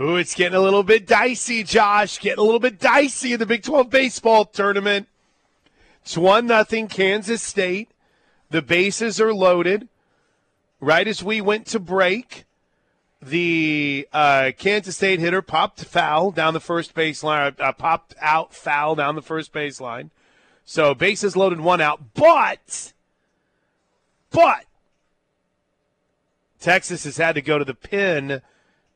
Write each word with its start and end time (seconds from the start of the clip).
Ooh, 0.00 0.14
it's 0.14 0.34
getting 0.34 0.56
a 0.56 0.60
little 0.60 0.84
bit 0.84 1.08
dicey, 1.08 1.64
Josh. 1.64 2.20
Getting 2.20 2.38
a 2.38 2.44
little 2.44 2.60
bit 2.60 2.78
dicey 2.78 3.32
in 3.32 3.40
the 3.40 3.46
Big 3.46 3.64
12 3.64 3.90
baseball 3.90 4.44
tournament. 4.44 5.08
It's 6.02 6.16
1 6.16 6.46
nothing 6.46 6.86
Kansas 6.86 7.42
State. 7.42 7.90
The 8.50 8.62
bases 8.62 9.20
are 9.20 9.34
loaded. 9.34 9.88
Right 10.80 11.08
as 11.08 11.24
we 11.24 11.40
went 11.40 11.66
to 11.68 11.80
break, 11.80 12.44
the 13.20 14.06
uh, 14.12 14.52
Kansas 14.56 14.96
State 14.96 15.18
hitter 15.18 15.42
popped 15.42 15.84
foul 15.84 16.30
down 16.30 16.54
the 16.54 16.60
first 16.60 16.94
baseline, 16.94 17.58
uh, 17.60 17.72
popped 17.72 18.14
out 18.20 18.54
foul 18.54 18.94
down 18.94 19.16
the 19.16 19.22
first 19.22 19.52
baseline. 19.52 20.10
So 20.64 20.94
bases 20.94 21.36
loaded, 21.36 21.60
one 21.60 21.80
out. 21.80 22.14
But, 22.14 22.92
but, 24.30 24.64
Texas 26.60 27.02
has 27.02 27.16
had 27.16 27.34
to 27.34 27.42
go 27.42 27.58
to 27.58 27.64
the 27.64 27.74
pin 27.74 28.42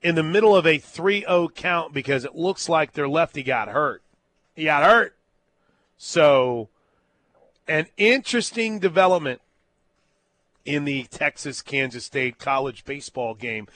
in 0.02 0.14
the 0.14 0.22
middle 0.22 0.56
of 0.56 0.66
a 0.66 0.78
3 0.78 1.20
0 1.20 1.48
count 1.54 1.92
because 1.92 2.24
it 2.24 2.34
looks 2.34 2.68
like 2.68 2.92
their 2.92 3.08
lefty 3.08 3.42
got 3.42 3.68
hurt. 3.68 4.02
He 4.54 4.64
got 4.64 4.84
hurt. 4.84 5.16
So, 5.96 6.68
an 7.68 7.86
interesting 7.96 8.78
development 8.78 9.40
in 10.64 10.84
the 10.84 11.04
Texas 11.04 11.62
Kansas 11.62 12.04
State 12.04 12.38
college 12.38 12.84
baseball 12.84 13.34
game. 13.34 13.68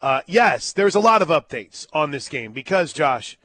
Uh, 0.00 0.20
yes, 0.26 0.72
there's 0.72 0.94
a 0.94 1.00
lot 1.00 1.22
of 1.22 1.28
updates 1.28 1.86
on 1.92 2.10
this 2.10 2.28
game 2.28 2.52
because, 2.52 2.92
Josh, 2.92 3.38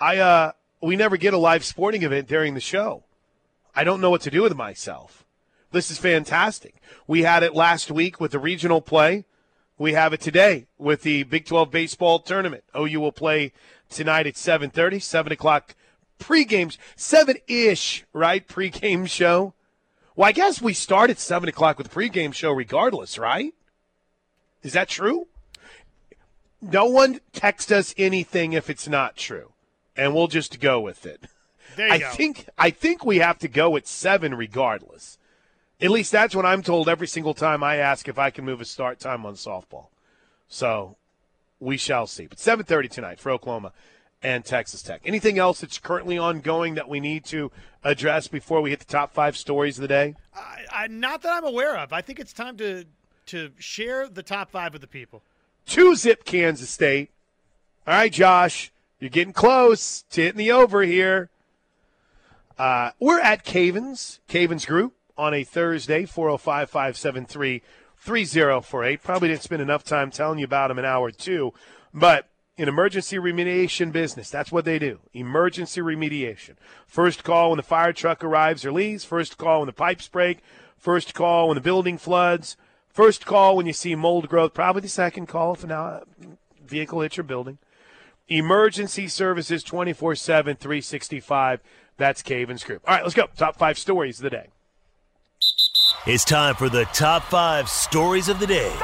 I 0.00 0.18
uh, 0.18 0.52
we 0.80 0.96
never 0.96 1.16
get 1.16 1.34
a 1.34 1.38
live 1.38 1.64
sporting 1.64 2.02
event 2.02 2.28
during 2.28 2.54
the 2.54 2.60
show. 2.60 3.04
I 3.74 3.84
don't 3.84 4.00
know 4.00 4.10
what 4.10 4.22
to 4.22 4.30
do 4.30 4.42
with 4.42 4.56
myself. 4.56 5.24
This 5.72 5.90
is 5.90 5.98
fantastic. 5.98 6.74
We 7.06 7.22
had 7.22 7.42
it 7.42 7.54
last 7.54 7.90
week 7.90 8.20
with 8.20 8.32
the 8.32 8.38
regional 8.38 8.80
play. 8.80 9.24
We 9.80 9.94
have 9.94 10.12
it 10.12 10.20
today 10.20 10.66
with 10.76 11.04
the 11.04 11.22
Big 11.22 11.46
12 11.46 11.70
baseball 11.70 12.18
tournament. 12.18 12.64
OU 12.78 13.00
will 13.00 13.12
play 13.12 13.54
tonight 13.88 14.26
at 14.26 14.34
7:30, 14.34 15.00
7 15.00 15.32
o'clock 15.32 15.74
pregame, 16.18 16.76
7-ish, 16.98 18.04
right? 18.12 18.46
Pregame 18.46 19.08
show. 19.08 19.54
Well, 20.14 20.28
I 20.28 20.32
guess 20.32 20.60
we 20.60 20.74
start 20.74 21.08
at 21.08 21.18
7 21.18 21.48
o'clock 21.48 21.78
with 21.78 21.88
the 21.88 21.98
pregame 21.98 22.34
show 22.34 22.52
regardless, 22.52 23.16
right? 23.16 23.54
Is 24.62 24.74
that 24.74 24.90
true? 24.90 25.28
No 26.60 26.84
one 26.84 27.20
text 27.32 27.72
us 27.72 27.94
anything 27.96 28.52
if 28.52 28.68
it's 28.68 28.86
not 28.86 29.16
true, 29.16 29.54
and 29.96 30.14
we'll 30.14 30.28
just 30.28 30.60
go 30.60 30.78
with 30.78 31.06
it. 31.06 31.24
I 31.78 32.00
go. 32.00 32.10
think 32.10 32.50
I 32.58 32.68
think 32.68 33.06
we 33.06 33.20
have 33.20 33.38
to 33.38 33.48
go 33.48 33.78
at 33.78 33.86
seven 33.86 34.34
regardless. 34.34 35.16
At 35.82 35.90
least 35.90 36.12
that's 36.12 36.34
what 36.34 36.44
I'm 36.44 36.62
told 36.62 36.88
every 36.88 37.06
single 37.06 37.32
time 37.32 37.62
I 37.62 37.76
ask 37.76 38.06
if 38.06 38.18
I 38.18 38.30
can 38.30 38.44
move 38.44 38.60
a 38.60 38.64
start 38.66 38.98
time 38.98 39.24
on 39.24 39.34
softball. 39.34 39.86
So 40.48 40.96
we 41.58 41.76
shall 41.76 42.06
see. 42.06 42.26
But 42.26 42.38
7:30 42.38 42.88
tonight 42.90 43.20
for 43.20 43.30
Oklahoma 43.30 43.72
and 44.22 44.44
Texas 44.44 44.82
Tech. 44.82 45.00
Anything 45.04 45.38
else 45.38 45.60
that's 45.60 45.78
currently 45.78 46.18
ongoing 46.18 46.74
that 46.74 46.88
we 46.88 47.00
need 47.00 47.24
to 47.26 47.50
address 47.82 48.28
before 48.28 48.60
we 48.60 48.70
hit 48.70 48.80
the 48.80 48.84
top 48.84 49.14
five 49.14 49.36
stories 49.36 49.78
of 49.78 49.82
the 49.82 49.88
day? 49.88 50.14
I, 50.34 50.64
I, 50.70 50.86
not 50.88 51.22
that 51.22 51.32
I'm 51.32 51.44
aware 51.44 51.76
of. 51.78 51.92
I 51.92 52.02
think 52.02 52.20
it's 52.20 52.32
time 52.32 52.56
to 52.58 52.84
to 53.26 53.50
share 53.58 54.08
the 54.08 54.22
top 54.22 54.50
five 54.50 54.72
with 54.72 54.82
the 54.82 54.88
people. 54.88 55.22
Two 55.64 55.94
zip 55.94 56.24
Kansas 56.24 56.68
State. 56.68 57.10
All 57.86 57.94
right, 57.94 58.12
Josh, 58.12 58.72
you're 58.98 59.08
getting 59.08 59.32
close 59.32 60.02
to 60.10 60.22
hitting 60.22 60.38
the 60.38 60.52
over 60.52 60.82
here. 60.82 61.30
Uh, 62.58 62.90
we're 62.98 63.20
at 63.20 63.44
Cavens, 63.44 64.20
Cavens 64.28 64.66
Group 64.66 64.94
on 65.20 65.34
a 65.34 65.44
Thursday, 65.44 66.06
405 66.06 66.70
573 66.70 67.62
3048. 67.98 69.02
Probably 69.02 69.28
didn't 69.28 69.42
spend 69.42 69.60
enough 69.60 69.84
time 69.84 70.10
telling 70.10 70.38
you 70.38 70.46
about 70.46 70.68
them 70.68 70.78
an 70.78 70.86
hour 70.86 71.08
or 71.08 71.10
two, 71.10 71.52
but 71.92 72.26
in 72.56 72.68
emergency 72.68 73.16
remediation 73.16 73.92
business, 73.92 74.30
that's 74.30 74.50
what 74.50 74.64
they 74.64 74.78
do. 74.78 75.00
Emergency 75.12 75.82
remediation. 75.82 76.56
First 76.86 77.22
call 77.22 77.50
when 77.50 77.58
the 77.58 77.62
fire 77.62 77.92
truck 77.92 78.24
arrives 78.24 78.64
or 78.64 78.72
leaves, 78.72 79.04
first 79.04 79.36
call 79.36 79.60
when 79.60 79.66
the 79.66 79.72
pipes 79.74 80.08
break, 80.08 80.38
first 80.78 81.14
call 81.14 81.48
when 81.48 81.54
the 81.54 81.60
building 81.60 81.98
floods, 81.98 82.56
first 82.88 83.26
call 83.26 83.56
when 83.56 83.66
you 83.66 83.74
see 83.74 83.94
mold 83.94 84.28
growth, 84.28 84.54
probably 84.54 84.82
the 84.82 84.88
second 84.88 85.26
call 85.26 85.52
if 85.52 85.64
a 85.64 86.02
vehicle 86.66 87.02
hits 87.02 87.18
your 87.18 87.24
building. 87.24 87.58
Emergency 88.28 89.08
services 89.08 89.62
24 89.62 90.14
7, 90.14 90.56
365. 90.56 91.60
That's 91.98 92.22
Cavens 92.22 92.64
Group. 92.64 92.82
All 92.86 92.94
right, 92.94 93.02
let's 93.02 93.14
go. 93.14 93.26
Top 93.36 93.56
five 93.56 93.78
stories 93.78 94.18
of 94.18 94.22
the 94.22 94.30
day. 94.30 94.48
It's 96.06 96.24
time 96.24 96.54
for 96.54 96.70
the 96.70 96.86
top 96.86 97.24
five 97.24 97.68
stories 97.68 98.30
of 98.30 98.40
the 98.40 98.46
day. 98.46 98.74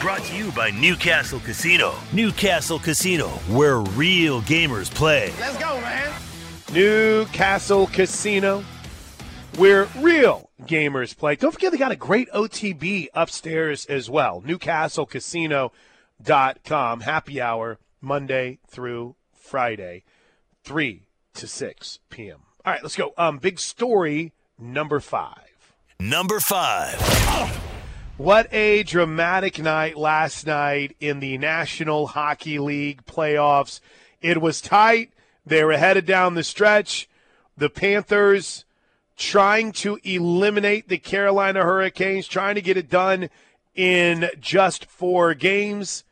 Brought 0.00 0.22
to 0.22 0.36
you 0.36 0.52
by 0.52 0.70
Newcastle 0.70 1.40
Casino. 1.40 1.96
Newcastle 2.12 2.78
Casino, 2.78 3.26
where 3.48 3.80
real 3.80 4.42
gamers 4.42 4.94
play. 4.94 5.32
Let's 5.40 5.58
go, 5.58 5.80
man. 5.80 6.12
Newcastle 6.72 7.88
Casino, 7.88 8.62
where 9.56 9.88
real 9.98 10.50
gamers 10.62 11.18
play. 11.18 11.34
Don't 11.34 11.50
forget 11.50 11.72
they 11.72 11.78
got 11.78 11.90
a 11.90 11.96
great 11.96 12.30
OTB 12.30 13.08
upstairs 13.12 13.86
as 13.86 14.08
well. 14.08 14.40
NewcastleCasino.com. 14.42 17.00
Happy 17.00 17.40
hour 17.40 17.80
Monday 18.00 18.60
through 18.68 19.16
Friday, 19.32 20.04
3 20.62 21.08
to 21.34 21.48
6 21.48 21.98
p.m. 22.08 22.38
All 22.64 22.72
right, 22.72 22.84
let's 22.84 22.94
go. 22.94 23.14
Um, 23.18 23.38
big 23.38 23.58
story 23.58 24.32
number 24.58 25.00
five. 25.00 25.72
Number 26.00 26.40
five. 26.40 27.00
What 28.16 28.52
a 28.52 28.82
dramatic 28.82 29.60
night 29.60 29.96
last 29.96 30.46
night 30.46 30.96
in 30.98 31.20
the 31.20 31.38
National 31.38 32.08
Hockey 32.08 32.58
League 32.58 33.04
playoffs. 33.06 33.80
It 34.20 34.40
was 34.40 34.60
tight. 34.60 35.12
They 35.46 35.62
were 35.62 35.76
headed 35.76 36.04
down 36.04 36.34
the 36.34 36.42
stretch. 36.42 37.08
The 37.56 37.70
Panthers 37.70 38.64
trying 39.16 39.72
to 39.72 39.98
eliminate 40.04 40.88
the 40.88 40.98
Carolina 40.98 41.62
Hurricanes, 41.62 42.26
trying 42.26 42.54
to 42.54 42.62
get 42.62 42.76
it 42.76 42.90
done 42.90 43.30
in 43.74 44.28
just 44.40 44.84
four 44.86 45.34
games, 45.34 46.04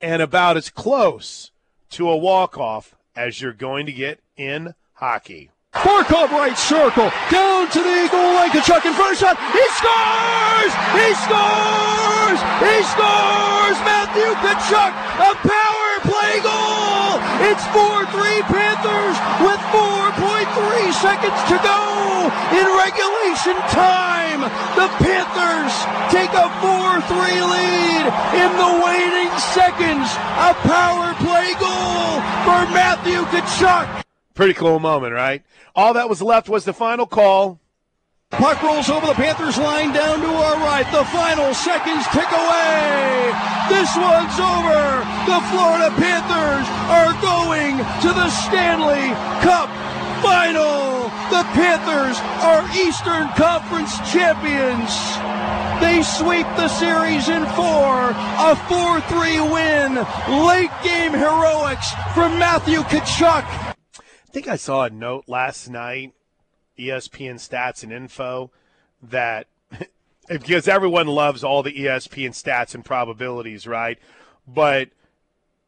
and 0.00 0.20
about 0.20 0.56
as 0.56 0.70
close 0.70 1.50
to 1.90 2.08
a 2.08 2.16
walk-off 2.16 2.94
as 3.14 3.40
you're 3.40 3.52
going 3.52 3.86
to 3.86 3.92
get 3.92 4.20
in 4.36 4.74
hockey. 4.94 5.50
Barkov 5.84 6.30
right 6.32 6.56
circle, 6.56 7.10
down 7.30 7.68
to 7.70 7.80
the 7.80 8.08
goal 8.10 8.32
line, 8.34 8.50
Tkachuk 8.50 8.84
in 8.86 8.94
first 8.94 9.20
shot, 9.20 9.36
he 9.52 9.64
scores! 9.76 10.72
He 10.96 11.08
scores! 11.24 12.40
He 12.62 12.76
scores! 12.94 13.78
Matthew 13.84 14.30
Tkachuk, 14.40 14.92
a 14.92 15.32
power 15.44 15.92
play 16.06 16.40
goal! 16.40 16.86
It's 17.44 17.62
4-3 17.70 18.08
Panthers 18.48 19.16
with 19.44 19.60
4.3 19.68 20.92
seconds 20.92 21.40
to 21.52 21.56
go 21.60 21.80
in 22.56 22.66
regulation 22.80 23.56
time. 23.76 24.40
The 24.74 24.88
Panthers 25.04 25.74
take 26.10 26.32
a 26.32 26.48
4-3 26.64 27.12
lead 27.52 28.04
in 28.40 28.50
the 28.56 28.72
waning 28.84 29.32
seconds. 29.52 30.08
A 30.40 30.54
power 30.64 31.12
play 31.20 31.52
goal 31.60 32.20
for 32.44 32.64
Matthew 32.72 33.20
Tkachuk. 33.26 34.05
Pretty 34.36 34.52
cool 34.52 34.78
moment, 34.78 35.14
right? 35.14 35.42
All 35.74 35.94
that 35.94 36.10
was 36.10 36.20
left 36.20 36.46
was 36.50 36.66
the 36.66 36.74
final 36.74 37.06
call. 37.06 37.58
Puck 38.30 38.62
rolls 38.62 38.90
over 38.90 39.06
the 39.06 39.14
Panthers 39.14 39.56
line 39.56 39.94
down 39.94 40.20
to 40.20 40.28
our 40.28 40.56
right. 40.60 40.84
The 40.92 41.08
final 41.08 41.54
seconds 41.54 42.04
tick 42.12 42.28
away. 42.28 43.32
This 43.72 43.88
one's 43.96 44.36
over. 44.36 45.00
The 45.24 45.40
Florida 45.48 45.88
Panthers 45.96 46.68
are 46.92 47.16
going 47.24 47.80
to 48.04 48.12
the 48.12 48.28
Stanley 48.28 49.08
Cup 49.40 49.72
final. 50.20 51.08
The 51.32 51.48
Panthers 51.56 52.20
are 52.44 52.68
Eastern 52.76 53.32
Conference 53.40 53.96
champions. 54.12 54.92
They 55.80 56.04
sweep 56.04 56.46
the 56.60 56.68
series 56.68 57.30
in 57.32 57.40
four. 57.56 58.12
A 58.12 58.52
4-3 58.68 59.48
win. 59.48 59.96
Late 60.44 60.76
game 60.84 61.12
heroics 61.12 61.88
from 62.12 62.38
Matthew 62.38 62.80
Tkachuk. 62.80 63.65
I 64.36 64.38
think 64.38 64.48
I 64.48 64.56
saw 64.56 64.84
a 64.84 64.90
note 64.90 65.24
last 65.28 65.66
night, 65.70 66.12
ESPN 66.78 67.36
stats 67.36 67.82
and 67.82 67.90
info, 67.90 68.50
that 69.02 69.46
because 70.28 70.68
everyone 70.68 71.06
loves 71.06 71.42
all 71.42 71.62
the 71.62 71.72
ESPN 71.72 72.32
stats 72.32 72.74
and 72.74 72.84
probabilities, 72.84 73.66
right? 73.66 73.98
But 74.46 74.90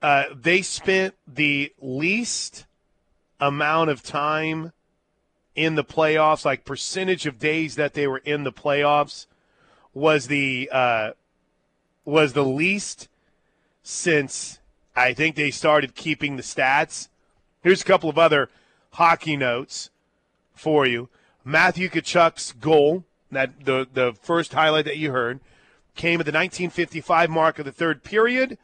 uh, 0.03 0.25
they 0.35 0.61
spent 0.61 1.15
the 1.27 1.73
least 1.81 2.67
amount 3.41 3.89
of 3.89 4.03
time 4.03 4.75
in 5.55 5.75
the 5.75 5.85
playoffs, 5.85 6.45
like 6.45 6.67
percentage 6.67 7.25
of 7.25 7.39
days 7.39 7.77
that 7.77 7.95
they 7.95 8.07
were 8.07 8.19
in 8.19 8.45
the 8.45 8.53
playoffs, 8.53 9.25
was 9.95 10.27
the 10.27 10.69
uh, 10.71 11.13
was 12.05 12.35
the 12.35 12.45
least 12.45 13.09
since 13.83 14.59
I 14.95 15.15
think 15.15 15.37
they 15.37 15.51
started 15.51 15.95
keeping 15.95 16.37
the 16.37 16.43
stats. 16.43 17.09
Here's 17.63 17.81
a 17.81 17.87
couple 17.87 18.11
of 18.11 18.19
other 18.19 18.51
hockey 18.93 19.37
notes 19.37 19.91
for 20.55 20.87
you. 20.87 21.09
Matthew 21.45 21.89
Tkachuk's 21.89 22.53
goal, 22.53 23.05
that 23.31 23.65
the 23.65 23.87
the 23.93 24.13
first 24.21 24.53
highlight 24.53 24.85
that 24.87 24.99
you 24.99 25.13
heard, 25.13 25.41
came 25.95 26.21
at 26.21 26.27
the 26.27 26.33
1955 26.33 27.31
mark 27.31 27.59
of 27.59 27.65
the 27.65 27.73
third 27.73 28.03
period, 28.03 28.59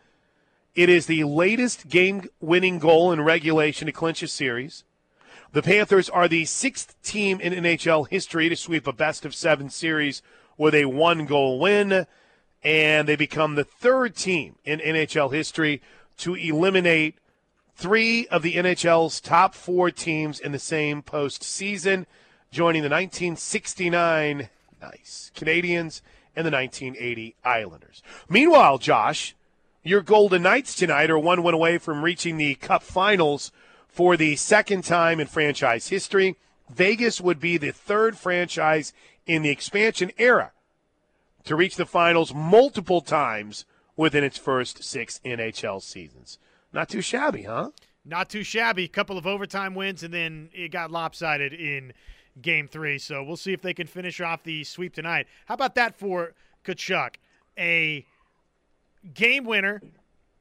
It 0.75 0.89
is 0.89 1.07
the 1.07 1.25
latest 1.25 1.89
game 1.89 2.29
winning 2.41 2.79
goal 2.79 3.13
in 3.13 3.21
regulation 3.21 3.87
to 3.87 3.93
clinch 3.93 4.23
a 4.23 4.29
series. 4.29 4.85
The 5.53 5.63
Panthers 5.63 6.11
are 6.11 6.27
the 6.27 6.45
sixth 6.47 7.01
team 7.03 7.41
in 7.41 7.53
NHL 7.53 8.09
history 8.09 8.49
to 8.49 8.57
sweep 8.57 8.89
a 8.89 8.93
best 8.93 9.25
of 9.25 9.37
seven 9.37 9.71
series 9.71 10.21
with 10.57 10.75
a 10.75 10.87
one 10.87 11.27
goal 11.27 11.61
win, 11.61 12.07
and 12.65 13.07
they 13.07 13.15
become 13.15 13.55
the 13.55 13.63
third 13.63 14.17
team 14.17 14.57
in 14.65 14.81
NHL 14.81 15.33
history 15.33 15.81
to 16.19 16.35
eliminate 16.35 17.19
three 17.75 18.27
of 18.29 18.43
the 18.43 18.55
NHL's 18.55 19.21
top 19.21 19.55
four 19.55 19.91
teams 19.91 20.39
in 20.41 20.53
the 20.53 20.59
same 20.59 21.03
postseason, 21.03 22.07
joining 22.51 22.83
the 22.83 22.89
1969 22.89 24.49
nice 24.81 25.31
Canadiens 25.35 26.01
and 26.37 26.47
the 26.47 26.51
1980 26.51 27.35
Islanders. 27.45 28.03
Meanwhile, 28.29 28.79
Josh, 28.79 29.35
your 29.83 30.03
Golden 30.03 30.43
Knights 30.43 30.75
tonight 30.75 31.11
are 31.11 31.19
one 31.19 31.43
win 31.43 31.55
away 31.55 31.79
from 31.79 32.03
reaching 32.03 32.37
the 32.37 32.55
Cup 32.57 32.83
Finals 32.83 33.53
for 33.89 34.17
the 34.17 34.37
second 34.37 34.85
time 34.85 35.21
in 35.21 35.27
franchise 35.27 35.89
history. 35.89 36.37
Vegas 36.69 37.21
would 37.21 37.41
be 37.41 37.57
the 37.57 37.71
third 37.71 38.17
franchise 38.17 38.93
in 39.27 39.43
the 39.43 39.51
expansion 39.51 40.11
era 40.19 40.53
to 41.45 41.55
reach 41.55 41.77
the 41.77 41.87
finals 41.87 42.35
multiple 42.35 43.01
times 43.01 43.65
within 43.97 44.25
its 44.25 44.39
first 44.39 44.83
six 44.83 45.21
NHL 45.25 45.83
seasons. 45.83 46.39
Not 46.75 46.89
too 46.89 47.01
shabby, 47.01 47.45
huh? 47.45 47.71
Not 48.05 48.29
too 48.29 48.43
shabby. 48.43 48.85
A 48.85 48.89
couple 48.89 49.17
of 49.17 49.29
overtime 49.29 49.77
wins, 49.77 50.03
and 50.03 50.13
then 50.13 50.51
it 50.53 50.73
got 50.73 50.91
lopsided 50.91 51.53
in 51.53 51.93
game 52.43 52.67
three. 52.67 52.99
So 52.99 53.23
we'll 53.23 53.37
see 53.37 53.53
if 53.53 53.63
they 53.63 53.73
can 53.73 53.87
finish 53.87 54.21
off 54.21 54.43
the 54.43 54.65
sweep 54.65 54.93
tonight. 54.93 55.29
How 55.47 55.55
about 55.55 55.77
that 55.77 55.97
for 55.97 56.35
Tkachuk? 56.65 57.15
A 57.57 58.05
game 59.15 59.45
winner 59.45 59.81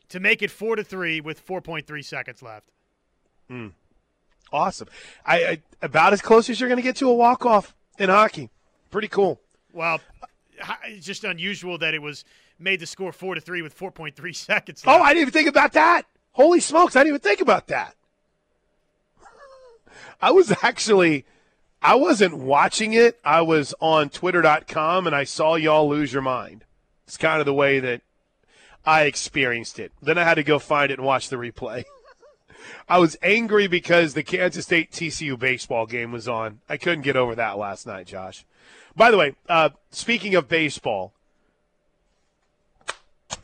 to 0.09 0.19
make 0.19 0.41
it 0.41 0.49
four 0.49 0.75
to 0.75 0.83
three 0.83 1.21
with 1.21 1.45
4.3 1.45 2.03
seconds 2.03 2.41
left. 2.41 2.67
Hmm. 3.47 3.67
Awesome. 4.51 4.87
I, 5.25 5.37
I 5.45 5.61
about 5.83 6.13
as 6.13 6.21
close 6.21 6.49
as 6.49 6.59
you're 6.59 6.69
going 6.69 6.77
to 6.77 6.83
get 6.83 6.95
to 6.97 7.09
a 7.09 7.13
walk 7.13 7.45
off 7.45 7.75
in 7.99 8.09
hockey. 8.09 8.49
Pretty 8.89 9.07
cool. 9.07 9.39
Well, 9.71 10.01
it's 10.85 11.05
just 11.05 11.23
unusual 11.23 11.77
that 11.77 11.93
it 11.93 12.01
was 12.01 12.25
made 12.57 12.79
to 12.79 12.87
score 12.87 13.11
four 13.11 13.35
to 13.35 13.41
three 13.41 13.61
with 13.61 13.77
4.3 13.77 14.35
seconds 14.35 14.83
oh, 14.85 14.91
left. 14.91 14.99
Oh, 14.99 15.03
I 15.03 15.09
didn't 15.13 15.21
even 15.21 15.33
think 15.33 15.49
about 15.49 15.73
that. 15.73 16.07
Holy 16.33 16.59
smokes, 16.59 16.95
I 16.95 16.99
didn't 16.99 17.15
even 17.15 17.21
think 17.21 17.41
about 17.41 17.67
that. 17.67 17.95
I 20.21 20.31
was 20.31 20.53
actually 20.61 21.25
I 21.83 21.95
wasn't 21.95 22.37
watching 22.37 22.93
it. 22.93 23.19
I 23.25 23.41
was 23.41 23.75
on 23.81 24.09
twitter.com 24.09 25.05
and 25.05 25.13
I 25.13 25.25
saw 25.25 25.55
y'all 25.55 25.89
lose 25.89 26.13
your 26.13 26.21
mind. 26.21 26.63
It's 27.05 27.17
kind 27.17 27.41
of 27.41 27.45
the 27.45 27.53
way 27.53 27.81
that 27.81 28.01
I 28.85 29.03
experienced 29.03 29.79
it. 29.79 29.91
Then 30.01 30.17
I 30.17 30.23
had 30.23 30.35
to 30.35 30.43
go 30.43 30.59
find 30.59 30.91
it 30.91 30.97
and 30.97 31.05
watch 31.05 31.27
the 31.27 31.35
replay. 31.35 31.83
I 32.87 32.99
was 32.99 33.17
angry 33.21 33.67
because 33.67 34.13
the 34.13 34.23
Kansas 34.23 34.65
State 34.65 34.91
TCU 34.91 35.37
baseball 35.37 35.85
game 35.85 36.13
was 36.13 36.27
on. 36.27 36.61
I 36.69 36.77
couldn't 36.77 37.01
get 37.01 37.17
over 37.17 37.35
that 37.35 37.57
last 37.57 37.85
night, 37.85 38.07
Josh. 38.07 38.45
By 38.95 39.11
the 39.11 39.17
way, 39.17 39.35
uh, 39.49 39.71
speaking 39.91 40.35
of 40.35 40.47
baseball, 40.47 41.11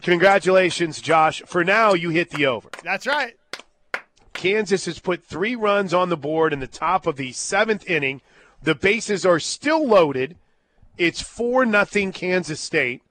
congratulations, 0.01 1.01
Josh. 1.01 1.41
For 1.45 1.63
now, 1.63 1.93
you 1.93 2.09
hit 2.09 2.29
the 2.31 2.45
over. 2.45 2.69
That's 2.83 3.07
right. 3.07 3.35
Kansas 4.33 4.85
has 4.85 4.99
put 4.99 5.25
three 5.25 5.55
runs 5.55 5.93
on 5.93 6.09
the 6.09 6.17
board 6.17 6.53
in 6.53 6.59
the 6.59 6.67
top 6.67 7.05
of 7.05 7.17
the 7.17 7.31
seventh 7.33 7.89
inning. 7.89 8.21
The 8.61 8.75
bases 8.75 9.25
are 9.25 9.39
still 9.39 9.85
loaded. 9.85 10.37
It's 10.97 11.21
4 11.21 11.65
nothing 11.65 12.11
Kansas 12.11 12.59
State 12.59 13.01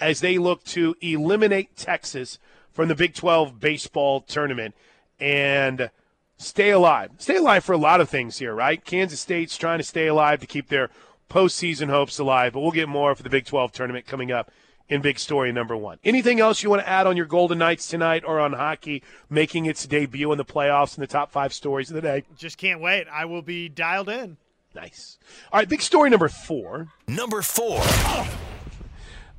as 0.00 0.20
they 0.20 0.38
look 0.38 0.64
to 0.64 0.96
eliminate 1.00 1.76
Texas 1.76 2.38
from 2.72 2.88
the 2.88 2.94
Big 2.94 3.14
12 3.14 3.60
baseball 3.60 4.20
tournament 4.20 4.74
and 5.20 5.90
stay 6.36 6.70
alive. 6.70 7.10
Stay 7.18 7.36
alive 7.36 7.64
for 7.64 7.72
a 7.72 7.78
lot 7.78 8.00
of 8.00 8.08
things 8.08 8.38
here, 8.38 8.54
right? 8.54 8.84
Kansas 8.84 9.20
State's 9.20 9.56
trying 9.56 9.78
to 9.78 9.84
stay 9.84 10.08
alive 10.08 10.40
to 10.40 10.46
keep 10.46 10.68
their 10.68 10.90
postseason 11.30 11.88
hopes 11.88 12.18
alive, 12.18 12.52
but 12.52 12.60
we'll 12.60 12.72
get 12.72 12.88
more 12.88 13.14
for 13.14 13.22
the 13.22 13.30
Big 13.30 13.44
12 13.44 13.72
tournament 13.72 14.06
coming 14.06 14.32
up 14.32 14.50
in 14.88 15.00
big 15.00 15.18
story 15.18 15.52
number 15.52 15.76
one. 15.76 15.98
Anything 16.04 16.40
else 16.40 16.62
you 16.62 16.70
want 16.70 16.82
to 16.82 16.88
add 16.88 17.06
on 17.06 17.16
your 17.16 17.26
Golden 17.26 17.58
Knights 17.58 17.88
tonight 17.88 18.22
or 18.26 18.40
on 18.40 18.52
hockey 18.52 19.02
making 19.30 19.66
its 19.66 19.86
debut 19.86 20.30
in 20.32 20.38
the 20.38 20.44
playoffs 20.44 20.96
in 20.96 21.00
the 21.00 21.06
top 21.06 21.30
five 21.30 21.52
stories 21.52 21.90
of 21.90 21.94
the 21.94 22.02
day? 22.02 22.24
Just 22.36 22.58
can't 22.58 22.80
wait. 22.80 23.06
I 23.10 23.24
will 23.24 23.42
be 23.42 23.68
dialed 23.68 24.08
in. 24.08 24.36
Nice. 24.74 25.18
All 25.52 25.60
right, 25.60 25.68
big 25.68 25.82
story 25.82 26.10
number 26.10 26.28
four. 26.28 26.88
Number 27.06 27.42
four. 27.42 27.80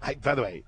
I, 0.02 0.16
by 0.22 0.36
the 0.36 0.42
way, 0.42 0.64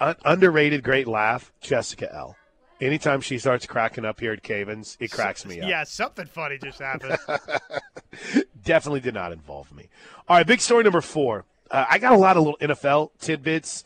un- 0.00 0.16
underrated 0.24 0.82
great 0.82 1.06
laugh, 1.06 1.52
Jessica 1.60 2.12
L. 2.14 2.36
Anytime 2.80 3.20
she 3.20 3.38
starts 3.38 3.66
cracking 3.66 4.04
up 4.04 4.20
here 4.20 4.32
at 4.32 4.42
Cavens, 4.42 4.96
it 5.00 5.10
cracks 5.10 5.44
me 5.44 5.60
up. 5.60 5.68
Yeah, 5.68 5.82
something 5.84 6.26
funny 6.26 6.58
just 6.58 6.78
happened. 6.78 7.18
Definitely 8.64 9.00
did 9.00 9.14
not 9.14 9.32
involve 9.32 9.72
me. 9.74 9.88
All 10.28 10.36
right, 10.36 10.46
big 10.46 10.60
story 10.60 10.84
number 10.84 11.00
four. 11.00 11.44
Uh, 11.70 11.84
I 11.90 11.98
got 11.98 12.12
a 12.12 12.16
lot 12.16 12.36
of 12.36 12.44
little 12.44 12.58
NFL 12.60 13.10
tidbits. 13.18 13.84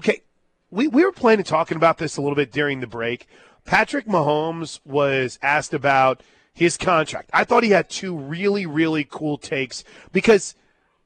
Okay, 0.00 0.22
we, 0.70 0.88
we 0.88 1.04
were 1.04 1.12
planning 1.12 1.44
talking 1.44 1.76
about 1.76 1.98
this 1.98 2.16
a 2.16 2.22
little 2.22 2.34
bit 2.34 2.50
during 2.50 2.80
the 2.80 2.86
break. 2.86 3.28
Patrick 3.66 4.06
Mahomes 4.06 4.80
was 4.82 5.38
asked 5.42 5.74
about 5.74 6.22
his 6.54 6.78
contract. 6.78 7.28
I 7.34 7.44
thought 7.44 7.64
he 7.64 7.70
had 7.70 7.90
two 7.90 8.16
really, 8.16 8.64
really 8.64 9.04
cool 9.04 9.36
takes 9.36 9.84
because, 10.10 10.54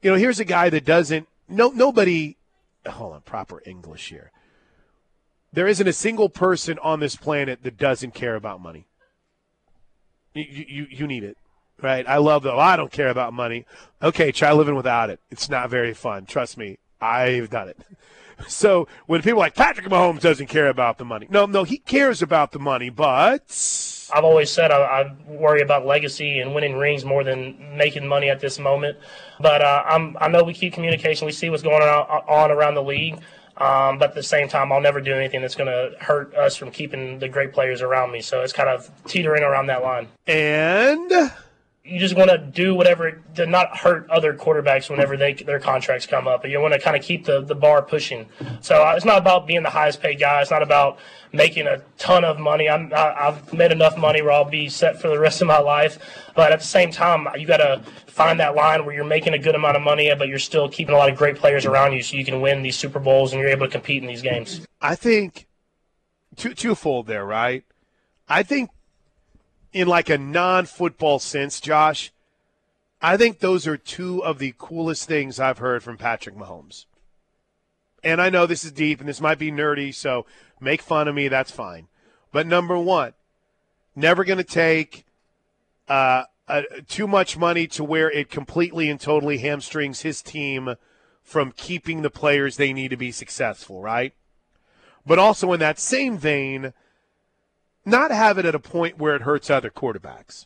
you 0.01 0.09
know, 0.09 0.15
here's 0.15 0.39
a 0.39 0.45
guy 0.45 0.69
that 0.69 0.85
doesn't, 0.85 1.27
no, 1.49 1.71
nobody, 1.71 2.37
hold 2.87 3.15
on, 3.15 3.21
proper 3.23 3.61
English 3.65 4.07
here. 4.07 4.31
There 5.51 5.67
isn't 5.67 5.87
a 5.87 5.93
single 5.93 6.29
person 6.29 6.79
on 6.79 7.01
this 7.01 7.17
planet 7.17 7.63
that 7.63 7.77
doesn't 7.77 8.13
care 8.13 8.35
about 8.35 8.61
money. 8.61 8.87
You, 10.33 10.45
you, 10.45 10.87
you 10.89 11.05
need 11.05 11.25
it, 11.25 11.37
right? 11.81 12.07
I 12.07 12.15
love 12.19 12.43
though. 12.43 12.59
I 12.59 12.77
don't 12.77 12.93
care 12.93 13.09
about 13.09 13.33
money. 13.33 13.65
Okay, 14.01 14.31
try 14.31 14.53
living 14.53 14.75
without 14.75 15.09
it. 15.09 15.19
It's 15.29 15.49
not 15.49 15.69
very 15.69 15.93
fun. 15.93 16.25
Trust 16.25 16.57
me, 16.57 16.77
I've 17.01 17.49
done 17.49 17.67
it. 17.67 17.77
So 18.47 18.87
when 19.07 19.21
people 19.21 19.39
like 19.39 19.55
Patrick 19.55 19.87
Mahomes 19.87 20.21
doesn't 20.21 20.47
care 20.47 20.67
about 20.67 20.97
the 20.97 21.05
money, 21.05 21.27
no, 21.29 21.45
no, 21.45 21.63
he 21.63 21.77
cares 21.77 22.21
about 22.21 22.51
the 22.51 22.59
money, 22.59 22.89
but 22.89 24.09
I've 24.13 24.23
always 24.23 24.51
said 24.51 24.71
I, 24.71 24.77
I 24.77 25.15
worry 25.27 25.61
about 25.61 25.85
legacy 25.85 26.39
and 26.39 26.53
winning 26.53 26.77
rings 26.77 27.05
more 27.05 27.23
than 27.23 27.77
making 27.77 28.07
money 28.07 28.29
at 28.29 28.39
this 28.39 28.59
moment. 28.59 28.97
But 29.39 29.61
uh, 29.61 29.83
I'm, 29.87 30.15
I 30.19 30.27
know 30.27 30.43
we 30.43 30.53
keep 30.53 30.73
communication. 30.73 31.25
We 31.25 31.31
see 31.31 31.49
what's 31.49 31.63
going 31.63 31.81
on, 31.81 32.23
on 32.27 32.51
around 32.51 32.75
the 32.75 32.83
league. 32.83 33.19
Um, 33.57 33.99
but 33.99 34.09
at 34.09 34.15
the 34.15 34.23
same 34.23 34.49
time, 34.49 34.71
I'll 34.73 34.81
never 34.81 34.99
do 34.99 35.13
anything 35.13 35.41
that's 35.41 35.55
going 35.55 35.67
to 35.67 35.95
hurt 36.03 36.35
us 36.35 36.57
from 36.57 36.71
keeping 36.71 37.19
the 37.19 37.29
great 37.29 37.53
players 37.53 37.81
around 37.81 38.11
me. 38.11 38.21
So 38.21 38.41
it's 38.41 38.51
kind 38.51 38.67
of 38.67 38.91
teetering 39.07 39.43
around 39.43 39.67
that 39.67 39.81
line. 39.81 40.09
and 40.27 41.31
You 41.85 41.99
just 41.99 42.15
want 42.15 42.31
to 42.31 42.39
do 42.39 42.73
whatever 42.73 43.21
to 43.35 43.45
not 43.45 43.77
hurt 43.77 44.09
other 44.09 44.33
quarterbacks 44.33 44.89
whenever 44.89 45.15
they 45.15 45.33
their 45.33 45.59
contracts 45.59 46.07
come 46.07 46.27
up. 46.27 46.41
But 46.41 46.49
you 46.49 46.59
want 46.59 46.73
to 46.73 46.79
kind 46.79 46.97
of 46.97 47.03
keep 47.03 47.25
the, 47.25 47.41
the 47.41 47.53
bar 47.53 47.83
pushing. 47.83 48.27
So 48.61 48.83
uh, 48.83 48.93
it's 48.95 49.05
not 49.05 49.19
about 49.19 49.45
being 49.45 49.61
the 49.61 49.69
highest 49.69 50.01
paid 50.01 50.19
guy. 50.19 50.41
It's 50.41 50.49
not 50.49 50.63
about 50.63 50.97
making 51.31 51.67
a 51.67 51.81
ton 51.97 52.23
of 52.23 52.39
money. 52.39 52.67
I'm, 52.67 52.91
I, 52.93 53.27
I've 53.27 53.53
made 53.53 53.71
enough 53.71 53.97
money 53.97 54.21
where 54.21 54.31
I'll 54.31 54.45
be 54.45 54.67
set 54.67 54.99
for 54.99 55.09
the 55.09 55.19
rest 55.27 55.41
of 55.41 55.47
my 55.47 55.59
life. 55.59 55.99
But 56.35 56.51
at 56.51 56.59
the 56.59 56.65
same 56.65 56.91
time, 56.91 57.27
you 57.37 57.45
got 57.45 57.57
to 57.57 57.83
find 58.07 58.39
that 58.39 58.55
line 58.55 58.85
where 58.85 58.95
you're 58.95 59.03
making 59.03 59.33
a 59.33 59.39
good 59.39 59.55
amount 59.55 59.77
of 59.77 59.83
money, 59.83 60.11
but 60.17 60.27
you're 60.27 60.39
still 60.39 60.67
keeping 60.69 60.95
a 60.95 60.97
lot 60.97 61.09
of 61.09 61.17
great 61.17 61.35
players 61.35 61.65
around 61.65 61.93
you, 61.93 62.01
so 62.01 62.17
you 62.17 62.25
can 62.25 62.41
win 62.41 62.63
these 62.63 62.77
Super 62.77 62.99
Bowls 62.99 63.33
and 63.33 63.41
you're 63.41 63.49
able 63.49 63.67
to 63.67 63.71
compete 63.71 64.01
in 64.01 64.07
these 64.07 64.21
games. 64.21 64.65
I 64.81 64.95
think 64.95 65.47
two 66.35 66.53
twofold 66.53 67.07
there, 67.07 67.25
right? 67.25 67.63
I 68.27 68.43
think 68.43 68.69
in 69.75 69.89
like 69.89 70.09
a 70.09 70.17
non-football 70.17 71.19
sense, 71.19 71.59
Josh, 71.59 72.13
I 73.01 73.17
think 73.17 73.39
those 73.39 73.67
are 73.67 73.75
two 73.75 74.23
of 74.23 74.39
the 74.39 74.53
coolest 74.57 75.05
things 75.05 75.37
I've 75.37 75.57
heard 75.57 75.83
from 75.83 75.97
Patrick 75.97 76.33
Mahomes. 76.33 76.85
And 78.01 78.21
I 78.21 78.29
know 78.29 78.45
this 78.45 78.63
is 78.63 78.71
deep 78.71 79.01
and 79.01 79.09
this 79.09 79.19
might 79.19 79.37
be 79.37 79.51
nerdy, 79.51 79.93
so 79.93 80.25
make 80.61 80.81
fun 80.81 81.09
of 81.09 81.13
me, 81.13 81.27
that's 81.27 81.51
fine. 81.51 81.89
But 82.31 82.47
number 82.47 82.77
one, 82.77 83.15
never 83.97 84.23
going 84.23 84.37
to 84.37 84.45
take 84.45 85.05
uh, 85.89 86.23
uh, 86.47 86.61
too 86.87 87.05
much 87.05 87.37
money 87.37 87.67
to 87.67 87.83
where 87.83 88.09
it 88.09 88.29
completely 88.29 88.89
and 88.89 88.97
totally 88.97 89.39
hamstrings 89.39 90.03
his 90.03 90.21
team 90.21 90.75
from 91.21 91.51
keeping 91.51 92.01
the 92.01 92.09
players 92.09 92.55
they 92.55 92.71
need 92.71 92.91
to 92.91 92.97
be 92.97 93.11
successful, 93.11 93.81
right? 93.81 94.13
But 95.05 95.19
also 95.19 95.51
in 95.51 95.59
that 95.59 95.79
same 95.79 96.17
vein, 96.17 96.71
not 97.85 98.11
have 98.11 98.37
it 98.37 98.45
at 98.45 98.55
a 98.55 98.59
point 98.59 98.97
where 98.97 99.15
it 99.15 99.21
hurts 99.21 99.49
other 99.49 99.69
quarterbacks. 99.69 100.45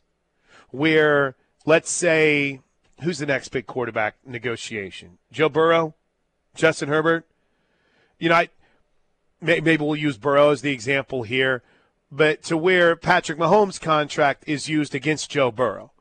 Where, 0.70 1.36
let's 1.66 1.90
say, 1.90 2.62
who's 3.02 3.20
the 3.20 3.26
next 3.26 3.50
big 3.50 3.66
quarterback 3.66 4.16
negotiation? 4.26 5.18
Joe 5.32 5.50
Burrow? 5.50 5.96
Justin 6.56 6.90
Herbert? 6.90 7.26
You 8.20 8.30
know, 8.30 8.36
I, 8.36 8.50
may- 9.42 9.62
maybe 9.62 9.84
we'll 9.84 9.96
use 9.96 10.18
Burrow 10.18 10.52
as 10.52 10.62
the 10.62 10.74
example 10.74 11.24
here, 11.24 11.64
but 12.12 12.44
to 12.44 12.58
where 12.58 12.96
Patrick 12.96 13.40
Mahomes' 13.40 13.80
contract 13.80 14.44
is 14.46 14.68
used 14.68 14.94
against 14.94 15.32
Joe 15.32 15.52
Burrow. 15.52 15.92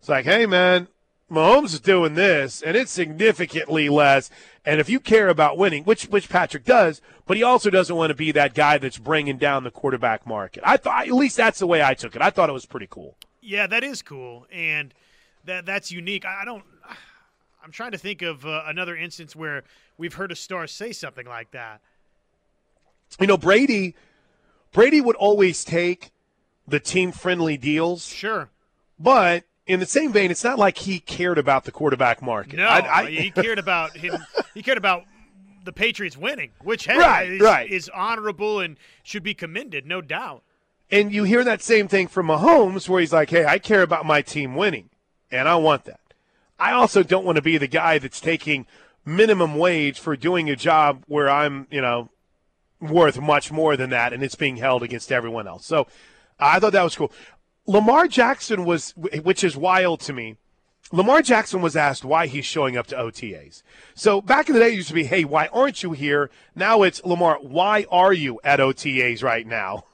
It's 0.00 0.08
like, 0.08 0.24
hey, 0.24 0.46
man, 0.46 0.88
Mahomes 1.30 1.74
is 1.74 1.80
doing 1.80 2.14
this, 2.14 2.62
and 2.62 2.76
it's 2.76 2.90
significantly 2.90 3.88
less, 3.88 4.30
And 4.68 4.82
if 4.82 4.90
you 4.90 5.00
care 5.00 5.30
about 5.30 5.56
winning, 5.56 5.84
which 5.84 6.04
which 6.08 6.28
Patrick 6.28 6.62
does, 6.62 7.00
but 7.24 7.38
he 7.38 7.42
also 7.42 7.70
doesn't 7.70 7.96
want 7.96 8.10
to 8.10 8.14
be 8.14 8.32
that 8.32 8.52
guy 8.52 8.76
that's 8.76 8.98
bringing 8.98 9.38
down 9.38 9.64
the 9.64 9.70
quarterback 9.70 10.26
market. 10.26 10.62
I 10.62 10.76
thought 10.76 11.08
at 11.08 11.14
least 11.14 11.38
that's 11.38 11.58
the 11.58 11.66
way 11.66 11.82
I 11.82 11.94
took 11.94 12.14
it. 12.14 12.20
I 12.20 12.28
thought 12.28 12.50
it 12.50 12.52
was 12.52 12.66
pretty 12.66 12.86
cool. 12.90 13.16
Yeah, 13.40 13.66
that 13.66 13.82
is 13.82 14.02
cool, 14.02 14.46
and 14.52 14.92
that 15.46 15.64
that's 15.64 15.90
unique. 15.90 16.26
I 16.26 16.44
don't. 16.44 16.64
I'm 17.64 17.72
trying 17.72 17.92
to 17.92 17.98
think 17.98 18.20
of 18.20 18.44
uh, 18.44 18.64
another 18.66 18.94
instance 18.94 19.34
where 19.34 19.64
we've 19.96 20.12
heard 20.12 20.32
a 20.32 20.36
star 20.36 20.66
say 20.66 20.92
something 20.92 21.26
like 21.26 21.52
that. 21.52 21.80
You 23.18 23.26
know, 23.26 23.38
Brady. 23.38 23.96
Brady 24.72 25.00
would 25.00 25.16
always 25.16 25.64
take 25.64 26.10
the 26.66 26.78
team 26.78 27.10
friendly 27.10 27.56
deals. 27.56 28.04
Sure. 28.04 28.50
But 28.98 29.44
in 29.68 29.78
the 29.80 29.86
same 29.86 30.12
vein, 30.12 30.30
it's 30.30 30.42
not 30.42 30.58
like 30.58 30.78
he 30.78 30.98
cared 30.98 31.38
about 31.38 31.64
the 31.64 31.70
quarterback 31.70 32.20
market. 32.22 32.56
No, 32.56 32.66
I, 32.66 33.02
I, 33.02 33.10
he 33.10 33.30
cared 33.30 33.58
about 33.58 33.96
him. 33.96 34.16
He 34.54 34.62
cared 34.62 34.78
about 34.78 35.04
the 35.64 35.72
Patriots 35.72 36.16
winning, 36.16 36.50
which 36.64 36.86
hey, 36.86 36.98
Right, 36.98 37.30
is, 37.30 37.40
right. 37.40 37.70
is 37.70 37.88
honorable 37.94 38.58
and 38.58 38.76
should 39.04 39.22
be 39.22 39.34
commended, 39.34 39.86
no 39.86 40.00
doubt. 40.00 40.42
And 40.90 41.12
you 41.12 41.22
hear 41.22 41.44
that 41.44 41.62
same 41.62 41.86
thing 41.86 42.08
from 42.08 42.26
Mahomes, 42.26 42.88
where 42.88 42.98
he's 42.98 43.12
like, 43.12 43.30
"Hey, 43.30 43.44
I 43.44 43.58
care 43.60 43.82
about 43.82 44.04
my 44.04 44.20
team 44.20 44.56
winning, 44.56 44.88
and 45.30 45.46
I 45.48 45.54
want 45.56 45.84
that. 45.84 46.00
I 46.58 46.72
also 46.72 47.04
don't 47.04 47.24
want 47.24 47.36
to 47.36 47.42
be 47.42 47.56
the 47.56 47.68
guy 47.68 47.98
that's 47.98 48.20
taking 48.20 48.66
minimum 49.04 49.54
wage 49.56 50.00
for 50.00 50.16
doing 50.16 50.50
a 50.50 50.56
job 50.56 51.04
where 51.06 51.28
I'm, 51.30 51.68
you 51.70 51.80
know, 51.80 52.08
worth 52.80 53.20
much 53.20 53.52
more 53.52 53.76
than 53.76 53.90
that, 53.90 54.12
and 54.12 54.24
it's 54.24 54.34
being 54.34 54.56
held 54.56 54.82
against 54.82 55.12
everyone 55.12 55.46
else." 55.46 55.66
So, 55.66 55.86
I 56.40 56.58
thought 56.58 56.72
that 56.72 56.82
was 56.82 56.96
cool. 56.96 57.12
Lamar 57.68 58.08
Jackson 58.08 58.64
was, 58.64 58.94
which 58.96 59.44
is 59.44 59.56
wild 59.56 60.00
to 60.00 60.14
me. 60.14 60.36
Lamar 60.90 61.20
Jackson 61.20 61.60
was 61.60 61.76
asked 61.76 62.02
why 62.02 62.26
he's 62.26 62.46
showing 62.46 62.78
up 62.78 62.86
to 62.86 62.96
OTAs. 62.96 63.62
So 63.94 64.22
back 64.22 64.48
in 64.48 64.54
the 64.54 64.60
day, 64.60 64.68
it 64.68 64.74
used 64.76 64.88
to 64.88 64.94
be, 64.94 65.04
"Hey, 65.04 65.24
why 65.24 65.48
aren't 65.48 65.82
you 65.82 65.92
here?" 65.92 66.30
Now 66.56 66.82
it's 66.82 67.04
Lamar, 67.04 67.38
why 67.42 67.84
are 67.90 68.14
you 68.14 68.40
at 68.42 68.58
OTAs 68.58 69.22
right 69.22 69.46
now? 69.46 69.84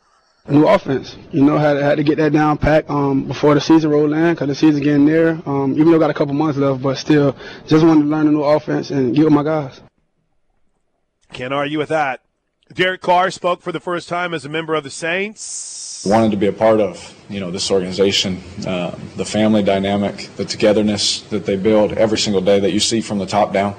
new 0.46 0.68
offense. 0.68 1.16
You 1.32 1.42
know, 1.42 1.58
had 1.58 1.78
had 1.78 1.96
to 1.96 2.04
get 2.04 2.18
that 2.18 2.32
down 2.32 2.58
pat 2.58 2.88
um, 2.88 3.24
before 3.24 3.54
the 3.54 3.60
season 3.60 3.90
rolled 3.90 4.12
in 4.12 4.34
because 4.34 4.46
the 4.46 4.54
season 4.54 4.82
getting 4.82 5.06
there. 5.06 5.40
Um, 5.46 5.72
even 5.72 5.90
though 5.90 5.96
I 5.96 5.98
got 5.98 6.10
a 6.10 6.14
couple 6.14 6.34
months 6.34 6.58
left, 6.58 6.82
but 6.82 6.96
still, 6.96 7.34
just 7.66 7.84
wanted 7.84 8.02
to 8.02 8.08
learn 8.08 8.28
a 8.28 8.30
new 8.30 8.44
offense 8.44 8.90
and 8.90 9.16
get 9.16 9.24
with 9.24 9.32
my 9.32 9.42
guys. 9.42 9.80
Can't 11.32 11.52
argue 11.52 11.78
with 11.78 11.88
that. 11.88 12.20
Derek 12.72 13.00
Carr 13.00 13.30
spoke 13.30 13.62
for 13.62 13.72
the 13.72 13.80
first 13.80 14.08
time 14.08 14.32
as 14.32 14.44
a 14.44 14.48
member 14.48 14.74
of 14.74 14.84
the 14.84 14.90
Saints. 14.90 15.83
Wanted 16.04 16.30
to 16.30 16.36
be 16.36 16.46
a 16.46 16.52
part 16.52 16.80
of 16.80 17.10
you 17.28 17.40
know 17.40 17.50
this 17.50 17.70
organization 17.70 18.40
uh, 18.66 18.96
the 19.16 19.24
family 19.24 19.62
dynamic 19.62 20.28
the 20.36 20.44
togetherness 20.44 21.22
that 21.22 21.46
they 21.46 21.56
build 21.56 21.92
every 21.92 22.18
single 22.18 22.42
day 22.42 22.60
that 22.60 22.72
you 22.72 22.80
see 22.80 23.00
from 23.00 23.18
the 23.18 23.26
top 23.26 23.52
down. 23.52 23.74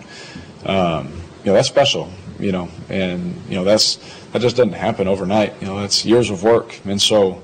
Um, 0.65 1.08
you 1.44 1.51
know 1.51 1.53
that's 1.53 1.67
special 1.67 2.10
you 2.39 2.51
know 2.51 2.70
and 2.89 3.39
you 3.48 3.55
know 3.55 3.63
that's 3.63 3.98
that 4.32 4.41
just 4.41 4.58
doesn't 4.58 4.74
happen 4.74 5.08
overnight. 5.08 5.53
You 5.62 5.67
know 5.67 5.79
that's 5.79 6.05
years 6.05 6.29
of 6.29 6.44
work. 6.44 6.79
And 6.86 7.01
so 7.01 7.41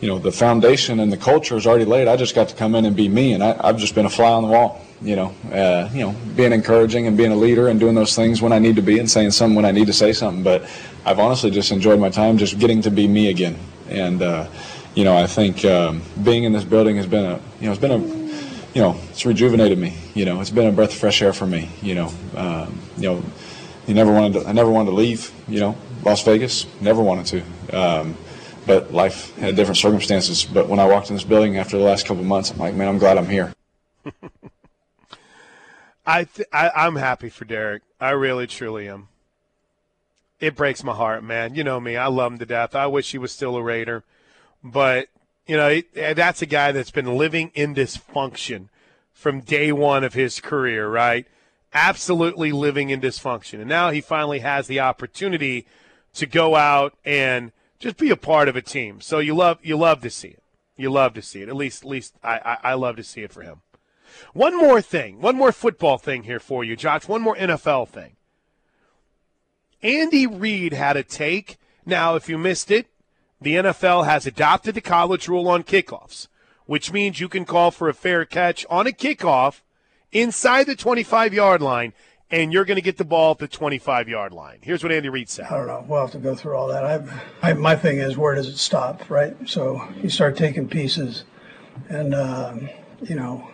you 0.00 0.08
know 0.08 0.18
the 0.18 0.32
foundation 0.32 1.00
and 1.00 1.12
the 1.12 1.16
culture 1.16 1.56
is 1.56 1.66
already 1.66 1.84
laid. 1.84 2.08
I 2.08 2.16
just 2.16 2.34
got 2.34 2.48
to 2.48 2.54
come 2.54 2.74
in 2.74 2.84
and 2.84 2.94
be 2.94 3.08
me 3.08 3.32
and 3.32 3.42
I, 3.42 3.58
i've 3.62 3.78
just 3.78 3.94
been 3.94 4.06
a 4.06 4.10
fly 4.10 4.30
on 4.30 4.42
the 4.42 4.48
wall 4.48 4.82
you 5.00 5.16
know 5.16 5.34
uh, 5.52 5.88
you 5.92 6.00
know 6.00 6.14
being 6.36 6.52
encouraging 6.52 7.06
and 7.06 7.16
being 7.16 7.32
a 7.32 7.36
leader 7.36 7.68
and 7.68 7.80
doing 7.80 7.94
those 7.94 8.14
things 8.14 8.42
when 8.42 8.52
i 8.52 8.58
need 8.58 8.76
to 8.76 8.82
be 8.82 8.98
and 8.98 9.10
saying 9.10 9.30
something 9.30 9.56
when 9.56 9.64
i 9.64 9.70
need 9.70 9.86
to 9.86 9.92
say 9.92 10.12
something. 10.12 10.42
But 10.42 10.68
i've 11.04 11.18
honestly 11.18 11.50
just 11.50 11.72
enjoyed 11.72 11.98
my 11.98 12.10
time 12.10 12.38
just 12.38 12.58
getting 12.58 12.82
to 12.82 12.90
be 12.90 13.08
me 13.08 13.28
again 13.28 13.58
and 13.88 14.22
uh, 14.22 14.48
you 14.94 15.04
know 15.04 15.16
I 15.16 15.26
think 15.26 15.64
um, 15.64 16.02
being 16.22 16.44
in 16.44 16.52
this 16.52 16.64
building 16.64 16.96
has 16.96 17.06
been 17.06 17.24
a 17.24 17.40
you 17.60 17.66
know 17.66 17.72
it's 17.72 17.80
been 17.80 17.90
a 17.90 17.98
you 17.98 18.82
know 18.82 18.98
it's 19.10 19.24
rejuvenated 19.24 19.78
me. 19.78 19.96
You 20.14 20.24
know 20.24 20.40
it's 20.40 20.50
been 20.50 20.66
a 20.66 20.72
breath 20.72 20.92
of 20.92 20.98
fresh 20.98 21.22
air 21.22 21.32
for 21.32 21.46
me. 21.46 21.70
You 21.82 21.94
know 21.94 22.12
um, 22.36 22.78
you 22.96 23.08
know 23.08 23.22
you 23.86 23.94
never 23.94 24.12
wanted 24.12 24.40
to, 24.40 24.48
I 24.48 24.52
never 24.52 24.70
wanted 24.70 24.90
to 24.90 24.96
leave. 24.96 25.32
You 25.48 25.60
know 25.60 25.76
Las 26.04 26.22
Vegas 26.24 26.66
never 26.80 27.02
wanted 27.02 27.26
to. 27.26 27.78
Um, 27.78 28.16
but 28.66 28.92
life 28.92 29.36
had 29.36 29.56
different 29.56 29.76
circumstances. 29.78 30.44
But 30.44 30.68
when 30.68 30.78
I 30.80 30.86
walked 30.86 31.10
in 31.10 31.16
this 31.16 31.24
building 31.24 31.58
after 31.58 31.76
the 31.76 31.84
last 31.84 32.06
couple 32.06 32.22
of 32.22 32.26
months, 32.26 32.50
I'm 32.50 32.58
like, 32.58 32.74
man, 32.74 32.88
I'm 32.88 32.98
glad 32.98 33.18
I'm 33.18 33.28
here. 33.28 33.52
I, 36.06 36.24
th- 36.24 36.48
I 36.52 36.70
I'm 36.74 36.96
happy 36.96 37.28
for 37.30 37.44
Derek. 37.44 37.82
I 38.00 38.10
really 38.10 38.46
truly 38.46 38.88
am. 38.88 39.08
It 40.44 40.56
breaks 40.56 40.84
my 40.84 40.92
heart, 40.92 41.24
man. 41.24 41.54
You 41.54 41.64
know 41.64 41.80
me. 41.80 41.96
I 41.96 42.08
love 42.08 42.32
him 42.32 42.38
to 42.38 42.44
death. 42.44 42.74
I 42.74 42.86
wish 42.86 43.12
he 43.12 43.16
was 43.16 43.32
still 43.32 43.56
a 43.56 43.62
Raider, 43.62 44.04
but 44.62 45.08
you 45.46 45.56
know 45.56 45.68
it, 45.68 45.86
eh, 45.96 46.12
that's 46.12 46.42
a 46.42 46.46
guy 46.46 46.70
that's 46.70 46.90
been 46.90 47.16
living 47.16 47.50
in 47.54 47.74
dysfunction 47.74 48.68
from 49.10 49.40
day 49.40 49.72
one 49.72 50.04
of 50.04 50.12
his 50.12 50.40
career, 50.40 50.86
right? 50.86 51.26
Absolutely 51.72 52.52
living 52.52 52.90
in 52.90 53.00
dysfunction, 53.00 53.60
and 53.60 53.70
now 53.70 53.88
he 53.88 54.02
finally 54.02 54.40
has 54.40 54.66
the 54.66 54.80
opportunity 54.80 55.66
to 56.12 56.26
go 56.26 56.56
out 56.56 56.92
and 57.06 57.50
just 57.78 57.96
be 57.96 58.10
a 58.10 58.16
part 58.16 58.46
of 58.46 58.54
a 58.54 58.60
team. 58.60 59.00
So 59.00 59.20
you 59.20 59.34
love 59.34 59.58
you 59.62 59.78
love 59.78 60.02
to 60.02 60.10
see 60.10 60.28
it. 60.28 60.42
You 60.76 60.90
love 60.90 61.14
to 61.14 61.22
see 61.22 61.40
it. 61.40 61.48
At 61.48 61.56
least, 61.56 61.84
at 61.84 61.88
least 61.88 62.16
I, 62.22 62.38
I, 62.38 62.70
I 62.70 62.74
love 62.74 62.96
to 62.96 63.02
see 63.02 63.22
it 63.22 63.32
for 63.32 63.40
him. 63.40 63.62
One 64.34 64.58
more 64.58 64.82
thing, 64.82 65.22
one 65.22 65.36
more 65.36 65.52
football 65.52 65.96
thing 65.96 66.24
here 66.24 66.38
for 66.38 66.64
you, 66.64 66.76
Josh. 66.76 67.08
One 67.08 67.22
more 67.22 67.34
NFL 67.34 67.88
thing. 67.88 68.16
Andy 69.84 70.26
Reid 70.26 70.72
had 70.72 70.96
a 70.96 71.02
take. 71.02 71.58
Now, 71.84 72.14
if 72.14 72.26
you 72.26 72.38
missed 72.38 72.70
it, 72.70 72.86
the 73.38 73.56
NFL 73.56 74.06
has 74.06 74.26
adopted 74.26 74.74
the 74.74 74.80
college 74.80 75.28
rule 75.28 75.46
on 75.46 75.62
kickoffs, 75.62 76.26
which 76.64 76.90
means 76.90 77.20
you 77.20 77.28
can 77.28 77.44
call 77.44 77.70
for 77.70 77.90
a 77.90 77.94
fair 77.94 78.24
catch 78.24 78.64
on 78.70 78.86
a 78.86 78.92
kickoff 78.92 79.60
inside 80.10 80.64
the 80.64 80.74
25 80.74 81.34
yard 81.34 81.60
line, 81.60 81.92
and 82.30 82.50
you're 82.50 82.64
going 82.64 82.76
to 82.76 82.82
get 82.82 82.96
the 82.96 83.04
ball 83.04 83.32
at 83.32 83.38
the 83.38 83.46
25 83.46 84.08
yard 84.08 84.32
line. 84.32 84.60
Here's 84.62 84.82
what 84.82 84.90
Andy 84.90 85.10
Reid 85.10 85.28
said. 85.28 85.48
I 85.50 85.58
don't 85.58 85.66
know. 85.66 85.84
We'll 85.86 86.00
have 86.00 86.12
to 86.12 86.18
go 86.18 86.34
through 86.34 86.56
all 86.56 86.68
that. 86.68 86.86
I, 86.86 87.50
I, 87.50 87.52
my 87.52 87.76
thing 87.76 87.98
is, 87.98 88.16
where 88.16 88.34
does 88.34 88.48
it 88.48 88.56
stop, 88.56 89.10
right? 89.10 89.36
So 89.46 89.86
you 90.02 90.08
start 90.08 90.38
taking 90.38 90.66
pieces, 90.66 91.24
and 91.90 92.14
um, 92.14 92.70
you 93.02 93.16
know, 93.16 93.50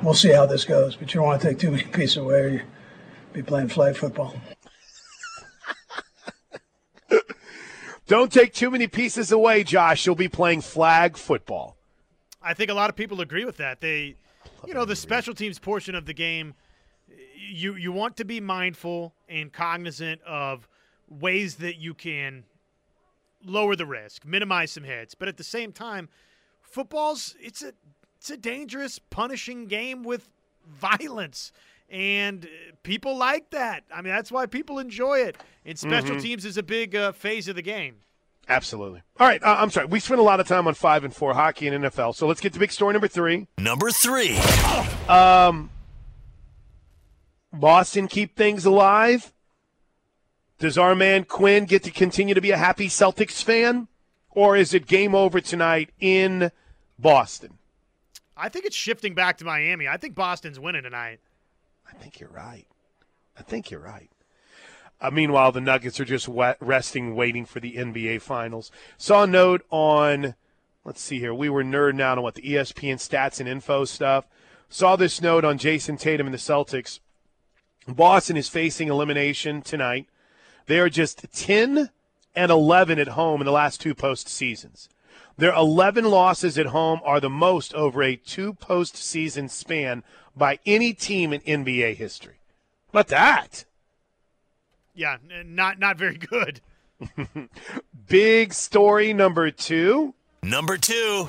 we'll 0.00 0.14
see 0.14 0.32
how 0.32 0.46
this 0.46 0.64
goes. 0.64 0.94
But 0.94 1.12
you 1.12 1.18
don't 1.18 1.26
want 1.26 1.42
to 1.42 1.48
take 1.48 1.58
too 1.58 1.72
many 1.72 1.82
pieces 1.92 2.18
away, 2.18 2.40
or 2.40 2.48
you 2.50 2.60
be 3.32 3.42
playing 3.42 3.68
flag 3.68 3.96
football. 3.96 4.36
Don't 8.06 8.32
take 8.32 8.52
too 8.52 8.70
many 8.70 8.86
pieces 8.86 9.32
away, 9.32 9.64
Josh. 9.64 10.06
You'll 10.06 10.14
be 10.14 10.28
playing 10.28 10.60
flag 10.60 11.16
football. 11.16 11.76
I 12.40 12.54
think 12.54 12.70
a 12.70 12.74
lot 12.74 12.88
of 12.88 12.96
people 12.96 13.20
agree 13.20 13.44
with 13.44 13.56
that. 13.56 13.80
They, 13.80 14.14
you 14.64 14.74
know, 14.74 14.84
the 14.84 14.94
special 14.94 15.34
teams 15.34 15.58
portion 15.58 15.96
of 15.96 16.06
the 16.06 16.14
game, 16.14 16.54
you 17.36 17.74
you 17.74 17.90
want 17.90 18.16
to 18.18 18.24
be 18.24 18.40
mindful 18.40 19.14
and 19.28 19.52
cognizant 19.52 20.20
of 20.22 20.68
ways 21.08 21.56
that 21.56 21.76
you 21.76 21.94
can 21.94 22.44
lower 23.44 23.74
the 23.74 23.86
risk, 23.86 24.24
minimize 24.24 24.72
some 24.72 24.84
hits, 24.84 25.14
but 25.14 25.26
at 25.28 25.36
the 25.36 25.44
same 25.44 25.72
time, 25.72 26.08
football's 26.62 27.34
it's 27.40 27.62
a 27.62 27.72
it's 28.18 28.30
a 28.30 28.36
dangerous, 28.36 28.98
punishing 28.98 29.66
game 29.66 30.04
with 30.04 30.28
violence. 30.64 31.50
And 31.88 32.48
people 32.82 33.16
like 33.16 33.50
that. 33.50 33.84
I 33.94 34.02
mean, 34.02 34.12
that's 34.12 34.32
why 34.32 34.46
people 34.46 34.78
enjoy 34.78 35.20
it. 35.20 35.36
And 35.64 35.78
special 35.78 36.16
Mhm. 36.16 36.22
teams 36.22 36.44
is 36.44 36.56
a 36.56 36.62
big 36.62 36.94
uh, 36.96 37.12
phase 37.12 37.46
of 37.48 37.54
the 37.56 37.62
game. 37.62 37.96
Absolutely. 38.48 39.02
All 39.18 39.26
right. 39.26 39.42
Uh, 39.42 39.56
I'm 39.58 39.70
sorry. 39.70 39.86
We 39.86 39.98
spent 40.00 40.20
a 40.20 40.24
lot 40.24 40.38
of 40.40 40.46
time 40.46 40.66
on 40.68 40.74
five 40.74 41.02
and 41.04 41.14
four 41.14 41.34
hockey 41.34 41.66
and 41.68 41.84
NFL. 41.84 42.12
So 42.14 42.26
let's 42.26 42.40
get 42.40 42.52
to 42.52 42.58
big 42.58 42.70
story 42.72 42.92
number 42.92 43.08
three. 43.08 43.48
Number 43.58 43.90
three. 43.90 44.36
Um, 45.08 45.70
Boston 47.52 48.06
keep 48.08 48.36
things 48.36 48.64
alive. 48.64 49.32
Does 50.58 50.78
our 50.78 50.94
man 50.94 51.24
Quinn 51.24 51.64
get 51.66 51.82
to 51.84 51.90
continue 51.90 52.34
to 52.34 52.40
be 52.40 52.50
a 52.50 52.56
happy 52.56 52.88
Celtics 52.88 53.42
fan, 53.42 53.88
or 54.30 54.56
is 54.56 54.72
it 54.74 54.86
game 54.86 55.14
over 55.14 55.40
tonight 55.40 55.90
in 56.00 56.50
Boston? 56.98 57.58
I 58.36 58.48
think 58.48 58.64
it's 58.64 58.76
shifting 58.76 59.14
back 59.14 59.38
to 59.38 59.44
Miami. 59.44 59.88
I 59.88 59.96
think 59.96 60.14
Boston's 60.14 60.58
winning 60.60 60.82
tonight. 60.82 61.20
I 61.88 61.94
think 61.94 62.20
you're 62.20 62.30
right. 62.30 62.66
I 63.38 63.42
think 63.42 63.70
you're 63.70 63.80
right. 63.80 64.10
Uh, 65.00 65.10
meanwhile, 65.10 65.52
the 65.52 65.60
Nuggets 65.60 66.00
are 66.00 66.04
just 66.04 66.28
wet, 66.28 66.56
resting, 66.60 67.14
waiting 67.14 67.44
for 67.44 67.60
the 67.60 67.74
NBA 67.74 68.22
Finals. 68.22 68.70
Saw 68.96 69.24
a 69.24 69.26
note 69.26 69.64
on, 69.70 70.34
let's 70.84 71.00
see 71.00 71.18
here. 71.18 71.34
We 71.34 71.50
were 71.50 71.62
nerding 71.62 72.00
out 72.00 72.16
on 72.16 72.24
what 72.24 72.34
the 72.34 72.42
ESPN 72.42 72.96
stats 72.96 73.38
and 73.38 73.48
info 73.48 73.84
stuff. 73.84 74.26
Saw 74.68 74.96
this 74.96 75.20
note 75.20 75.44
on 75.44 75.58
Jayson 75.58 75.98
Tatum 75.98 76.26
and 76.26 76.34
the 76.34 76.38
Celtics. 76.38 77.00
Boston 77.86 78.36
is 78.36 78.48
facing 78.48 78.88
elimination 78.88 79.62
tonight. 79.62 80.06
They 80.66 80.80
are 80.80 80.88
just 80.88 81.26
10 81.32 81.90
and 82.34 82.50
11 82.50 82.98
at 82.98 83.08
home 83.08 83.40
in 83.40 83.44
the 83.44 83.52
last 83.52 83.80
two 83.80 83.94
postseasons. 83.94 84.88
Their 85.36 85.52
11 85.54 86.04
losses 86.04 86.56
at 86.58 86.66
home 86.66 87.00
are 87.04 87.20
the 87.20 87.30
most 87.30 87.74
over 87.74 88.02
a 88.02 88.16
two 88.16 88.54
postseason 88.54 89.50
span 89.50 90.02
by 90.34 90.58
any 90.64 90.92
team 90.92 91.32
in 91.32 91.40
NBA 91.42 91.96
history. 91.96 92.40
But 92.92 93.08
that. 93.08 93.64
Yeah, 94.94 95.18
not 95.44 95.78
not 95.78 95.98
very 95.98 96.16
good. 96.16 96.60
Big 98.08 98.54
story 98.54 99.12
number 99.12 99.50
two. 99.50 100.14
Number 100.42 100.78
two. 100.78 101.26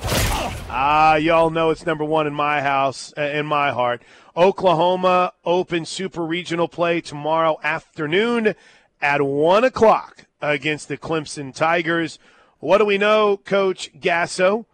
Ah, 0.70 1.16
y'all 1.16 1.50
know 1.50 1.70
it's 1.70 1.84
number 1.84 2.04
one 2.04 2.26
in 2.26 2.34
my 2.34 2.60
house, 2.60 3.12
uh, 3.18 3.22
in 3.22 3.46
my 3.46 3.72
heart. 3.72 4.02
Oklahoma 4.36 5.32
Open 5.44 5.84
Super 5.84 6.24
Regional 6.24 6.68
play 6.68 7.00
tomorrow 7.00 7.58
afternoon 7.62 8.54
at 9.00 9.20
1 9.20 9.64
o'clock 9.64 10.26
against 10.40 10.88
the 10.88 10.96
Clemson 10.96 11.54
Tigers. 11.54 12.18
What 12.60 12.78
do 12.78 12.84
we 12.84 12.98
know, 12.98 13.36
Coach 13.36 13.92
Gasso, 14.00 14.64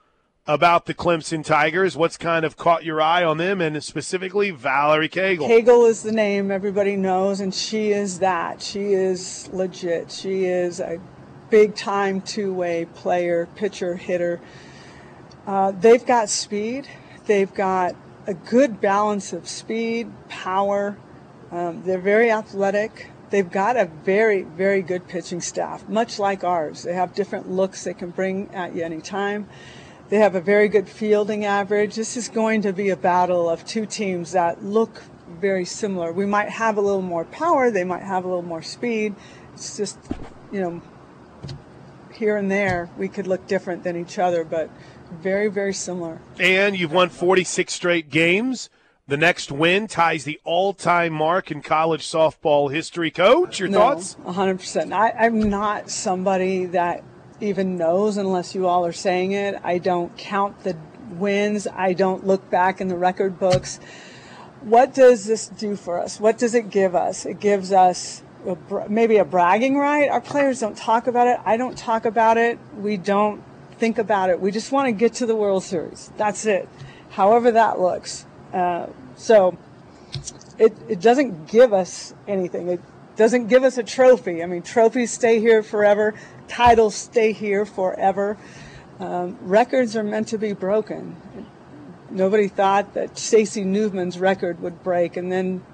about 0.47 0.87
the 0.87 0.95
Clemson 0.95 1.45
Tigers? 1.45 1.99
What's 1.99 2.17
kind 2.17 2.47
of 2.47 2.57
caught 2.57 2.83
your 2.83 3.03
eye 3.03 3.23
on 3.23 3.37
them, 3.37 3.61
and 3.61 3.85
specifically 3.85 4.51
Valerie 4.51 5.11
Cagle? 5.11 5.47
Cagle 5.47 5.87
is 5.91 6.03
the 6.03 6.13
name 6.13 6.51
everybody 6.51 6.97
knows, 6.97 7.41
and 7.41 7.55
she 7.55 7.93
is 7.93 8.21
that. 8.21 8.63
She 8.63 8.95
is 8.95 9.51
legit. 9.53 10.11
She 10.11 10.47
is 10.47 10.81
a 10.81 10.99
big 11.51 11.75
time 11.75 12.23
two 12.23 12.55
way 12.55 12.87
player, 12.87 13.49
pitcher, 13.55 13.97
hitter. 13.97 14.41
Uh, 15.47 15.73
they've 15.73 16.07
got 16.07 16.31
speed. 16.31 16.89
They've 17.27 17.53
got 17.53 17.95
a 18.27 18.33
good 18.33 18.81
balance 18.81 19.35
of 19.35 19.47
speed, 19.47 20.11
power. 20.31 20.97
Um, 21.51 21.83
they're 21.85 21.99
very 21.99 22.31
athletic. 22.31 23.11
They've 23.31 23.51
got 23.51 23.77
a 23.77 23.87
very, 24.05 24.43
very 24.43 24.83
good 24.83 25.09
pitching 25.09 25.41
staff, 25.41 25.89
much 25.89 26.19
like 26.19 26.45
ours. 26.45 26.83
They 26.83 26.95
have 26.95 27.15
different 27.15 27.51
looks 27.51 27.85
they 27.85 27.95
can 27.95 28.11
bring 28.11 28.55
at 28.55 28.75
you 28.75 28.83
anytime. 28.83 29.49
They 30.09 30.19
have 30.19 30.35
a 30.35 30.41
very 30.41 30.69
good 30.69 30.89
fielding 30.89 31.45
average. 31.45 31.95
This 31.95 32.17
is 32.17 32.29
going 32.29 32.63
to 32.63 32.73
be 32.73 32.91
a 32.91 32.97
battle 32.97 33.49
of 33.49 33.65
two 33.65 33.87
teams 33.87 34.33
that 34.33 34.63
look 34.63 35.03
very 35.41 35.65
similar. 35.65 36.13
We 36.13 36.27
might 36.27 36.51
have 36.51 36.77
a 36.77 36.81
little 36.81 37.03
more 37.03 37.25
power, 37.25 37.71
they 37.71 37.85
might 37.85 38.03
have 38.03 38.25
a 38.25 38.29
little 38.29 38.43
more 38.43 38.63
speed. 38.63 39.15
It's 39.55 39.77
just, 39.77 39.99
you 40.53 40.61
know, 40.61 40.83
here 42.13 42.37
and 42.37 42.51
there 42.51 42.89
we 42.97 43.09
could 43.09 43.27
look 43.27 43.47
different 43.47 43.83
than 43.83 43.97
each 43.97 44.19
other, 44.19 44.45
but 44.45 44.71
very, 45.23 45.49
very 45.49 45.75
similar. 45.75 46.21
And 46.39 46.77
you've 46.77 46.93
won 46.93 47.09
46 47.09 47.73
straight 47.73 48.11
games. 48.11 48.69
The 49.07 49.19
next 49.19 49.53
win 49.53 49.87
ties 49.87 50.25
the 50.25 50.41
all-time 50.45 51.13
mark 51.13 51.51
in 51.51 51.61
college 51.61 52.07
softball 52.07 52.73
history. 52.73 53.11
Coach, 53.11 53.59
your 53.61 53.69
no, 53.69 53.79
thoughts? 53.79 54.17
100%. 54.25 54.95
I, 54.95 55.11
I'm 55.11 55.51
not 55.51 55.91
somebody 55.91 56.65
that 56.67 57.05
even 57.39 57.77
knows 57.77 58.17
unless 58.17 58.55
you 58.55 58.67
all 58.67 58.87
are 58.87 58.95
saying 58.95 59.33
it. 59.33 59.61
I 59.63 59.77
don't 59.77 60.17
count 60.17 60.65
the 60.65 60.75
wins. 61.11 61.67
I 61.67 61.93
don't 61.93 62.27
look 62.27 62.49
back 62.49 62.81
in 62.81 62.89
the 62.89 62.97
record 62.97 63.39
books. 63.39 63.79
What 64.63 64.95
does 64.95 65.27
this 65.27 65.49
do 65.49 65.77
for 65.77 66.01
us? 66.01 66.19
What 66.19 66.39
does 66.39 66.55
it 66.55 66.71
give 66.71 66.95
us? 66.95 67.27
It 67.27 67.41
gives 67.41 67.73
us 67.73 68.23
a, 68.47 68.57
maybe 68.89 69.19
a 69.19 69.25
bragging 69.27 69.77
right. 69.77 70.09
Our 70.09 70.23
players 70.23 70.61
don't 70.61 70.79
talk 70.79 71.09
about 71.09 71.27
it. 71.27 71.39
I 71.45 71.59
don't 71.59 71.77
talk 71.77 72.07
about 72.07 72.39
it. 72.39 72.59
We 72.75 72.97
don't 72.97 73.43
think 73.73 73.99
about 73.99 74.31
it. 74.31 74.41
We 74.41 74.51
just 74.51 74.73
want 74.73 74.87
to 74.87 74.93
get 74.93 75.13
to 75.15 75.27
the 75.27 75.37
World 75.37 75.63
Series. 75.63 76.11
That's 76.17 76.47
it. 76.47 76.67
However 77.11 77.51
that 77.51 77.79
looks. 77.79 78.25
Uh, 78.55 78.87
so 79.17 79.59
it, 80.59 80.73
it 80.89 81.01
doesn't 81.01 81.49
give 81.49 81.73
us 81.73 82.15
anything. 82.29 82.69
It 82.69 82.81
doesn't 83.17 83.49
give 83.49 83.65
us 83.65 83.79
a 83.79 83.83
trophy. 83.83 84.43
I 84.43 84.47
mean, 84.47 84.63
trophies 84.63 85.11
stay 85.11 85.41
here 85.41 85.63
forever, 85.63 86.15
titles 86.47 86.95
stay 86.95 87.33
here 87.33 87.67
forever. 87.67 88.39
Um, 89.01 89.37
records 89.41 89.97
are 89.97 90.05
meant 90.05 90.29
to 90.29 90.39
be 90.39 90.53
broken. 90.53 91.17
Nobody 92.11 92.47
thought 92.47 92.95
that 92.95 93.19
Stacey 93.19 93.65
Nuveman's 93.65 94.19
record 94.19 94.61
would 94.61 94.85
break, 94.85 95.17
and 95.17 95.33
then 95.33 95.65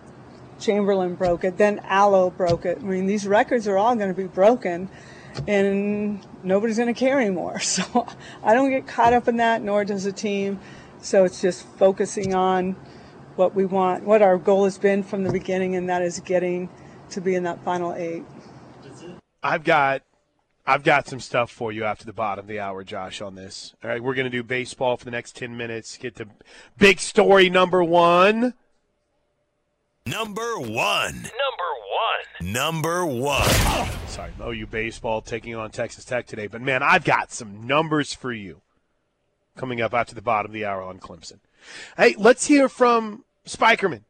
Chamberlain 0.58 1.14
broke 1.16 1.44
it, 1.44 1.58
then 1.58 1.80
Alo 1.90 2.30
broke 2.30 2.64
it. 2.64 2.78
I 2.78 2.82
mean, 2.82 3.06
these 3.06 3.26
records 3.26 3.68
are 3.68 3.76
all 3.76 3.94
going 3.94 4.08
to 4.08 4.14
be 4.14 4.26
broken, 4.26 4.88
and 5.46 6.26
nobody's 6.42 6.78
going 6.78 6.92
to 6.92 6.98
care 6.98 7.20
anymore. 7.20 7.60
So 7.64 8.06
I 8.42 8.54
don't 8.54 8.70
get 8.70 8.86
caught 8.86 9.12
up 9.12 9.28
in 9.28 9.36
that, 9.36 9.60
nor 9.62 9.84
does 9.84 10.04
the 10.04 10.12
team. 10.12 10.60
So 11.02 11.24
it's 11.24 11.40
just 11.40 11.66
focusing 11.78 12.34
on 12.34 12.76
what 13.36 13.54
we 13.54 13.64
want, 13.64 14.04
what 14.04 14.22
our 14.22 14.36
goal 14.36 14.64
has 14.64 14.78
been 14.78 15.02
from 15.02 15.24
the 15.24 15.32
beginning, 15.32 15.76
and 15.76 15.88
that 15.88 16.02
is 16.02 16.20
getting 16.20 16.68
to 17.10 17.20
be 17.20 17.34
in 17.34 17.42
that 17.44 17.62
final 17.64 17.94
eight. 17.94 18.24
I've 19.42 19.64
got 19.64 20.02
I've 20.66 20.84
got 20.84 21.08
some 21.08 21.20
stuff 21.20 21.50
for 21.50 21.72
you 21.72 21.84
after 21.84 22.04
the 22.04 22.12
bottom 22.12 22.44
of 22.44 22.46
the 22.46 22.60
hour, 22.60 22.84
Josh, 22.84 23.20
on 23.20 23.34
this. 23.34 23.74
All 23.82 23.90
right, 23.90 24.02
we're 24.02 24.14
going 24.14 24.26
to 24.26 24.30
do 24.30 24.42
baseball 24.42 24.96
for 24.96 25.04
the 25.04 25.10
next 25.10 25.34
10 25.36 25.56
minutes. 25.56 25.96
Get 25.96 26.16
to 26.16 26.28
big 26.78 27.00
story 27.00 27.50
number 27.50 27.82
one. 27.82 28.54
Number 30.06 30.58
one. 30.58 31.14
Number 31.14 31.70
one. 32.40 32.52
Number 32.52 33.06
one. 33.06 33.48
Sorry, 34.06 34.30
OU 34.40 34.66
baseball 34.66 35.22
taking 35.22 35.56
on 35.56 35.70
Texas 35.70 36.04
Tech 36.04 36.26
today. 36.26 36.46
But, 36.46 36.62
man, 36.62 36.82
I've 36.82 37.04
got 37.04 37.32
some 37.32 37.66
numbers 37.66 38.14
for 38.14 38.32
you 38.32 38.60
coming 39.56 39.80
up 39.80 39.94
after 39.94 40.14
the 40.14 40.22
bottom 40.22 40.50
of 40.50 40.54
the 40.54 40.64
hour 40.64 40.82
on 40.82 40.98
Clemson. 40.98 41.40
Hey, 41.96 42.14
let's 42.18 42.46
hear 42.46 42.68
from 42.68 43.24
Spikerman. 43.46 44.02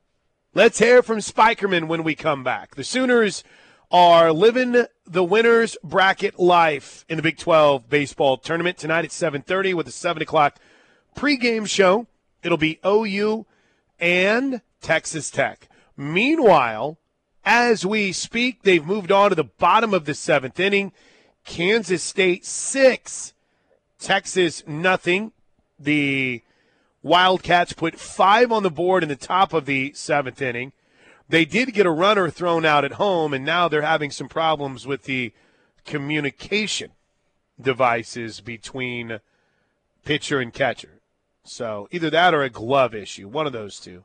Let's 0.54 0.78
hear 0.78 1.02
from 1.02 1.18
Spikerman 1.18 1.88
when 1.88 2.02
we 2.02 2.14
come 2.14 2.42
back. 2.42 2.74
The 2.74 2.84
Sooners 2.84 3.44
are 3.90 4.32
living 4.32 4.84
the 5.06 5.24
winners 5.24 5.76
bracket 5.82 6.38
life 6.38 7.04
in 7.08 7.16
the 7.16 7.22
Big 7.22 7.38
12 7.38 7.88
baseball 7.88 8.36
tournament 8.36 8.78
tonight 8.78 9.04
at 9.04 9.12
7:30 9.12 9.74
with 9.74 9.88
a 9.88 9.92
7 9.92 10.22
o'clock 10.22 10.58
pregame 11.16 11.68
show. 11.68 12.06
It'll 12.42 12.58
be 12.58 12.78
OU 12.84 13.46
and 13.98 14.62
Texas 14.80 15.30
Tech. 15.30 15.68
Meanwhile, 15.96 16.98
as 17.44 17.84
we 17.84 18.12
speak, 18.12 18.62
they've 18.62 18.84
moved 18.84 19.12
on 19.12 19.30
to 19.30 19.34
the 19.34 19.44
bottom 19.44 19.92
of 19.92 20.04
the 20.04 20.14
seventh 20.14 20.60
inning. 20.60 20.92
Kansas 21.44 22.02
State 22.02 22.44
six, 22.44 23.32
Texas 24.00 24.64
nothing. 24.66 25.32
The 25.78 26.42
Wildcats 27.02 27.72
put 27.72 27.98
five 27.98 28.50
on 28.50 28.62
the 28.62 28.70
board 28.70 29.02
in 29.02 29.08
the 29.08 29.16
top 29.16 29.52
of 29.52 29.66
the 29.66 29.92
seventh 29.94 30.42
inning. 30.42 30.72
They 31.28 31.44
did 31.44 31.72
get 31.72 31.86
a 31.86 31.90
runner 31.90 32.28
thrown 32.28 32.64
out 32.64 32.84
at 32.84 32.92
home, 32.92 33.32
and 33.32 33.44
now 33.44 33.68
they're 33.68 33.82
having 33.82 34.10
some 34.10 34.28
problems 34.28 34.86
with 34.86 35.04
the 35.04 35.32
communication 35.84 36.90
devices 37.60 38.40
between 38.40 39.20
pitcher 40.04 40.40
and 40.40 40.52
catcher. 40.52 41.00
So 41.44 41.88
either 41.90 42.10
that 42.10 42.34
or 42.34 42.42
a 42.42 42.50
glove 42.50 42.94
issue, 42.94 43.28
one 43.28 43.46
of 43.46 43.52
those 43.52 43.78
two. 43.78 44.04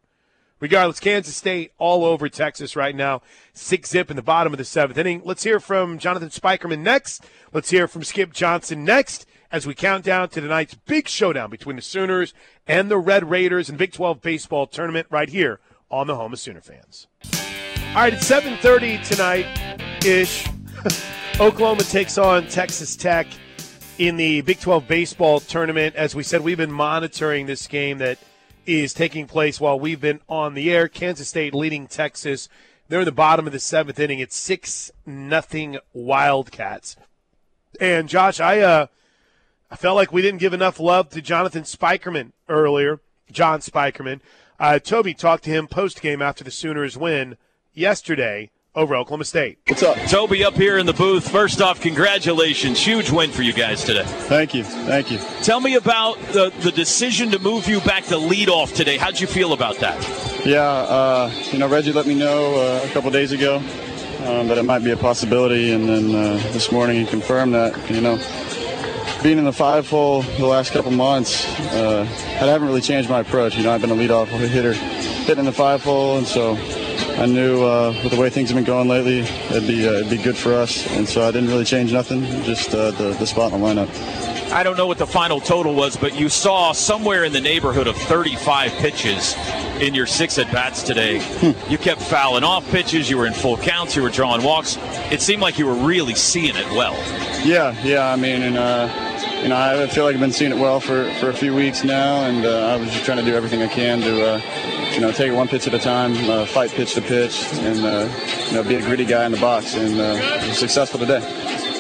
Regardless, 0.60 1.00
Kansas 1.00 1.36
State 1.36 1.74
all 1.78 2.06
over 2.06 2.30
Texas 2.30 2.76
right 2.76 2.96
now, 2.96 3.22
six 3.54 3.90
zip 3.90 4.10
in 4.10 4.16
the 4.16 4.22
bottom 4.22 4.54
of 4.54 4.58
the 4.58 4.66
seventh 4.66 4.98
inning. 4.98 5.22
Let's 5.26 5.44
hear 5.44 5.60
from 5.60 6.00
Jonathan 6.00 6.30
Spikerman 6.30 6.80
next. 6.80 7.26
Let's 7.52 7.72
hear 7.72 7.88
from 7.88 8.04
Skip 8.04 8.32
Johnson 8.32 8.86
next 8.86 9.26
as 9.56 9.66
we 9.66 9.74
count 9.74 10.04
down 10.04 10.28
to 10.28 10.42
tonight's 10.42 10.74
big 10.74 11.08
showdown 11.08 11.50
between 11.50 11.78
the 11.78 11.82
Sooners 11.82 12.34
and 12.68 12.92
the 12.92 12.98
Red 12.98 13.30
Raiders 13.30 13.70
in 13.70 13.78
Big 13.78 13.94
12 13.94 14.22
baseball 14.22 14.68
tournament 14.68 15.08
right 15.10 15.30
here 15.30 15.62
on 15.90 16.08
the 16.08 16.16
home 16.18 16.34
of 16.34 16.40
Sooner 16.40 16.60
fans. 16.60 17.08
All 17.24 18.02
right, 18.02 18.14
it's 18.14 18.30
7:30 18.30 19.02
tonight 19.08 19.46
ish. 20.06 20.46
Oklahoma 21.40 21.84
takes 21.84 22.18
on 22.18 22.48
Texas 22.48 22.98
Tech 22.98 23.28
in 23.98 24.18
the 24.18 24.42
Big 24.42 24.60
12 24.60 24.90
baseball 24.90 25.40
tournament. 25.40 25.96
As 25.96 26.14
we 26.14 26.22
said, 26.22 26.42
we've 26.42 26.58
been 26.58 26.70
monitoring 26.70 27.46
this 27.46 27.66
game 27.66 28.00
that 28.00 28.20
is 28.66 28.94
taking 28.94 29.26
place 29.26 29.62
while 29.62 29.80
we've 29.80 30.02
been 30.02 30.20
on 30.28 30.54
the 30.54 30.70
air. 30.74 30.90
Kansas 30.90 31.30
State 31.30 31.56
leading 31.56 31.88
Texas. 31.88 32.50
They're 32.90 33.00
in 33.00 33.06
the 33.06 33.14
bottom 33.14 33.48
of 33.48 33.54
the 33.54 33.62
seventh 33.62 34.02
inning. 34.02 34.20
It's 34.20 34.36
six 34.36 34.92
nothing 35.06 35.78
Wildcats. 35.94 36.98
And 37.80 38.10
Josh, 38.10 38.42
I 38.42 38.60
uh, 38.60 38.88
I 39.70 39.76
felt 39.76 39.96
like 39.96 40.14
we 40.14 40.22
didn't 40.22 40.40
give 40.40 40.54
enough 40.54 40.80
love 40.80 41.10
to 41.10 41.22
Jonathan 41.22 41.64
Spikerman 41.64 42.32
earlier. 42.48 43.00
John 43.32 43.60
Spikerman. 43.60 44.22
Uh, 44.60 44.80
Toby 44.80 45.14
talked 45.14 45.44
to 45.46 45.50
him 45.50 45.68
post 45.68 46.02
game 46.02 46.22
after 46.22 46.44
the 46.44 46.52
Sooners 46.52 46.98
win 46.98 47.38
yesterday 47.74 48.52
over 48.76 48.96
Oklahoma 48.96 49.24
State. 49.24 49.58
What's 49.68 49.84
up? 49.84 49.98
Toby 50.10 50.44
up 50.44 50.54
here 50.54 50.78
in 50.78 50.86
the 50.86 50.94
booth. 50.94 51.30
First 51.30 51.62
off, 51.62 51.82
congratulations. 51.82 52.80
Huge 52.80 53.10
win 53.10 53.32
for 53.32 53.42
you 53.42 53.54
guys 53.54 53.84
today. 53.84 54.04
Thank 54.06 54.54
you. 54.54 54.64
Thank 54.64 55.12
you. 55.12 55.20
Tell 55.42 55.60
me 55.60 55.76
about 55.76 56.20
the, 56.34 56.54
the 56.60 56.72
decision 56.72 57.32
to 57.32 57.40
move 57.40 57.68
you 57.68 57.80
back 57.82 58.06
to 58.06 58.18
lead 58.18 58.50
off 58.50 58.74
today. 58.74 58.98
How'd 58.98 59.20
you 59.20 59.28
feel 59.28 59.54
about 59.54 59.78
that? 59.78 60.46
Yeah, 60.46 60.62
uh, 60.62 61.32
you 61.52 61.58
know, 61.58 61.68
Reggie 61.68 61.92
let 61.92 62.06
me 62.06 62.16
know 62.16 62.56
uh, 62.56 62.86
a 62.86 62.90
couple 62.94 63.10
days 63.12 63.32
ago 63.32 63.58
um, 64.26 64.48
that 64.48 64.58
it 64.58 64.64
might 64.64 64.84
be 64.84 64.92
a 64.92 64.98
possibility, 64.98 65.72
and 65.72 65.88
then 65.88 66.16
uh, 66.16 66.38
this 66.52 66.72
morning 66.72 66.98
he 66.98 67.06
confirmed 67.06 67.54
that, 67.56 67.90
you 67.90 68.02
know, 68.02 68.18
being 69.26 69.40
in 69.40 69.44
the 69.44 69.52
five 69.52 69.90
hole 69.90 70.22
the 70.22 70.46
last 70.46 70.72
couple 70.72 70.92
months, 70.92 71.48
uh, 71.74 72.06
I 72.08 72.46
haven't 72.46 72.68
really 72.68 72.80
changed 72.80 73.10
my 73.10 73.22
approach. 73.22 73.58
You 73.58 73.64
know, 73.64 73.72
I've 73.72 73.82
been 73.82 73.90
a 73.90 73.96
leadoff 73.96 74.28
hitter, 74.28 74.74
hitting 74.74 75.40
in 75.40 75.46
the 75.46 75.52
five 75.52 75.84
hole, 75.84 76.20
and 76.20 76.28
so 76.28 76.56
I 77.20 77.26
knew 77.26 77.64
uh, 77.64 78.00
with 78.04 78.12
the 78.12 78.22
way 78.22 78.30
things 78.30 78.52
have 78.52 78.56
been 78.56 78.66
going 78.66 78.88
lately, 78.88 79.22
it'd 79.22 79.68
be 79.68 79.88
uh, 79.88 79.94
it'd 79.94 80.12
be 80.12 80.22
good 80.22 80.38
for 80.38 80.54
us, 80.54 80.86
and 80.92 81.10
so 81.10 81.28
I 81.28 81.32
didn't 81.32 81.50
really 81.50 81.66
change 81.66 81.92
nothing, 81.92 82.22
just 82.44 82.76
uh, 82.76 82.92
the 82.92 83.14
the 83.18 83.26
spot 83.26 83.52
in 83.52 83.62
the 83.62 83.66
lineup. 83.66 83.90
I 84.52 84.62
don't 84.62 84.78
know 84.78 84.86
what 84.86 85.00
the 85.00 85.08
final 85.08 85.42
total 85.42 85.74
was, 85.74 85.98
but 85.98 86.18
you 86.18 86.30
saw 86.30 86.72
somewhere 86.72 87.24
in 87.24 87.34
the 87.34 87.42
neighborhood 87.42 87.88
of 87.88 87.98
35 87.98 88.72
pitches 88.74 89.36
in 89.82 89.96
your 89.96 90.06
six 90.06 90.38
at 90.38 90.52
bats 90.52 90.84
today. 90.84 91.20
Hmm. 91.22 91.70
You 91.70 91.80
kept 91.80 92.02
fouling 92.02 92.44
off 92.44 92.70
pitches. 92.70 93.10
You 93.10 93.18
were 93.18 93.26
in 93.26 93.34
full 93.34 93.58
counts. 93.58 93.96
You 93.96 94.04
were 94.04 94.10
drawing 94.10 94.44
walks. 94.44 94.78
It 95.12 95.20
seemed 95.20 95.42
like 95.42 95.58
you 95.58 95.66
were 95.66 95.74
really 95.74 96.16
seeing 96.16 96.56
it 96.56 96.68
well. 96.72 96.94
Yeah, 97.46 97.76
yeah. 97.84 98.12
I 98.12 98.16
mean, 98.16 98.44
and 98.44 98.58
uh, 98.58 99.15
you 99.42 99.50
know, 99.50 99.56
I 99.56 99.88
feel 99.88 100.04
like 100.06 100.16
I've 100.16 100.20
been 100.22 100.32
seeing 100.32 100.52
it 100.52 100.58
well 100.58 100.80
for, 100.80 101.10
for 101.20 101.30
a 101.30 101.34
few 101.34 101.54
weeks 101.56 101.84
now, 101.84 102.24
and 102.24 102.46
uh, 102.46 102.68
I 102.74 102.76
was 102.78 102.90
just 102.92 103.06
trying 103.06 103.18
to 103.18 103.24
do 103.26 103.36
everything 103.36 103.62
I 103.62 103.68
can 103.68 104.02
to, 104.02 104.34
uh, 104.36 104.42
you 104.94 105.00
know, 105.02 105.12
take 105.12 105.28
it 105.30 105.36
one 105.36 105.48
pitch 105.48 105.68
at 105.68 105.74
a 105.74 105.80
time, 105.80 106.14
uh, 106.30 106.46
fight 106.46 106.72
pitch 106.72 106.94
to 106.96 107.02
pitch, 107.02 107.46
and 107.60 107.86
uh, 107.86 108.10
you 108.48 108.54
know, 108.54 108.64
be 108.64 108.76
a 108.76 108.82
gritty 108.82 109.06
guy 109.06 109.26
in 109.26 109.32
the 109.32 109.40
box, 109.40 109.76
and 109.76 110.00
uh, 110.00 110.54
successful 110.54 111.00
today. 111.00 111.22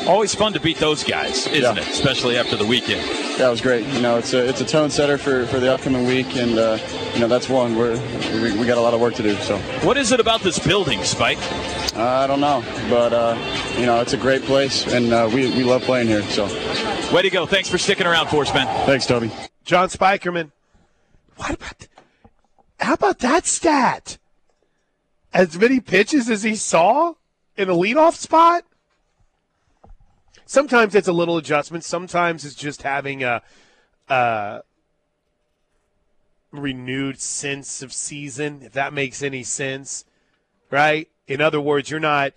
Always 0.07 0.35
fun 0.35 0.53
to 0.53 0.59
beat 0.59 0.77
those 0.77 1.03
guys, 1.03 1.47
isn't 1.47 1.75
Yeah. 1.77 1.81
it? 1.81 1.89
Especially 1.89 2.37
after 2.37 2.55
the 2.55 2.65
weekend. 2.65 3.01
That 3.39 3.49
was 3.49 3.59
great. 3.59 3.87
You 3.87 4.01
know, 4.01 4.17
it's 4.19 4.33
a 4.33 4.47
it's 4.47 4.61
a 4.61 4.65
tone 4.65 4.91
setter 4.91 5.17
for, 5.17 5.47
for 5.47 5.59
the 5.59 5.73
upcoming 5.73 6.05
week, 6.05 6.35
and 6.35 6.59
uh, 6.59 6.77
you 7.15 7.19
know 7.21 7.27
that's 7.27 7.49
one 7.49 7.75
where 7.75 7.93
we, 8.39 8.55
we 8.55 8.67
got 8.67 8.77
a 8.77 8.81
lot 8.81 8.93
of 8.93 9.01
work 9.01 9.15
to 9.15 9.23
do. 9.23 9.35
So 9.37 9.57
What 9.83 9.97
is 9.97 10.11
it 10.11 10.19
about 10.19 10.41
this 10.41 10.59
building, 10.59 11.03
Spike? 11.03 11.39
I 11.95 12.27
don't 12.27 12.39
know, 12.39 12.63
but 12.87 13.13
uh, 13.13 13.35
you 13.79 13.87
know 13.87 13.99
it's 13.99 14.13
a 14.13 14.17
great 14.17 14.43
place, 14.43 14.85
and 14.85 15.11
uh, 15.11 15.27
we 15.33 15.47
we 15.57 15.63
love 15.63 15.81
playing 15.81 16.07
here. 16.07 16.21
So 16.29 16.45
Way 17.13 17.21
to 17.21 17.29
go. 17.29 17.45
Thanks 17.45 17.69
for 17.69 17.77
sticking 17.77 18.07
around 18.07 18.27
for 18.27 18.41
us, 18.41 18.53
man. 18.53 18.67
thanks, 18.85 19.05
Toby. 19.05 19.31
John 19.63 19.89
Spikerman. 19.89 20.51
What 21.37 21.51
about? 21.51 21.87
How 22.79 22.93
about 22.93 23.19
that 23.19 23.45
stat? 23.45 24.17
As 25.33 25.57
many 25.57 25.79
pitches 25.79 26.29
as 26.29 26.43
he 26.43 26.55
saw 26.55 27.13
in 27.57 27.69
a 27.69 27.73
leadoff 27.73 28.15
spot. 28.15 28.63
Sometimes 30.45 30.93
it's 30.93 31.07
a 31.07 31.13
little 31.13 31.37
adjustment. 31.37 31.83
Sometimes 31.83 32.45
it's 32.45 32.55
just 32.55 32.83
having 32.83 33.23
a, 33.23 33.41
a 34.07 34.61
renewed 36.51 37.19
sense 37.19 37.81
of 37.81 37.91
season, 37.91 38.61
if 38.61 38.73
that 38.73 38.93
makes 38.93 39.23
any 39.23 39.43
sense, 39.43 40.05
right? 40.69 41.09
In 41.27 41.41
other 41.41 41.59
words, 41.59 41.89
you're 41.89 41.99
not 41.99 42.33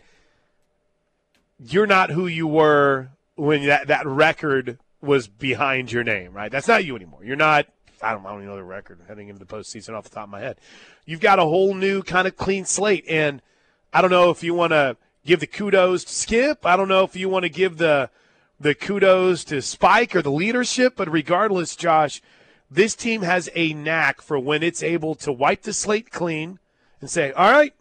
you're 1.60 1.86
not 1.86 2.10
who 2.10 2.26
you 2.26 2.46
were 2.46 3.10
when 3.38 3.66
that, 3.66 3.86
that 3.86 4.06
record 4.06 4.78
was 5.00 5.28
behind 5.28 5.92
your 5.92 6.04
name, 6.04 6.32
right? 6.32 6.50
That's 6.50 6.68
not 6.68 6.84
you 6.84 6.96
anymore. 6.96 7.24
You're 7.24 7.36
not. 7.36 7.66
I 8.02 8.12
don't, 8.12 8.24
I 8.26 8.30
don't 8.30 8.42
even 8.42 8.50
know 8.50 8.56
the 8.56 8.64
record 8.64 9.00
heading 9.08 9.28
into 9.28 9.44
the 9.44 9.46
postseason 9.46 9.94
off 9.94 10.04
the 10.04 10.10
top 10.10 10.24
of 10.24 10.30
my 10.30 10.40
head. 10.40 10.60
You've 11.04 11.20
got 11.20 11.38
a 11.38 11.44
whole 11.44 11.74
new 11.74 12.02
kind 12.02 12.28
of 12.28 12.36
clean 12.36 12.64
slate, 12.64 13.04
and 13.08 13.42
I 13.92 14.02
don't 14.02 14.10
know 14.10 14.30
if 14.30 14.42
you 14.42 14.54
want 14.54 14.72
to 14.72 14.96
give 15.24 15.40
the 15.40 15.46
kudos 15.46 16.04
to 16.04 16.12
Skip. 16.12 16.66
I 16.66 16.76
don't 16.76 16.88
know 16.88 17.04
if 17.04 17.16
you 17.16 17.28
want 17.28 17.44
to 17.44 17.48
give 17.48 17.78
the 17.78 18.10
the 18.60 18.74
kudos 18.74 19.44
to 19.44 19.62
Spike 19.62 20.16
or 20.16 20.22
the 20.22 20.32
leadership, 20.32 20.94
but 20.96 21.10
regardless, 21.10 21.76
Josh, 21.76 22.20
this 22.68 22.96
team 22.96 23.22
has 23.22 23.48
a 23.54 23.72
knack 23.72 24.20
for 24.20 24.38
when 24.38 24.64
it's 24.64 24.82
able 24.82 25.14
to 25.16 25.32
wipe 25.32 25.62
the 25.62 25.72
slate 25.72 26.10
clean 26.10 26.58
and 27.00 27.08
say, 27.08 27.32
"All 27.32 27.50
right, 27.50 27.72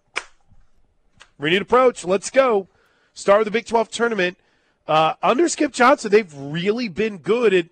renewed 1.39 1.63
approach, 1.63 2.05
let's 2.05 2.29
go." 2.29 2.67
Start 3.13 3.39
with 3.39 3.45
the 3.45 3.51
Big 3.51 3.65
12 3.65 3.89
tournament. 3.89 4.37
Uh, 4.87 5.13
under 5.21 5.49
Skip 5.49 5.73
Johnson, 5.73 6.11
they've 6.11 6.33
really 6.33 6.87
been 6.87 7.17
good 7.17 7.53
at, 7.53 7.67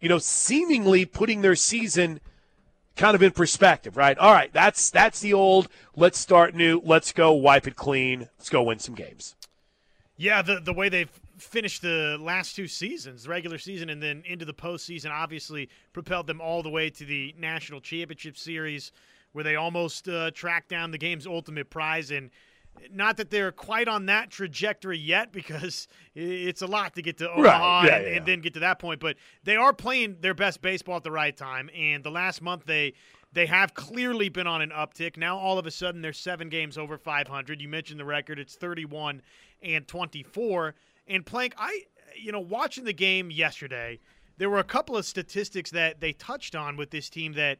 you 0.00 0.08
know, 0.08 0.18
seemingly 0.18 1.04
putting 1.04 1.42
their 1.42 1.54
season 1.54 2.20
kind 2.96 3.14
of 3.14 3.22
in 3.22 3.30
perspective, 3.30 3.96
right? 3.96 4.18
All 4.18 4.32
right, 4.32 4.52
that's 4.52 4.90
that's 4.90 5.20
the 5.20 5.32
old. 5.32 5.68
Let's 5.94 6.18
start 6.18 6.54
new. 6.54 6.80
Let's 6.84 7.12
go 7.12 7.32
wipe 7.32 7.66
it 7.66 7.76
clean. 7.76 8.28
Let's 8.38 8.48
go 8.48 8.62
win 8.62 8.78
some 8.78 8.94
games. 8.94 9.36
Yeah, 10.16 10.42
the 10.42 10.60
the 10.60 10.72
way 10.72 10.88
they've 10.88 11.10
finished 11.38 11.82
the 11.82 12.16
last 12.18 12.56
two 12.56 12.66
seasons, 12.66 13.24
the 13.24 13.30
regular 13.30 13.58
season 13.58 13.90
and 13.90 14.02
then 14.02 14.22
into 14.26 14.44
the 14.44 14.54
postseason, 14.54 15.10
obviously 15.10 15.68
propelled 15.92 16.26
them 16.26 16.40
all 16.40 16.62
the 16.62 16.70
way 16.70 16.88
to 16.90 17.04
the 17.04 17.34
national 17.38 17.80
championship 17.80 18.38
series, 18.38 18.90
where 19.32 19.44
they 19.44 19.54
almost 19.54 20.08
uh, 20.08 20.30
tracked 20.32 20.70
down 20.70 20.90
the 20.90 20.98
game's 20.98 21.26
ultimate 21.26 21.68
prize. 21.70 22.10
And 22.10 22.30
not 22.92 23.16
that 23.16 23.30
they're 23.30 23.52
quite 23.52 23.88
on 23.88 24.06
that 24.06 24.30
trajectory 24.30 24.98
yet, 24.98 25.32
because 25.32 25.88
it's 26.14 26.62
a 26.62 26.66
lot 26.66 26.94
to 26.94 27.02
get 27.02 27.18
to 27.18 27.30
Omaha 27.30 27.84
Yeah, 27.84 27.96
and, 27.96 28.06
yeah. 28.06 28.16
and 28.16 28.26
then 28.26 28.40
get 28.40 28.54
to 28.54 28.60
that 28.60 28.78
point. 28.78 29.00
But 29.00 29.16
they 29.44 29.56
are 29.56 29.72
playing 29.72 30.18
their 30.20 30.34
best 30.34 30.62
baseball 30.62 30.96
at 30.96 31.04
the 31.04 31.10
right 31.10 31.36
time. 31.36 31.70
And 31.76 32.02
the 32.04 32.10
last 32.10 32.42
month 32.42 32.64
they 32.66 32.94
they 33.32 33.46
have 33.46 33.74
clearly 33.74 34.28
been 34.28 34.46
on 34.46 34.62
an 34.62 34.70
uptick. 34.70 35.16
Now 35.16 35.36
all 35.36 35.58
of 35.58 35.66
a 35.66 35.70
sudden 35.70 36.00
they're 36.00 36.12
seven 36.12 36.48
games 36.48 36.78
over 36.78 36.96
500. 36.96 37.60
You 37.60 37.68
mentioned 37.68 38.00
the 38.00 38.04
record; 38.04 38.38
it's 38.38 38.54
31 38.54 39.20
and 39.62 39.86
24. 39.86 40.74
And 41.08 41.24
Plank, 41.24 41.54
I 41.58 41.82
you 42.16 42.32
know 42.32 42.40
watching 42.40 42.84
the 42.84 42.92
game 42.92 43.30
yesterday, 43.30 43.98
there 44.38 44.50
were 44.50 44.58
a 44.58 44.64
couple 44.64 44.96
of 44.96 45.04
statistics 45.04 45.70
that 45.70 46.00
they 46.00 46.12
touched 46.12 46.54
on 46.54 46.76
with 46.76 46.90
this 46.90 47.10
team 47.10 47.32
that 47.34 47.58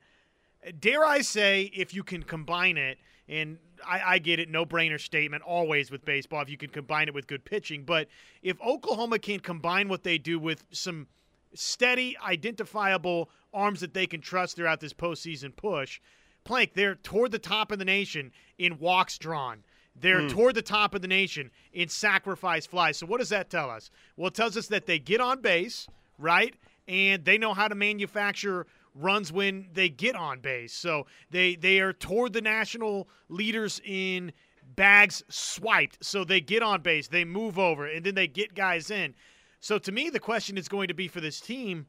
dare 0.80 1.04
I 1.04 1.20
say, 1.20 1.70
if 1.74 1.94
you 1.94 2.02
can 2.02 2.22
combine 2.22 2.76
it, 2.76 2.98
and 3.28 3.58
I, 3.86 4.14
I 4.14 4.18
get 4.18 4.38
it, 4.38 4.48
no 4.48 4.64
brainer 4.64 5.00
statement 5.00 5.42
always 5.42 5.90
with 5.90 6.04
baseball, 6.04 6.42
if 6.42 6.48
you 6.48 6.56
can 6.56 6.70
combine 6.70 7.08
it 7.08 7.14
with 7.14 7.26
good 7.26 7.44
pitching. 7.44 7.84
But 7.84 8.08
if 8.42 8.60
Oklahoma 8.60 9.18
can't 9.18 9.42
combine 9.42 9.88
what 9.88 10.02
they 10.02 10.18
do 10.18 10.38
with 10.38 10.64
some 10.70 11.08
steady, 11.54 12.16
identifiable 12.18 13.30
arms 13.52 13.80
that 13.80 13.94
they 13.94 14.06
can 14.06 14.20
trust 14.20 14.56
throughout 14.56 14.80
this 14.80 14.92
postseason 14.92 15.54
push, 15.54 16.00
Plank, 16.44 16.74
they're 16.74 16.94
toward 16.94 17.32
the 17.32 17.40
top 17.40 17.72
of 17.72 17.80
the 17.80 17.84
nation 17.84 18.30
in 18.56 18.78
walks 18.78 19.18
drawn. 19.18 19.64
They're 19.96 20.22
Hmm. 20.22 20.28
toward 20.28 20.54
the 20.54 20.62
top 20.62 20.94
of 20.94 21.02
the 21.02 21.08
nation 21.08 21.50
in 21.72 21.88
sacrifice 21.88 22.66
flies. 22.66 22.98
So 22.98 23.06
what 23.06 23.18
does 23.18 23.30
that 23.30 23.50
tell 23.50 23.68
us? 23.68 23.90
Well, 24.16 24.28
it 24.28 24.34
tells 24.34 24.56
us 24.56 24.68
that 24.68 24.86
they 24.86 25.00
get 25.00 25.20
on 25.20 25.40
base, 25.40 25.88
right? 26.18 26.54
And 26.86 27.24
they 27.24 27.36
know 27.36 27.52
how 27.52 27.66
to 27.66 27.74
manufacture 27.74 28.66
runs 28.96 29.32
when 29.32 29.68
they 29.72 29.88
get 29.88 30.16
on 30.16 30.40
base. 30.40 30.72
So 30.72 31.06
they 31.30 31.54
they 31.56 31.80
are 31.80 31.92
toward 31.92 32.32
the 32.32 32.40
national 32.40 33.08
leaders 33.28 33.80
in 33.84 34.32
bags 34.74 35.22
swiped. 35.28 36.04
So 36.04 36.24
they 36.24 36.40
get 36.40 36.62
on 36.62 36.82
base, 36.82 37.08
they 37.08 37.24
move 37.24 37.58
over, 37.58 37.86
and 37.86 38.04
then 38.04 38.14
they 38.14 38.26
get 38.26 38.54
guys 38.54 38.90
in. 38.90 39.14
So 39.60 39.78
to 39.78 39.92
me, 39.92 40.10
the 40.10 40.20
question 40.20 40.58
is 40.58 40.68
going 40.68 40.88
to 40.88 40.94
be 40.94 41.08
for 41.08 41.20
this 41.20 41.40
team 41.40 41.86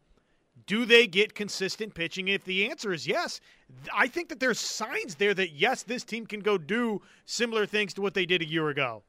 do 0.66 0.86
they 0.86 1.06
get 1.06 1.36
consistent 1.36 1.94
pitching? 1.94 2.28
If 2.28 2.44
the 2.44 2.70
answer 2.70 2.92
is 2.92 3.06
yes, 3.06 3.40
I 3.94 4.08
think 4.08 4.30
that 4.30 4.40
there's 4.40 4.60
signs 4.60 5.16
there 5.16 5.34
that 5.34 5.52
yes, 5.52 5.84
this 5.84 6.04
team 6.04 6.26
can 6.26 6.40
go 6.40 6.58
do 6.58 7.02
similar 7.26 7.66
things 7.66 7.94
to 7.96 8.02
what 8.02 8.14
they 8.14 8.26
did 8.26 8.42
a 8.42 8.48
year 8.48 8.70
ago. 8.70 9.04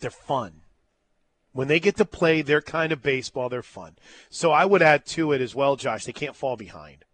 They're 0.00 0.10
fun. 0.10 0.62
When 1.52 1.68
they 1.68 1.80
get 1.80 1.96
to 1.96 2.04
play 2.04 2.42
their 2.42 2.60
kind 2.60 2.92
of 2.92 3.02
baseball, 3.02 3.48
they're 3.48 3.62
fun. 3.62 3.96
So 4.30 4.52
I 4.52 4.64
would 4.64 4.82
add 4.82 5.06
to 5.06 5.32
it 5.32 5.40
as 5.40 5.54
well, 5.54 5.76
Josh. 5.76 6.04
They 6.04 6.12
can't 6.12 6.36
fall 6.36 6.56
behind. 6.56 7.04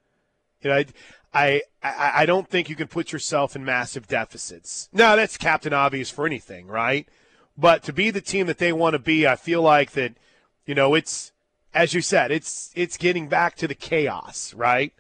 You 0.61 0.70
know, 0.70 0.85
I, 1.33 1.62
I, 1.83 2.12
I 2.14 2.27
don't 2.27 2.49
think 2.49 2.68
you 2.68 2.77
can 2.77 2.88
put 2.88 3.12
yourself 3.12 3.57
in 3.57 3.64
massive 3.64 4.07
deficits. 4.07 4.88
No, 4.92 5.16
that's 5.16 5.37
captain 5.37 5.73
obvious 5.73 6.11
for 6.11 6.27
anything, 6.27 6.66
right? 6.66 7.09
But 7.57 7.83
to 7.85 7.92
be 7.92 8.11
the 8.11 8.20
team 8.20 8.47
that 8.47 8.59
they 8.59 8.73
want 8.73 8.94
to 8.94 8.99
be, 8.99 9.27
I 9.27 9.37
feel 9.37 9.62
like 9.62 9.92
that. 9.92 10.14
You 10.66 10.75
know, 10.75 10.94
it's 10.94 11.33
as 11.75 11.92
you 11.92 12.01
said, 12.01 12.31
it's 12.31 12.70
it's 12.75 12.97
getting 12.97 13.29
back 13.29 13.57
to 13.57 13.68
the 13.68 13.75
chaos, 13.75 14.55
right? 14.55 14.92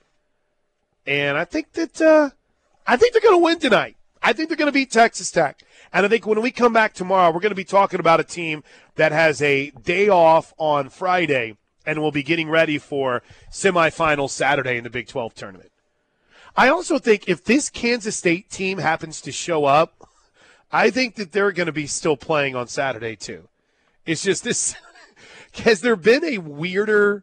And 1.06 1.38
I 1.38 1.44
think 1.44 1.72
that 1.72 2.00
uh, 2.00 2.30
I 2.86 2.96
think 2.96 3.12
they're 3.12 3.22
going 3.22 3.40
to 3.40 3.44
win 3.44 3.58
tonight. 3.58 3.96
I 4.22 4.32
think 4.32 4.48
they're 4.48 4.56
going 4.56 4.66
to 4.68 4.72
beat 4.72 4.90
Texas 4.90 5.30
Tech. 5.30 5.62
And 5.94 6.04
I 6.04 6.08
think 6.08 6.26
when 6.26 6.42
we 6.42 6.50
come 6.50 6.72
back 6.72 6.92
tomorrow, 6.92 7.30
we're 7.30 7.38
going 7.38 7.50
to 7.50 7.56
be 7.56 7.62
talking 7.62 8.00
about 8.00 8.18
a 8.18 8.24
team 8.24 8.64
that 8.96 9.12
has 9.12 9.40
a 9.40 9.70
day 9.70 10.08
off 10.08 10.52
on 10.58 10.88
Friday 10.88 11.56
and 11.86 12.02
will 12.02 12.10
be 12.10 12.24
getting 12.24 12.50
ready 12.50 12.78
for 12.78 13.22
semifinal 13.48 14.28
Saturday 14.28 14.76
in 14.76 14.82
the 14.82 14.90
Big 14.90 15.06
12 15.06 15.34
tournament. 15.36 15.70
I 16.56 16.68
also 16.68 16.98
think 16.98 17.28
if 17.28 17.44
this 17.44 17.70
Kansas 17.70 18.16
State 18.16 18.50
team 18.50 18.78
happens 18.78 19.20
to 19.20 19.30
show 19.30 19.66
up, 19.66 20.08
I 20.72 20.90
think 20.90 21.14
that 21.14 21.30
they're 21.30 21.52
going 21.52 21.66
to 21.66 21.72
be 21.72 21.86
still 21.86 22.16
playing 22.16 22.56
on 22.56 22.66
Saturday 22.66 23.14
too. 23.14 23.48
It's 24.04 24.24
just 24.24 24.42
this 24.42 24.74
has 25.64 25.80
there 25.80 25.96
been 25.96 26.24
a 26.24 26.38
weirder 26.38 27.22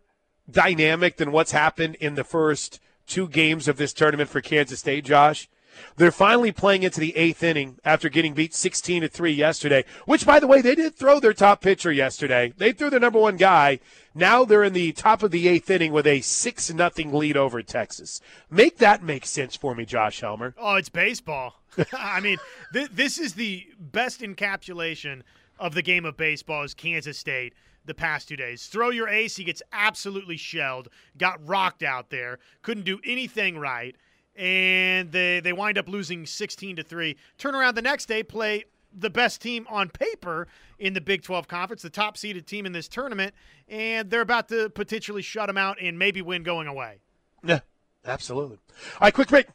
dynamic 0.49 1.17
than 1.17 1.33
what's 1.33 1.51
happened 1.51 1.95
in 1.95 2.15
the 2.15 2.23
first 2.23 2.79
two 3.05 3.27
games 3.27 3.67
of 3.67 3.75
this 3.75 3.91
tournament 3.91 4.29
for 4.29 4.39
Kansas 4.39 4.79
State, 4.79 5.03
Josh? 5.03 5.49
They're 5.97 6.11
finally 6.11 6.51
playing 6.51 6.83
into 6.83 6.99
the 6.99 7.15
eighth 7.15 7.43
inning 7.43 7.77
after 7.83 8.09
getting 8.09 8.33
beat 8.33 8.53
16 8.53 9.01
to 9.03 9.07
3 9.07 9.31
yesterday, 9.31 9.85
which, 10.05 10.25
by 10.25 10.39
the 10.39 10.47
way, 10.47 10.61
they 10.61 10.75
did 10.75 10.95
throw 10.95 11.19
their 11.19 11.33
top 11.33 11.61
pitcher 11.61 11.91
yesterday. 11.91 12.53
They 12.57 12.71
threw 12.71 12.89
their 12.89 12.99
number 12.99 13.19
one 13.19 13.37
guy. 13.37 13.79
Now 14.13 14.43
they're 14.43 14.63
in 14.63 14.73
the 14.73 14.91
top 14.91 15.23
of 15.23 15.31
the 15.31 15.47
eighth 15.47 15.69
inning 15.69 15.93
with 15.93 16.07
a 16.07 16.21
6 16.21 16.73
nothing 16.73 17.13
lead 17.13 17.37
over 17.37 17.61
Texas. 17.61 18.21
Make 18.49 18.77
that 18.77 19.03
make 19.03 19.25
sense 19.25 19.55
for 19.55 19.75
me, 19.75 19.85
Josh 19.85 20.19
Helmer. 20.21 20.53
Oh, 20.57 20.75
it's 20.75 20.89
baseball. 20.89 21.55
I 21.93 22.19
mean, 22.19 22.37
th- 22.73 22.89
this 22.91 23.17
is 23.17 23.33
the 23.33 23.67
best 23.79 24.21
encapsulation 24.21 25.21
of 25.59 25.73
the 25.73 25.81
game 25.81 26.05
of 26.05 26.17
baseball 26.17 26.63
is 26.63 26.73
Kansas 26.73 27.17
State 27.17 27.53
the 27.85 27.93
past 27.93 28.27
two 28.27 28.35
days. 28.35 28.67
Throw 28.67 28.89
your 28.89 29.07
ace, 29.07 29.35
he 29.37 29.43
gets 29.43 29.61
absolutely 29.71 30.37
shelled, 30.37 30.89
got 31.17 31.45
rocked 31.47 31.83
out 31.83 32.09
there, 32.09 32.39
couldn't 32.61 32.83
do 32.83 32.99
anything 33.05 33.57
right, 33.57 33.95
and 34.41 35.11
they 35.11 35.39
they 35.39 35.53
wind 35.53 35.77
up 35.77 35.87
losing 35.87 36.25
16 36.25 36.77
to 36.77 36.83
3. 36.83 37.15
Turn 37.37 37.53
around 37.53 37.75
the 37.75 37.81
next 37.81 38.07
day, 38.07 38.23
play 38.23 38.65
the 38.93 39.09
best 39.09 39.39
team 39.39 39.67
on 39.69 39.89
paper 39.89 40.47
in 40.79 40.93
the 40.93 40.99
Big 40.99 41.21
12 41.21 41.47
conference, 41.47 41.83
the 41.83 41.89
top 41.89 42.17
seeded 42.17 42.47
team 42.47 42.65
in 42.65 42.73
this 42.73 42.87
tournament, 42.87 43.33
and 43.69 44.09
they're 44.09 44.21
about 44.21 44.49
to 44.49 44.69
potentially 44.71 45.21
shut 45.21 45.47
them 45.47 45.57
out 45.57 45.77
and 45.79 45.97
maybe 45.97 46.21
win 46.21 46.41
going 46.41 46.67
away. 46.67 46.99
Yeah, 47.43 47.59
absolutely. 48.03 48.57
All 48.95 48.99
right, 49.03 49.13
quick 49.13 49.27
break. 49.27 49.45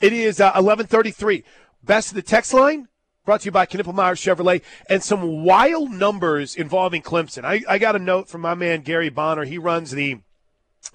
It 0.00 0.12
is 0.12 0.40
uh, 0.40 0.52
11:33. 0.52 1.42
Best 1.82 2.10
of 2.10 2.14
the 2.14 2.22
text 2.22 2.54
line 2.54 2.86
brought 3.24 3.40
to 3.40 3.46
you 3.46 3.50
by 3.50 3.66
Knippelmeyer 3.66 4.14
Chevrolet, 4.14 4.62
and 4.88 5.02
some 5.02 5.42
wild 5.42 5.90
numbers 5.90 6.54
involving 6.54 7.02
Clemson. 7.02 7.44
I, 7.44 7.62
I 7.68 7.78
got 7.78 7.96
a 7.96 7.98
note 7.98 8.28
from 8.28 8.42
my 8.42 8.54
man 8.54 8.82
Gary 8.82 9.08
Bonner. 9.08 9.44
He 9.44 9.58
runs 9.58 9.90
the 9.90 10.20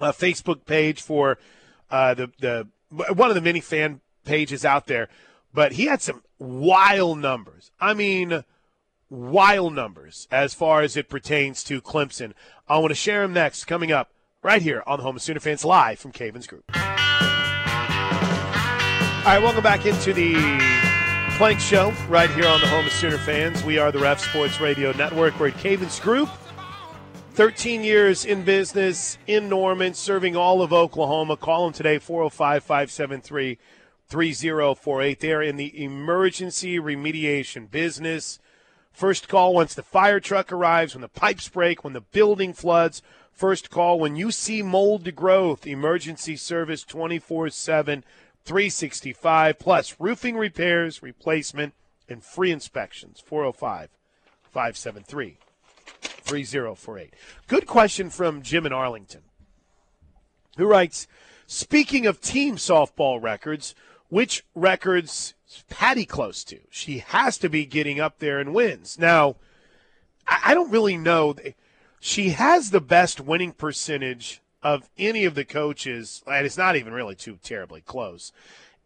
uh, 0.00 0.12
Facebook 0.12 0.64
page 0.64 1.02
for 1.02 1.36
uh, 1.90 2.14
the 2.14 2.30
the 2.40 2.68
one 2.92 3.30
of 3.30 3.34
the 3.34 3.40
many 3.40 3.60
fan 3.60 4.00
pages 4.24 4.64
out 4.64 4.86
there, 4.86 5.08
but 5.52 5.72
he 5.72 5.86
had 5.86 6.02
some 6.02 6.22
wild 6.38 7.18
numbers. 7.18 7.70
I 7.80 7.94
mean, 7.94 8.44
wild 9.08 9.74
numbers 9.74 10.28
as 10.30 10.54
far 10.54 10.82
as 10.82 10.96
it 10.96 11.08
pertains 11.08 11.64
to 11.64 11.80
Clemson. 11.80 12.32
I 12.68 12.78
want 12.78 12.90
to 12.90 12.94
share 12.94 13.22
them 13.22 13.32
next, 13.32 13.64
coming 13.64 13.92
up 13.92 14.12
right 14.42 14.62
here 14.62 14.82
on 14.86 14.98
the 14.98 15.04
Home 15.04 15.16
of 15.16 15.22
Sooner 15.22 15.40
Fans 15.40 15.64
live 15.64 15.98
from 15.98 16.12
Cavens 16.12 16.46
Group. 16.46 16.64
All 19.24 19.28
right, 19.28 19.40
welcome 19.40 19.62
back 19.62 19.86
into 19.86 20.12
the 20.12 20.34
Plank 21.36 21.60
Show 21.60 21.92
right 22.08 22.30
here 22.30 22.46
on 22.46 22.60
the 22.60 22.66
Home 22.66 22.86
of 22.86 22.92
Sooner 22.92 23.18
Fans. 23.18 23.62
We 23.64 23.78
are 23.78 23.92
the 23.92 24.00
Ref 24.00 24.20
Sports 24.20 24.60
Radio 24.60 24.92
Network. 24.92 25.38
We're 25.38 25.48
at 25.48 25.58
Cavens 25.58 26.00
Group. 26.00 26.28
13 27.34 27.82
years 27.82 28.26
in 28.26 28.42
business 28.42 29.16
in 29.26 29.48
Norman, 29.48 29.94
serving 29.94 30.36
all 30.36 30.60
of 30.60 30.70
Oklahoma. 30.70 31.34
Call 31.38 31.64
them 31.64 31.72
today, 31.72 31.98
405 31.98 32.62
573 32.62 33.58
3048. 34.06 35.18
They're 35.18 35.40
in 35.40 35.56
the 35.56 35.82
emergency 35.82 36.78
remediation 36.78 37.70
business. 37.70 38.38
First 38.92 39.30
call 39.30 39.54
once 39.54 39.72
the 39.72 39.82
fire 39.82 40.20
truck 40.20 40.52
arrives, 40.52 40.94
when 40.94 41.00
the 41.00 41.08
pipes 41.08 41.48
break, 41.48 41.82
when 41.82 41.94
the 41.94 42.02
building 42.02 42.52
floods. 42.52 43.00
First 43.32 43.70
call 43.70 43.98
when 43.98 44.14
you 44.14 44.30
see 44.30 44.60
mold 44.60 45.06
to 45.06 45.12
growth. 45.12 45.66
Emergency 45.66 46.36
service 46.36 46.84
24 46.84 47.48
7, 47.48 48.04
365, 48.44 49.58
plus 49.58 49.96
roofing 49.98 50.36
repairs, 50.36 51.02
replacement, 51.02 51.72
and 52.10 52.22
free 52.22 52.50
inspections. 52.50 53.22
405 53.24 53.88
573 54.42 55.38
3048. 56.00 57.14
Good 57.46 57.66
question 57.66 58.10
from 58.10 58.42
Jim 58.42 58.66
in 58.66 58.72
Arlington, 58.72 59.22
who 60.56 60.66
writes 60.66 61.06
Speaking 61.46 62.06
of 62.06 62.20
team 62.20 62.56
softball 62.56 63.22
records, 63.22 63.74
which 64.08 64.44
records 64.54 65.34
Patty 65.68 66.06
close 66.06 66.44
to? 66.44 66.60
She 66.70 66.98
has 66.98 67.36
to 67.38 67.48
be 67.48 67.66
getting 67.66 68.00
up 68.00 68.18
there 68.18 68.40
in 68.40 68.52
wins. 68.54 68.98
Now, 68.98 69.36
I 70.26 70.54
don't 70.54 70.70
really 70.70 70.96
know. 70.96 71.34
She 72.00 72.30
has 72.30 72.70
the 72.70 72.80
best 72.80 73.20
winning 73.20 73.52
percentage 73.52 74.40
of 74.62 74.88
any 74.96 75.24
of 75.24 75.34
the 75.34 75.44
coaches, 75.44 76.22
and 76.26 76.46
it's 76.46 76.56
not 76.56 76.76
even 76.76 76.92
really 76.92 77.14
too 77.14 77.38
terribly 77.42 77.80
close. 77.80 78.32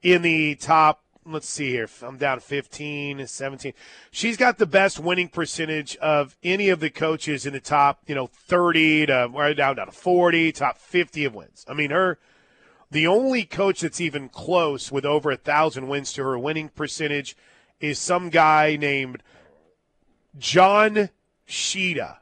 In 0.03 0.23
the 0.23 0.55
top 0.57 1.03
let's 1.27 1.49
see 1.49 1.71
here. 1.71 1.89
I'm 2.03 2.17
down 2.17 2.41
15, 2.41 3.27
17. 3.27 3.73
She's 4.11 4.37
got 4.37 4.59
the 4.59 4.67
best 4.67 4.99
winning 4.99 5.29
percentage 5.29 5.97
of 5.97 6.37
any 6.43 6.69
of 6.69 6.81
the 6.81 6.91
coaches 6.91 7.47
in 7.47 7.53
the 7.53 7.61
top, 7.61 8.01
you 8.07 8.15
know, 8.15 8.27
30 8.27 9.07
to 9.07 9.31
right 9.33 9.57
down 9.57 9.77
down 9.77 9.87
to 9.87 9.93
40, 9.93 10.53
top 10.53 10.79
50 10.79 11.25
of 11.25 11.35
wins. 11.35 11.65
I 11.69 11.75
mean, 11.75 11.91
her 11.91 12.19
the 12.91 13.07
only 13.07 13.45
coach 13.45 13.81
that's 13.81 14.01
even 14.01 14.29
close 14.29 14.93
with 14.93 15.05
over 15.05 15.31
a 15.31 15.37
thousand 15.37 15.89
wins 15.89 16.13
to 16.13 16.23
her 16.23 16.39
winning 16.39 16.69
percentage 16.69 17.37
is 17.81 17.99
some 17.99 18.31
guy 18.31 18.77
named 18.77 19.23
John 20.39 21.11
Sheeta. 21.45 22.19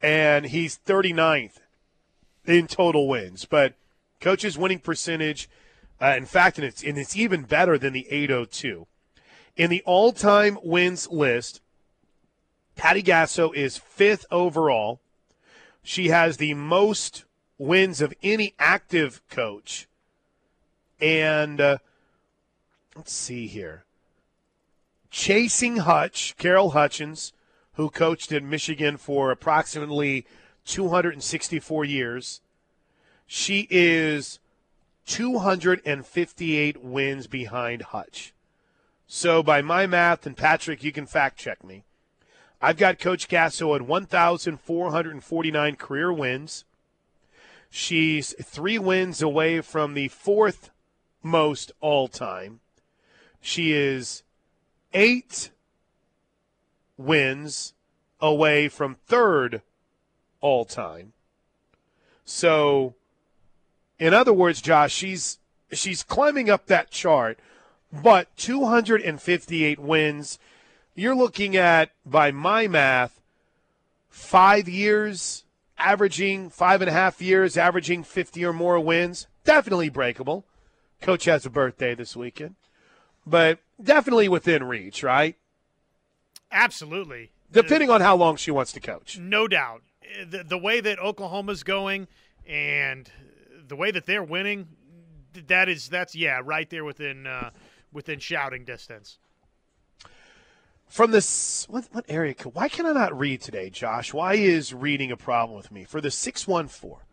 And 0.00 0.46
he's 0.46 0.78
39th 0.78 1.58
in 2.46 2.66
total 2.66 3.08
wins. 3.08 3.46
But 3.46 3.74
coach's 4.20 4.56
winning 4.56 4.78
percentage– 4.78 5.48
uh, 6.00 6.14
in 6.16 6.26
fact, 6.26 6.58
and 6.58 6.66
it's, 6.66 6.82
and 6.82 6.98
it's 6.98 7.16
even 7.16 7.42
better 7.42 7.78
than 7.78 7.92
the 7.92 8.06
802. 8.10 8.86
In 9.56 9.70
the 9.70 9.82
all 9.86 10.12
time 10.12 10.58
wins 10.62 11.08
list, 11.10 11.60
Patty 12.76 13.02
Gasso 13.02 13.54
is 13.54 13.78
fifth 13.78 14.26
overall. 14.30 15.00
She 15.82 16.08
has 16.08 16.36
the 16.36 16.54
most 16.54 17.24
wins 17.58 18.00
of 18.00 18.12
any 18.22 18.54
active 18.58 19.20
coach. 19.28 19.86
And 21.00 21.60
uh, 21.60 21.78
let's 22.96 23.12
see 23.12 23.46
here. 23.46 23.84
Chasing 25.10 25.78
Hutch, 25.78 26.34
Carol 26.38 26.70
Hutchins, 26.70 27.32
who 27.74 27.90
coached 27.90 28.32
in 28.32 28.50
Michigan 28.50 28.96
for 28.96 29.30
approximately 29.30 30.26
264 30.64 31.84
years. 31.84 32.40
She 33.26 33.66
is 33.70 34.40
258 35.06 36.82
wins 36.82 37.26
behind 37.26 37.82
Hutch. 37.82 38.32
So, 39.06 39.42
by 39.42 39.60
my 39.62 39.86
math, 39.86 40.26
and 40.26 40.36
Patrick, 40.36 40.82
you 40.82 40.92
can 40.92 41.06
fact 41.06 41.38
check 41.38 41.62
me, 41.62 41.84
I've 42.60 42.78
got 42.78 42.98
Coach 42.98 43.28
Gasso 43.28 43.74
at 43.76 43.82
1,449 43.82 45.76
career 45.76 46.12
wins. 46.12 46.64
She's 47.68 48.34
three 48.42 48.78
wins 48.78 49.20
away 49.20 49.60
from 49.60 49.92
the 49.94 50.08
fourth 50.08 50.70
most 51.22 51.72
all 51.80 52.08
time. 52.08 52.60
She 53.40 53.72
is 53.72 54.22
eight 54.94 55.50
wins 56.96 57.74
away 58.20 58.68
from 58.68 58.94
third 59.06 59.60
all 60.40 60.64
time. 60.64 61.12
So 62.24 62.94
in 63.98 64.14
other 64.14 64.32
words, 64.32 64.60
Josh, 64.60 64.92
she's 64.92 65.38
she's 65.72 66.02
climbing 66.02 66.50
up 66.50 66.66
that 66.66 66.90
chart, 66.90 67.38
but 67.92 68.34
258 68.36 69.78
wins. 69.78 70.38
You're 70.94 71.16
looking 71.16 71.56
at, 71.56 71.90
by 72.06 72.30
my 72.30 72.68
math, 72.68 73.20
five 74.08 74.68
years, 74.68 75.44
averaging 75.78 76.50
five 76.50 76.80
and 76.80 76.88
a 76.88 76.92
half 76.92 77.20
years, 77.20 77.56
averaging 77.56 78.04
50 78.04 78.44
or 78.44 78.52
more 78.52 78.78
wins. 78.78 79.26
Definitely 79.44 79.88
breakable. 79.88 80.44
Coach 81.00 81.24
has 81.24 81.44
a 81.44 81.50
birthday 81.50 81.94
this 81.94 82.16
weekend, 82.16 82.54
but 83.26 83.58
definitely 83.82 84.28
within 84.28 84.64
reach, 84.64 85.02
right? 85.02 85.36
Absolutely. 86.50 87.30
Depending 87.52 87.90
on 87.90 88.00
how 88.00 88.16
long 88.16 88.36
she 88.36 88.50
wants 88.50 88.72
to 88.72 88.80
coach. 88.80 89.18
No 89.18 89.46
doubt. 89.46 89.82
The, 90.26 90.44
the 90.44 90.58
way 90.58 90.80
that 90.80 90.98
Oklahoma's 90.98 91.62
going 91.62 92.08
and 92.46 93.10
the 93.66 93.76
way 93.76 93.90
that 93.90 94.06
they're 94.06 94.22
winning, 94.22 94.68
that 95.46 95.68
is 95.68 95.88
that's 95.88 96.14
yeah, 96.14 96.40
right 96.44 96.68
there 96.68 96.84
within 96.84 97.26
uh, 97.26 97.50
within 97.92 98.18
shouting 98.18 98.64
distance. 98.64 99.18
From 100.88 101.10
this, 101.10 101.66
what, 101.68 101.88
what 101.90 102.04
area? 102.08 102.34
Why 102.52 102.68
can 102.68 102.86
I 102.86 102.92
not 102.92 103.18
read 103.18 103.40
today, 103.40 103.68
Josh? 103.70 104.12
Why 104.12 104.34
is 104.34 104.72
reading 104.72 105.10
a 105.10 105.16
problem 105.16 105.56
with 105.56 105.72
me? 105.72 105.84
For 105.84 106.00
the 106.00 106.10
six 106.10 106.46
one 106.46 106.68
four, 106.68 107.04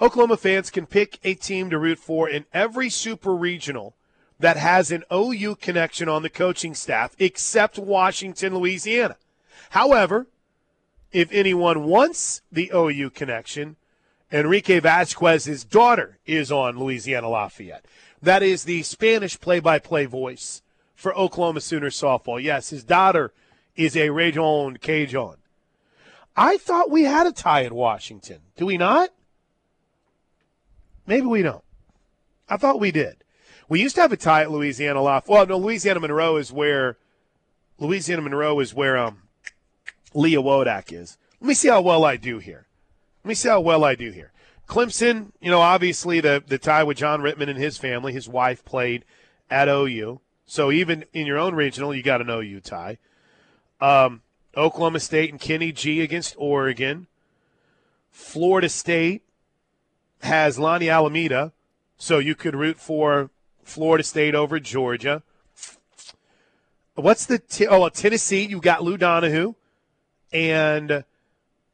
Oklahoma 0.00 0.36
fans 0.36 0.70
can 0.70 0.86
pick 0.86 1.18
a 1.22 1.34
team 1.34 1.70
to 1.70 1.78
root 1.78 1.98
for 1.98 2.28
in 2.28 2.46
every 2.52 2.88
super 2.88 3.34
regional 3.34 3.94
that 4.38 4.56
has 4.56 4.90
an 4.90 5.04
OU 5.12 5.56
connection 5.56 6.08
on 6.08 6.22
the 6.22 6.30
coaching 6.30 6.74
staff, 6.74 7.14
except 7.18 7.78
Washington, 7.78 8.56
Louisiana. 8.56 9.16
However, 9.70 10.26
if 11.12 11.30
anyone 11.30 11.84
wants 11.84 12.42
the 12.50 12.70
OU 12.74 13.10
connection, 13.10 13.76
Enrique 14.32 14.80
Vasquez's 14.80 15.62
daughter 15.62 16.18
is 16.24 16.50
on 16.50 16.78
Louisiana 16.78 17.28
Lafayette. 17.28 17.84
That 18.22 18.42
is 18.42 18.64
the 18.64 18.82
Spanish 18.82 19.38
play 19.38 19.60
by 19.60 19.78
play 19.78 20.06
voice 20.06 20.62
for 20.94 21.14
Oklahoma 21.14 21.60
Sooner 21.60 21.90
softball. 21.90 22.42
Yes, 22.42 22.70
his 22.70 22.82
daughter 22.82 23.32
is 23.76 23.94
a 23.94 24.08
Ragin' 24.08 24.78
Cajun. 24.78 25.36
I 26.34 26.56
thought 26.56 26.90
we 26.90 27.02
had 27.02 27.26
a 27.26 27.32
tie 27.32 27.60
in 27.60 27.74
Washington. 27.74 28.38
Do 28.56 28.64
we 28.64 28.78
not? 28.78 29.10
Maybe 31.06 31.26
we 31.26 31.42
don't. 31.42 31.64
I 32.48 32.56
thought 32.56 32.80
we 32.80 32.90
did. 32.90 33.24
We 33.68 33.82
used 33.82 33.96
to 33.96 34.02
have 34.02 34.12
a 34.12 34.16
tie 34.16 34.42
at 34.42 34.50
Louisiana 34.50 35.02
Lafayette. 35.02 35.28
Well, 35.28 35.46
no, 35.46 35.58
Louisiana 35.58 36.00
Monroe 36.00 36.36
is 36.36 36.50
where 36.50 36.96
Louisiana 37.78 38.22
Monroe 38.22 38.60
is 38.60 38.72
where 38.72 38.96
um 38.96 39.22
Leah 40.14 40.42
Wodak 40.42 40.92
is. 40.92 41.18
Let 41.40 41.48
me 41.48 41.54
see 41.54 41.68
how 41.68 41.82
well 41.82 42.04
I 42.04 42.16
do 42.16 42.38
here. 42.38 42.66
Let 43.24 43.28
me 43.28 43.34
see 43.34 43.48
how 43.48 43.60
well 43.60 43.84
I 43.84 43.94
do 43.94 44.10
here. 44.10 44.32
Clemson, 44.68 45.32
you 45.40 45.50
know, 45.50 45.60
obviously 45.60 46.20
the, 46.20 46.42
the 46.46 46.58
tie 46.58 46.82
with 46.82 46.96
John 46.96 47.20
Rittman 47.20 47.48
and 47.48 47.58
his 47.58 47.78
family. 47.78 48.12
His 48.12 48.28
wife 48.28 48.64
played 48.64 49.04
at 49.50 49.68
OU. 49.68 50.20
So 50.46 50.72
even 50.72 51.04
in 51.12 51.26
your 51.26 51.38
own 51.38 51.54
regional, 51.54 51.94
you 51.94 52.02
got 52.02 52.20
an 52.20 52.30
OU 52.30 52.60
tie. 52.60 52.98
Um, 53.80 54.22
Oklahoma 54.56 55.00
State 55.00 55.30
and 55.30 55.40
Kenny 55.40 55.72
G 55.72 56.00
against 56.00 56.34
Oregon. 56.38 57.06
Florida 58.10 58.68
State 58.68 59.22
has 60.22 60.58
Lonni 60.58 60.92
Alameda, 60.92 61.52
so 61.96 62.18
you 62.18 62.34
could 62.34 62.54
root 62.54 62.78
for 62.78 63.30
Florida 63.62 64.04
State 64.04 64.34
over 64.34 64.60
Georgia. 64.60 65.22
What's 66.94 67.24
the 67.24 67.38
t- 67.38 67.66
oh 67.66 67.88
Tennessee? 67.88 68.44
You 68.44 68.60
got 68.60 68.82
Lou 68.82 68.98
Donahue 68.98 69.54
and 70.32 71.04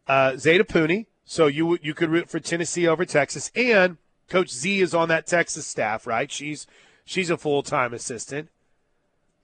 uh, 0.06 0.36
Zeta 0.36 0.64
Pooney. 0.64 1.06
So 1.30 1.46
you 1.46 1.78
you 1.82 1.92
could 1.92 2.08
root 2.08 2.30
for 2.30 2.40
Tennessee 2.40 2.88
over 2.88 3.04
Texas, 3.04 3.52
and 3.54 3.98
Coach 4.28 4.50
Z 4.50 4.80
is 4.80 4.94
on 4.94 5.08
that 5.08 5.26
Texas 5.26 5.66
staff, 5.66 6.06
right? 6.06 6.32
She's 6.32 6.66
she's 7.04 7.28
a 7.28 7.36
full 7.36 7.62
time 7.62 7.92
assistant, 7.92 8.48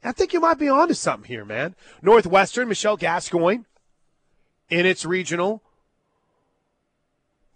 I 0.05 0.13
think 0.13 0.35
you 0.35 0.41
might 0.41 0.59
be 0.59 0.69
onto 0.69 0.95
something 0.95 1.27
here, 1.27 1.47
man. 1.47 1.75
Northwestern, 2.03 2.69
Michelle 2.69 2.99
Gascoigne 2.99 3.65
in 4.69 4.87
its 4.87 5.07
regional. 5.07 5.63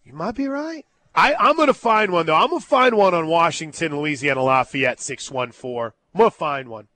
You 0.03 0.15
might 0.15 0.35
be 0.35 0.49
right. 0.49 0.87
I, 1.15 1.35
I'm 1.35 1.57
going 1.57 1.69
to 1.69 1.75
find 1.75 2.11
one, 2.11 2.25
though. 2.25 2.37
I'm 2.37 2.49
going 2.49 2.63
to 2.63 2.67
find 2.67 2.97
one 2.97 3.13
on 3.13 3.27
Washington, 3.27 3.99
Louisiana 3.99 4.43
Lafayette 4.43 5.01
614. 5.01 5.93
I'm 6.15 6.19
going 6.19 6.31
to 6.31 6.37
find 6.37 6.69
one. 6.69 6.89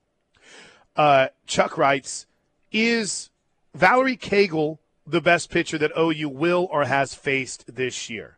Uh, 0.95 1.27
Chuck 1.45 1.77
writes 1.77 2.25
Is 2.71 3.29
Valerie 3.75 4.17
Cagle 4.17 4.79
the 5.05 5.21
best 5.21 5.49
pitcher 5.49 5.77
that 5.77 5.91
OU 5.97 6.29
will 6.29 6.67
or 6.71 6.85
has 6.85 7.13
faced 7.13 7.75
this 7.75 8.09
year? 8.09 8.37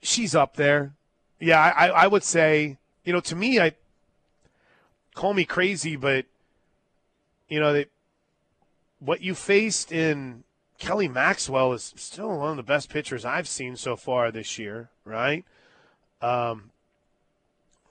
She's 0.00 0.34
up 0.34 0.56
there. 0.56 0.92
Yeah, 1.38 1.60
I, 1.60 1.88
I 1.88 2.06
would 2.06 2.24
say, 2.24 2.78
you 3.04 3.12
know, 3.12 3.20
to 3.20 3.36
me, 3.36 3.60
I 3.60 3.72
call 5.14 5.34
me 5.34 5.44
crazy, 5.44 5.96
but 5.96 6.26
you 7.48 7.60
know, 7.60 7.72
they, 7.72 7.86
what 8.98 9.20
you 9.20 9.34
faced 9.34 9.92
in 9.92 10.44
Kelly 10.78 11.08
Maxwell 11.08 11.72
is 11.72 11.92
still 11.96 12.38
one 12.38 12.50
of 12.50 12.56
the 12.56 12.62
best 12.62 12.88
pitchers 12.88 13.24
I've 13.24 13.48
seen 13.48 13.76
so 13.76 13.94
far 13.94 14.30
this 14.30 14.58
year, 14.58 14.88
right? 15.04 15.44
Um, 16.20 16.70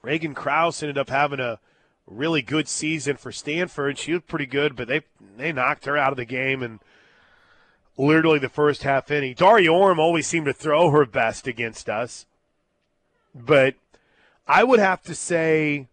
Reagan 0.02 0.34
Kraus 0.34 0.82
ended 0.82 0.98
up 0.98 1.08
having 1.08 1.40
a 1.40 1.58
really 2.06 2.42
good 2.42 2.68
season 2.68 3.16
for 3.16 3.30
Stanford. 3.30 3.98
She 3.98 4.12
was 4.12 4.22
pretty 4.22 4.46
good, 4.46 4.74
but 4.74 4.88
they 4.88 5.02
they 5.36 5.52
knocked 5.52 5.86
her 5.86 5.96
out 5.96 6.12
of 6.12 6.16
the 6.16 6.24
game 6.24 6.62
and 6.62 6.80
literally 7.96 8.38
the 8.38 8.48
first 8.48 8.82
half 8.82 9.10
inning. 9.10 9.34
Daria 9.34 9.72
Orme 9.72 10.00
always 10.00 10.26
seemed 10.26 10.46
to 10.46 10.52
throw 10.52 10.90
her 10.90 11.04
best 11.04 11.46
against 11.46 11.88
us, 11.88 12.26
but 13.34 13.74
I 14.46 14.64
would 14.64 14.80
have 14.80 15.02
to 15.04 15.14
say 15.14 15.88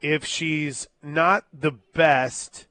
if 0.00 0.24
she's 0.24 0.88
not 1.02 1.44
the 1.52 1.72
best, 1.72 2.66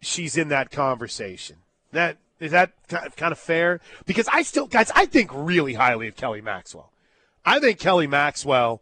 she's 0.00 0.36
in 0.36 0.48
that 0.48 0.70
conversation. 0.70 1.56
That 1.92 2.16
is 2.40 2.52
that 2.52 2.72
kind 2.88 3.32
of 3.32 3.38
fair? 3.38 3.80
Because 4.06 4.26
I 4.32 4.42
still, 4.42 4.66
guys, 4.66 4.90
I 4.94 5.04
think 5.04 5.30
really 5.32 5.74
highly 5.74 6.08
of 6.08 6.16
Kelly 6.16 6.40
Maxwell. 6.40 6.90
I 7.44 7.60
think 7.60 7.78
Kelly 7.78 8.06
Maxwell, 8.06 8.80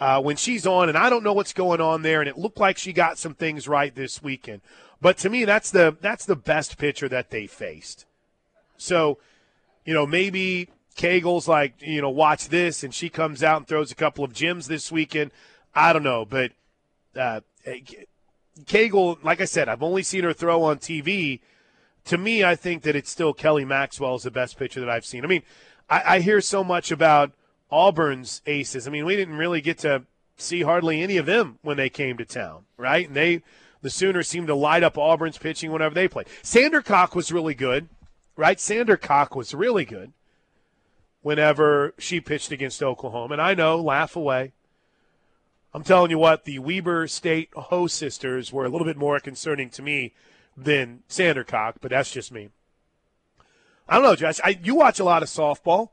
uh, 0.00 0.20
when 0.20 0.36
she's 0.36 0.66
on, 0.66 0.88
and 0.88 0.98
I 0.98 1.08
don't 1.08 1.22
know 1.22 1.32
what's 1.32 1.52
going 1.52 1.80
on 1.80 2.02
there, 2.02 2.20
and 2.20 2.28
it 2.28 2.36
looked 2.36 2.58
like 2.58 2.78
she 2.78 2.92
got 2.92 3.16
some 3.16 3.34
things 3.34 3.68
right 3.68 3.94
this 3.94 4.22
weekend. 4.22 4.60
But 5.00 5.18
to 5.18 5.30
me, 5.30 5.44
that's 5.44 5.70
the 5.70 5.96
that's 6.00 6.24
the 6.24 6.36
best 6.36 6.78
pitcher 6.78 7.08
that 7.08 7.30
they 7.30 7.46
faced. 7.46 8.06
So, 8.78 9.18
you 9.84 9.94
know, 9.94 10.06
maybe 10.06 10.68
Cagle's 10.96 11.46
like, 11.48 11.74
you 11.80 12.00
know, 12.00 12.10
watch 12.10 12.48
this, 12.48 12.82
and 12.82 12.94
she 12.94 13.08
comes 13.08 13.42
out 13.42 13.58
and 13.58 13.66
throws 13.66 13.90
a 13.90 13.94
couple 13.94 14.24
of 14.24 14.32
gems 14.32 14.68
this 14.68 14.90
weekend. 14.90 15.30
I 15.74 15.92
don't 15.92 16.02
know, 16.02 16.24
but 16.24 16.52
uh, 17.14 17.40
Cagle, 18.64 19.22
like 19.22 19.40
I 19.40 19.44
said, 19.44 19.68
I've 19.68 19.82
only 19.82 20.02
seen 20.02 20.24
her 20.24 20.32
throw 20.32 20.62
on 20.62 20.78
TV. 20.78 21.40
To 22.06 22.18
me, 22.18 22.44
I 22.44 22.54
think 22.54 22.82
that 22.82 22.96
it's 22.96 23.10
still 23.10 23.34
Kelly 23.34 23.64
Maxwell 23.64 24.14
is 24.14 24.22
the 24.22 24.30
best 24.30 24.58
pitcher 24.58 24.80
that 24.80 24.88
I've 24.88 25.04
seen. 25.04 25.24
I 25.24 25.28
mean, 25.28 25.42
I, 25.90 26.16
I 26.16 26.20
hear 26.20 26.40
so 26.40 26.64
much 26.64 26.90
about 26.90 27.32
Auburn's 27.70 28.42
aces. 28.46 28.86
I 28.86 28.90
mean, 28.90 29.04
we 29.04 29.16
didn't 29.16 29.36
really 29.36 29.60
get 29.60 29.78
to 29.78 30.04
see 30.36 30.62
hardly 30.62 31.02
any 31.02 31.16
of 31.16 31.26
them 31.26 31.58
when 31.62 31.76
they 31.76 31.88
came 31.88 32.16
to 32.18 32.24
town, 32.24 32.64
right? 32.76 33.06
And 33.06 33.16
they, 33.16 33.42
the 33.86 33.90
Sooners 33.90 34.26
seemed 34.26 34.48
to 34.48 34.54
light 34.56 34.82
up 34.82 34.98
Auburn's 34.98 35.38
pitching 35.38 35.70
whenever 35.70 35.94
they 35.94 36.08
played. 36.08 36.26
Sandercock 36.42 37.14
was 37.14 37.30
really 37.30 37.54
good, 37.54 37.88
right? 38.34 38.58
Sandercock 38.58 39.36
was 39.36 39.54
really 39.54 39.84
good 39.84 40.12
whenever 41.22 41.94
she 41.96 42.20
pitched 42.20 42.50
against 42.50 42.82
Oklahoma. 42.82 43.34
And 43.34 43.40
I 43.40 43.54
know, 43.54 43.80
laugh 43.80 44.16
away. 44.16 44.50
I'm 45.72 45.84
telling 45.84 46.10
you 46.10 46.18
what, 46.18 46.46
the 46.46 46.58
Weber 46.58 47.06
State 47.06 47.50
Ho 47.54 47.86
sisters 47.86 48.52
were 48.52 48.64
a 48.64 48.68
little 48.68 48.84
bit 48.84 48.96
more 48.96 49.20
concerning 49.20 49.70
to 49.70 49.82
me 49.82 50.12
than 50.56 51.04
Sandercock, 51.08 51.74
but 51.80 51.92
that's 51.92 52.10
just 52.10 52.32
me. 52.32 52.48
I 53.88 53.94
don't 53.94 54.02
know, 54.02 54.16
Josh. 54.16 54.40
I, 54.42 54.58
you 54.64 54.74
watch 54.74 54.98
a 54.98 55.04
lot 55.04 55.22
of 55.22 55.28
softball. 55.28 55.90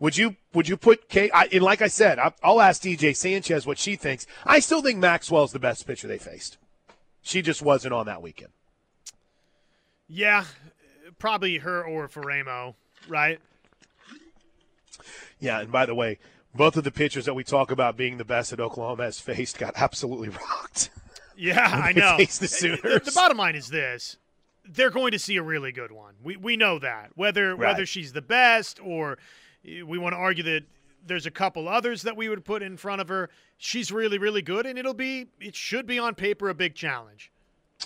Would 0.00 0.18
you 0.18 0.36
would 0.52 0.68
you 0.68 0.76
put 0.76 1.08
K? 1.08 1.30
I, 1.30 1.48
and 1.50 1.62
like 1.62 1.80
I 1.80 1.88
said, 1.88 2.18
I, 2.18 2.34
I'll 2.42 2.60
ask 2.60 2.82
DJ 2.82 3.16
Sanchez 3.16 3.66
what 3.66 3.78
she 3.78 3.96
thinks. 3.96 4.26
I 4.44 4.60
still 4.60 4.82
think 4.82 4.98
Maxwell's 4.98 5.52
the 5.52 5.58
best 5.58 5.86
pitcher 5.86 6.06
they 6.06 6.18
faced. 6.18 6.58
She 7.22 7.42
just 7.42 7.62
wasn't 7.62 7.94
on 7.94 8.06
that 8.06 8.22
weekend. 8.22 8.52
Yeah, 10.08 10.44
probably 11.18 11.58
her 11.58 11.84
or 11.84 12.08
Faraimo, 12.08 12.74
right? 13.08 13.38
Yeah, 15.38 15.60
and 15.60 15.70
by 15.70 15.86
the 15.86 15.94
way, 15.94 16.18
both 16.54 16.76
of 16.76 16.84
the 16.84 16.90
pitchers 16.90 17.26
that 17.26 17.34
we 17.34 17.44
talk 17.44 17.70
about 17.70 17.96
being 17.96 18.18
the 18.18 18.24
best 18.24 18.50
that 18.50 18.60
Oklahoma 18.60 19.04
has 19.04 19.20
faced 19.20 19.58
got 19.58 19.74
absolutely 19.76 20.28
rocked. 20.28 20.90
Yeah, 21.36 21.68
I 21.84 21.92
know. 21.92 22.16
The, 22.18 22.78
the, 22.82 23.00
the, 23.04 23.12
bottom 23.14 23.38
line 23.38 23.54
is 23.54 23.68
this: 23.68 24.16
they're 24.68 24.90
going 24.90 25.12
to 25.12 25.18
see 25.18 25.36
a 25.36 25.42
really 25.42 25.72
good 25.72 25.92
one. 25.92 26.14
We 26.22 26.36
we 26.36 26.56
know 26.56 26.78
that 26.78 27.10
whether 27.14 27.54
right. 27.54 27.68
whether 27.68 27.86
she's 27.86 28.12
the 28.12 28.22
best 28.22 28.80
or 28.82 29.18
we 29.64 29.98
want 29.98 30.14
to 30.14 30.18
argue 30.18 30.42
that 30.44 30.64
there's 31.06 31.26
a 31.26 31.30
couple 31.30 31.68
others 31.68 32.02
that 32.02 32.16
we 32.16 32.28
would 32.28 32.44
put 32.44 32.62
in 32.62 32.76
front 32.76 33.00
of 33.00 33.08
her. 33.08 33.30
She's 33.56 33.92
really 33.92 34.18
really 34.18 34.42
good, 34.42 34.66
and 34.66 34.78
it'll 34.78 34.94
be 34.94 35.28
it 35.40 35.54
should 35.54 35.86
be 35.86 35.98
on 35.98 36.14
paper 36.14 36.48
a 36.48 36.54
big 36.54 36.74
challenge. 36.74 37.30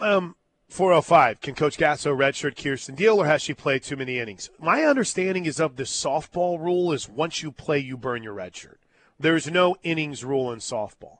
Um, 0.00 0.37
405. 0.68 1.40
Can 1.40 1.55
Coach 1.55 1.77
Gasso 1.77 2.16
redshirt 2.16 2.61
Kirsten 2.61 2.94
Deal, 2.94 3.20
or 3.20 3.27
has 3.27 3.42
she 3.42 3.55
played 3.55 3.83
too 3.83 3.96
many 3.96 4.18
innings? 4.18 4.50
My 4.59 4.83
understanding 4.83 5.46
is 5.46 5.61
of 5.61 5.77
the 5.77 5.85
softball 5.85 6.61
rule 6.61 6.92
is 6.92 7.09
once 7.09 7.42
you 7.42 7.53
play, 7.53 7.79
you 7.79 7.96
burn 7.96 8.22
your 8.22 8.35
redshirt. 8.35 8.77
There's 9.18 9.50
no 9.50 9.77
innings 9.83 10.24
rule 10.24 10.53
in 10.53 10.59
softball. 10.59 11.18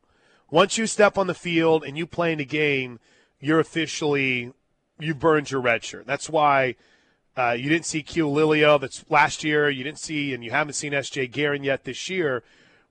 Once 0.51 0.77
you 0.77 0.87
step 0.87 1.17
on 1.17 1.27
the 1.27 1.35
field 1.35 1.85
and 1.85 1.97
you 1.97 2.07
play 2.07 2.33
in 2.33 2.41
a 2.41 2.45
game, 2.45 2.99
you're 3.39 3.61
officially 3.61 4.53
you 4.99 5.15
burned 5.15 5.51
your 5.51 5.63
redshirt. 5.63 6.07
That's 6.07 6.29
why 6.29 6.77
uh, 7.37 7.57
you 7.59 7.69
didn't 7.69 7.87
see 7.87 8.03
Q 8.03 8.27
Lilio 8.27 8.81
that's 8.81 9.05
last 9.09 9.45
year. 9.45 9.69
You 9.69 9.85
didn't 9.85 9.99
see, 9.99 10.35
and 10.35 10.45
you 10.45 10.51
haven't 10.51 10.75
seen 10.75 10.95
S.J. 10.95 11.29
Guerin 11.29 11.65
yet 11.65 11.85
this 11.85 12.09
year 12.09 12.43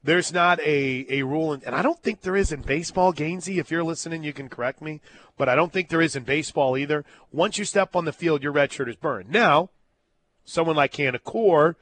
there's 0.03 0.33
not 0.33 0.59
a, 0.59 1.05
a 1.09 1.23
rule, 1.23 1.53
in, 1.53 1.63
and 1.65 1.73
I 1.73 1.81
don't 1.81 2.01
think 2.01 2.21
there 2.21 2.35
is 2.35 2.51
in 2.51 2.61
baseball, 2.61 3.13
Gainsey. 3.13 3.57
If 3.57 3.71
you're 3.71 3.83
listening, 3.83 4.23
you 4.23 4.33
can 4.33 4.49
correct 4.49 4.81
me, 4.81 4.99
but 5.37 5.47
I 5.47 5.55
don't 5.55 5.71
think 5.71 5.89
there 5.89 6.01
is 6.01 6.15
in 6.15 6.23
baseball 6.23 6.77
either. 6.77 7.05
Once 7.31 7.57
you 7.57 7.63
step 7.63 7.95
on 7.95 8.05
the 8.05 8.11
field, 8.11 8.43
your 8.43 8.51
red 8.51 8.71
shirt 8.71 8.89
is 8.89 8.97
burned. 8.97 9.29
Now, 9.29 9.69
someone 10.43 10.75
like 10.75 10.95
Hannah 10.95 11.19
Coor, 11.19 11.77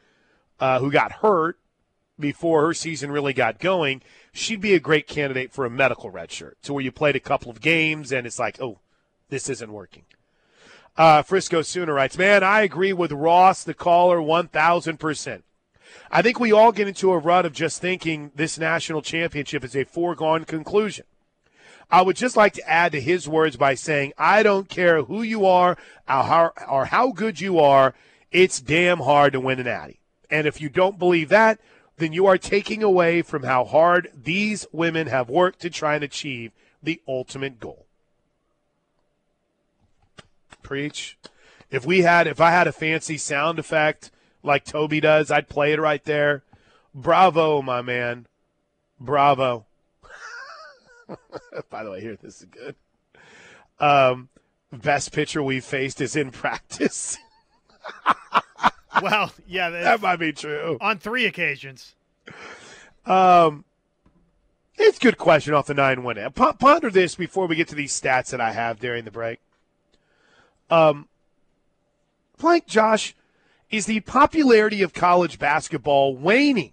uh, 0.59 0.79
who 0.79 0.91
got 0.91 1.13
hurt 1.13 1.57
before 2.19 2.61
her 2.67 2.73
season 2.75 3.11
really 3.11 3.33
got 3.33 3.57
going, 3.57 4.03
she'd 4.31 4.61
be 4.61 4.75
a 4.75 4.79
great 4.79 5.07
candidate 5.07 5.51
for 5.51 5.65
a 5.65 5.69
medical 5.69 6.11
red 6.11 6.31
shirt, 6.31 6.61
to 6.61 6.73
where 6.73 6.83
you 6.83 6.91
played 6.91 7.15
a 7.15 7.19
couple 7.19 7.49
of 7.49 7.59
games 7.59 8.11
and 8.11 8.27
it's 8.27 8.37
like, 8.37 8.61
oh, 8.61 8.79
this 9.29 9.49
isn't 9.49 9.73
working. 9.73 10.03
Uh, 10.97 11.21
Frisco 11.21 11.61
Sooner 11.61 11.93
writes, 11.93 12.17
man, 12.17 12.43
I 12.43 12.61
agree 12.61 12.93
with 12.93 13.11
Ross, 13.11 13.63
the 13.63 13.73
caller, 13.73 14.17
1,000%. 14.17 15.43
I 16.09 16.21
think 16.21 16.39
we 16.39 16.51
all 16.51 16.71
get 16.71 16.87
into 16.87 17.11
a 17.11 17.17
rut 17.17 17.45
of 17.45 17.53
just 17.53 17.81
thinking 17.81 18.31
this 18.35 18.57
national 18.57 19.01
championship 19.01 19.63
is 19.63 19.75
a 19.75 19.85
foregone 19.85 20.45
conclusion. 20.45 21.05
I 21.89 22.01
would 22.01 22.15
just 22.15 22.37
like 22.37 22.53
to 22.53 22.69
add 22.69 22.93
to 22.93 23.01
his 23.01 23.27
words 23.27 23.57
by 23.57 23.75
saying, 23.75 24.13
I 24.17 24.43
don't 24.43 24.69
care 24.69 25.03
who 25.03 25.21
you 25.21 25.45
are 25.45 25.77
or 26.07 26.85
how, 26.85 27.11
good 27.11 27.41
you 27.41 27.59
are, 27.59 27.93
it's 28.31 28.61
damn 28.61 28.99
hard 28.99 29.33
to 29.33 29.41
win 29.41 29.59
an 29.59 29.65
Natty. 29.65 29.99
And 30.29 30.47
if 30.47 30.61
you 30.61 30.69
don't 30.69 30.99
believe 30.99 31.29
that, 31.29 31.59
then 31.97 32.13
you 32.13 32.25
are 32.27 32.37
taking 32.37 32.81
away 32.81 33.21
from 33.21 33.43
how 33.43 33.65
hard 33.65 34.09
these 34.15 34.65
women 34.71 35.07
have 35.07 35.29
worked 35.29 35.59
to 35.61 35.69
try 35.69 35.95
and 35.95 36.03
achieve 36.03 36.53
the 36.81 37.01
ultimate 37.07 37.59
goal. 37.59 37.87
Preach. 40.71 41.17
If 41.69 41.85
we 41.85 42.03
had, 42.03 42.27
if 42.27 42.39
I 42.39 42.51
had 42.51 42.65
a 42.65 42.71
fancy 42.71 43.17
sound 43.17 43.59
effect 43.59 44.09
like 44.41 44.63
Toby 44.63 45.01
does, 45.01 45.29
I'd 45.29 45.49
play 45.49 45.73
it 45.73 45.81
right 45.81 46.01
there. 46.05 46.43
Bravo, 46.95 47.61
my 47.61 47.81
man. 47.81 48.25
Bravo. 48.97 49.65
By 51.69 51.83
the 51.83 51.91
way, 51.91 51.99
here, 51.99 52.15
this 52.21 52.39
is 52.39 52.47
good. 52.49 52.75
Um, 53.81 54.29
best 54.71 55.11
pitcher 55.11 55.43
we've 55.43 55.65
faced 55.65 55.99
is 55.99 56.15
in 56.15 56.31
practice. 56.31 57.17
well, 59.03 59.33
yeah, 59.45 59.69
that 59.71 59.99
might 59.99 60.19
be 60.19 60.31
true. 60.31 60.77
On 60.79 60.97
three 60.97 61.25
occasions. 61.25 61.95
Um, 63.05 63.65
it's 64.77 64.99
a 64.99 65.01
good 65.01 65.17
question 65.17 65.53
off 65.53 65.67
the 65.67 65.73
nine 65.73 66.03
one. 66.03 66.15
Ponder 66.31 66.89
this 66.89 67.15
before 67.15 67.45
we 67.47 67.57
get 67.57 67.67
to 67.67 67.75
these 67.75 67.91
stats 67.91 68.29
that 68.29 68.39
I 68.39 68.53
have 68.53 68.79
during 68.79 69.03
the 69.03 69.11
break. 69.11 69.41
Um, 70.71 71.07
Plank, 72.37 72.65
Josh, 72.65 73.13
is 73.69 73.85
the 73.85 73.99
popularity 73.99 74.81
of 74.81 74.93
college 74.93 75.37
basketball 75.37 76.15
waning? 76.15 76.71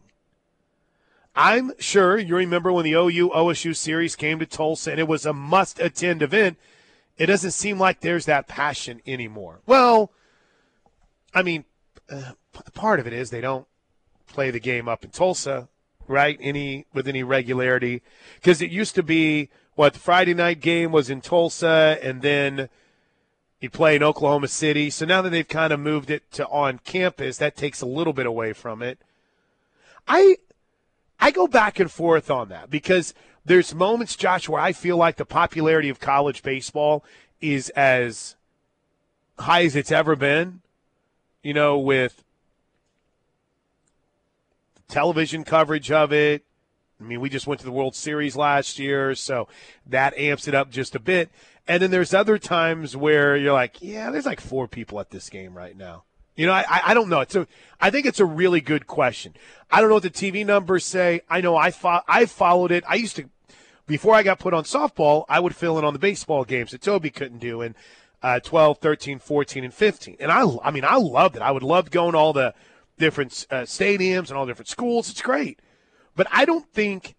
I'm 1.37 1.73
sure 1.79 2.19
you 2.19 2.35
remember 2.35 2.73
when 2.73 2.85
the 2.85 2.95
OU 2.95 3.31
OSU 3.31 3.77
series 3.77 4.17
came 4.17 4.39
to 4.39 4.47
Tulsa 4.47 4.93
and 4.93 4.99
it 4.99 5.07
was 5.07 5.27
a 5.27 5.33
must 5.33 5.79
attend 5.79 6.23
event. 6.23 6.57
It 7.17 7.27
doesn't 7.27 7.51
seem 7.51 7.79
like 7.79 8.01
there's 8.01 8.27
that 8.27 8.49
passion 8.49 9.03
anymore. 9.07 9.61
Well, 9.67 10.11
I 11.35 11.43
mean, 11.43 11.65
uh, 12.11 12.33
part 12.75 12.99
of 12.99 13.07
it 13.07 13.13
is 13.13 13.31
they 13.31 13.41
don't 13.41 13.67
play 14.27 14.51
the 14.51 14.61
game 14.61 14.89
up 14.89 15.05
in 15.05 15.11
Tulsa. 15.11 15.69
right? 16.09 16.39
Any 16.41 16.87
with 16.93 17.07
any 17.07 17.23
regularity, 17.23 18.03
because 18.37 18.61
it 18.61 18.71
used 18.71 18.95
to 18.97 19.03
be 19.03 19.51
what 19.75 19.93
the 19.93 20.01
Friday 20.01 20.35
night 20.35 20.61
game 20.61 20.91
was 20.91 21.11
in 21.11 21.21
Tulsa, 21.21 21.99
and 22.03 22.23
then 22.23 22.69
you 23.61 23.71
play 23.71 23.97
in 23.97 24.03
Oklahoma 24.03 24.49
City. 24.49 24.91
So 24.91 25.05
now 25.05 25.23
that 25.23 25.31
they've 25.31 25.47
kind 25.47 25.73
of 25.73 25.81
moved 25.81 26.11
it 26.11 26.31
to 26.33 26.47
on 26.49 26.79
campus, 26.85 27.39
that 27.39 27.57
takes 27.57 27.81
a 27.81 27.87
little 27.87 28.13
bit 28.13 28.27
away 28.27 28.53
from 28.53 28.83
it. 28.83 28.99
I 30.07 30.37
I 31.21 31.31
go 31.31 31.47
back 31.47 31.81
and 31.81 31.91
forth 31.91 32.31
on 32.31 32.49
that 32.51 32.71
because 32.71 33.15
there's 33.45 33.75
moments, 33.75 34.15
Josh, 34.15 34.49
where 34.49 34.61
I 34.61 34.73
feel 34.73 34.97
like 34.97 35.17
the 35.17 35.25
popularity 35.25 35.89
of 35.89 35.99
college 35.99 36.43
baseball 36.43 37.05
is 37.41 37.71
as 37.71 38.37
high 39.39 39.65
as 39.65 39.75
it's 39.75 39.93
ever 39.93 40.15
been. 40.17 40.61
You 41.43 41.55
know, 41.55 41.79
with 41.79 42.23
television 44.89 45.45
coverage 45.45 45.91
of 45.91 46.13
it. 46.13 46.43
I 47.01 47.05
mean, 47.05 47.21
we 47.21 47.29
just 47.31 47.47
went 47.47 47.61
to 47.61 47.67
the 47.67 47.73
World 47.73 47.95
Series 47.95 48.35
last 48.35 48.79
year, 48.79 49.15
so 49.15 49.47
that 49.87 50.19
amps 50.19 50.49
it 50.49 50.55
up 50.55 50.71
just 50.71 50.97
a 50.97 50.99
bit. 50.99 51.31
And 51.69 51.83
then 51.83 51.91
there's 51.91 52.15
other 52.15 52.39
times 52.39 52.97
where 52.97 53.37
you're 53.37 53.53
like, 53.53 53.83
yeah, 53.83 54.11
there's 54.11 54.25
like 54.27 54.41
four 54.41 54.67
people 54.67 54.99
at 55.01 55.11
this 55.11 55.29
game 55.29 55.55
right 55.55 55.77
now. 55.77 56.05
You 56.35 56.47
know, 56.47 56.53
I, 56.53 56.65
I 56.87 56.95
don't 56.95 57.09
know. 57.09 57.21
It's 57.21 57.35
a, 57.35 57.47
I 57.81 57.91
think 57.91 58.07
it's 58.07 58.21
a 58.21 58.25
really 58.25 58.61
good 58.61 58.87
question. 58.87 59.35
I 59.71 59.81
don't 59.81 59.91
know 59.91 59.97
what 59.97 60.05
the 60.05 60.11
TV 60.11 60.47
numbers 60.47 60.85
say. 60.85 61.21
I 61.29 61.41
know 61.41 61.57
I 61.57 61.71
fo- 61.71 62.03
I 62.09 62.27
followed 62.27 62.71
it. 62.71 62.85
I 62.89 62.95
used 62.95 63.17
to, 63.17 63.29
before 63.87 64.15
I 64.15 64.23
got 64.23 64.39
put 64.39 64.55
on 64.55 64.65
softball, 64.65 65.25
I 65.29 65.41
would 65.41 65.55
fill 65.55 65.79
in 65.79 65.85
on 65.85 65.93
the 65.93 65.99
baseball 65.99 66.45
games 66.45 66.71
that 66.71 66.81
Toby 66.81 67.11
couldn't 67.11 67.39
do 67.39 67.61
in 67.61 67.75
uh, 68.23 68.41
12, 68.41 68.79
13, 68.79 69.19
14, 69.19 69.65
and 69.65 69.75
15. 69.75 70.17
And 70.21 70.31
I, 70.33 70.47
I 70.63 70.71
mean, 70.71 70.85
I 70.85 70.97
loved 70.97 71.37
it. 71.37 71.43
I 71.43 71.51
would 71.51 71.63
love 71.63 71.91
going 71.91 72.13
to 72.13 72.19
all 72.19 72.33
the 72.33 72.55
different 72.99 73.47
uh, 73.51 73.63
stadiums 73.63 74.29
and 74.29 74.39
all 74.39 74.47
different 74.47 74.69
schools. 74.69 75.11
It's 75.11 75.23
great. 75.23 75.61
But 76.15 76.29
I 76.31 76.45
don't 76.45 76.67
think, 76.73 77.17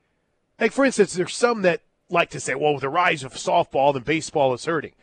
like, 0.60 0.72
for 0.72 0.86
instance, 0.86 1.14
there's 1.14 1.36
some 1.36 1.62
that 1.64 1.82
like 2.10 2.30
to 2.32 2.39
say, 2.39 2.55
well, 2.55 2.74
with 2.74 2.82
the 2.82 2.89
rise 2.89 3.24
of 3.24 3.34
softball, 3.34 3.93
then 3.93 4.03
baseball 4.03 4.53
is 4.53 4.66
hurting. 4.66 4.93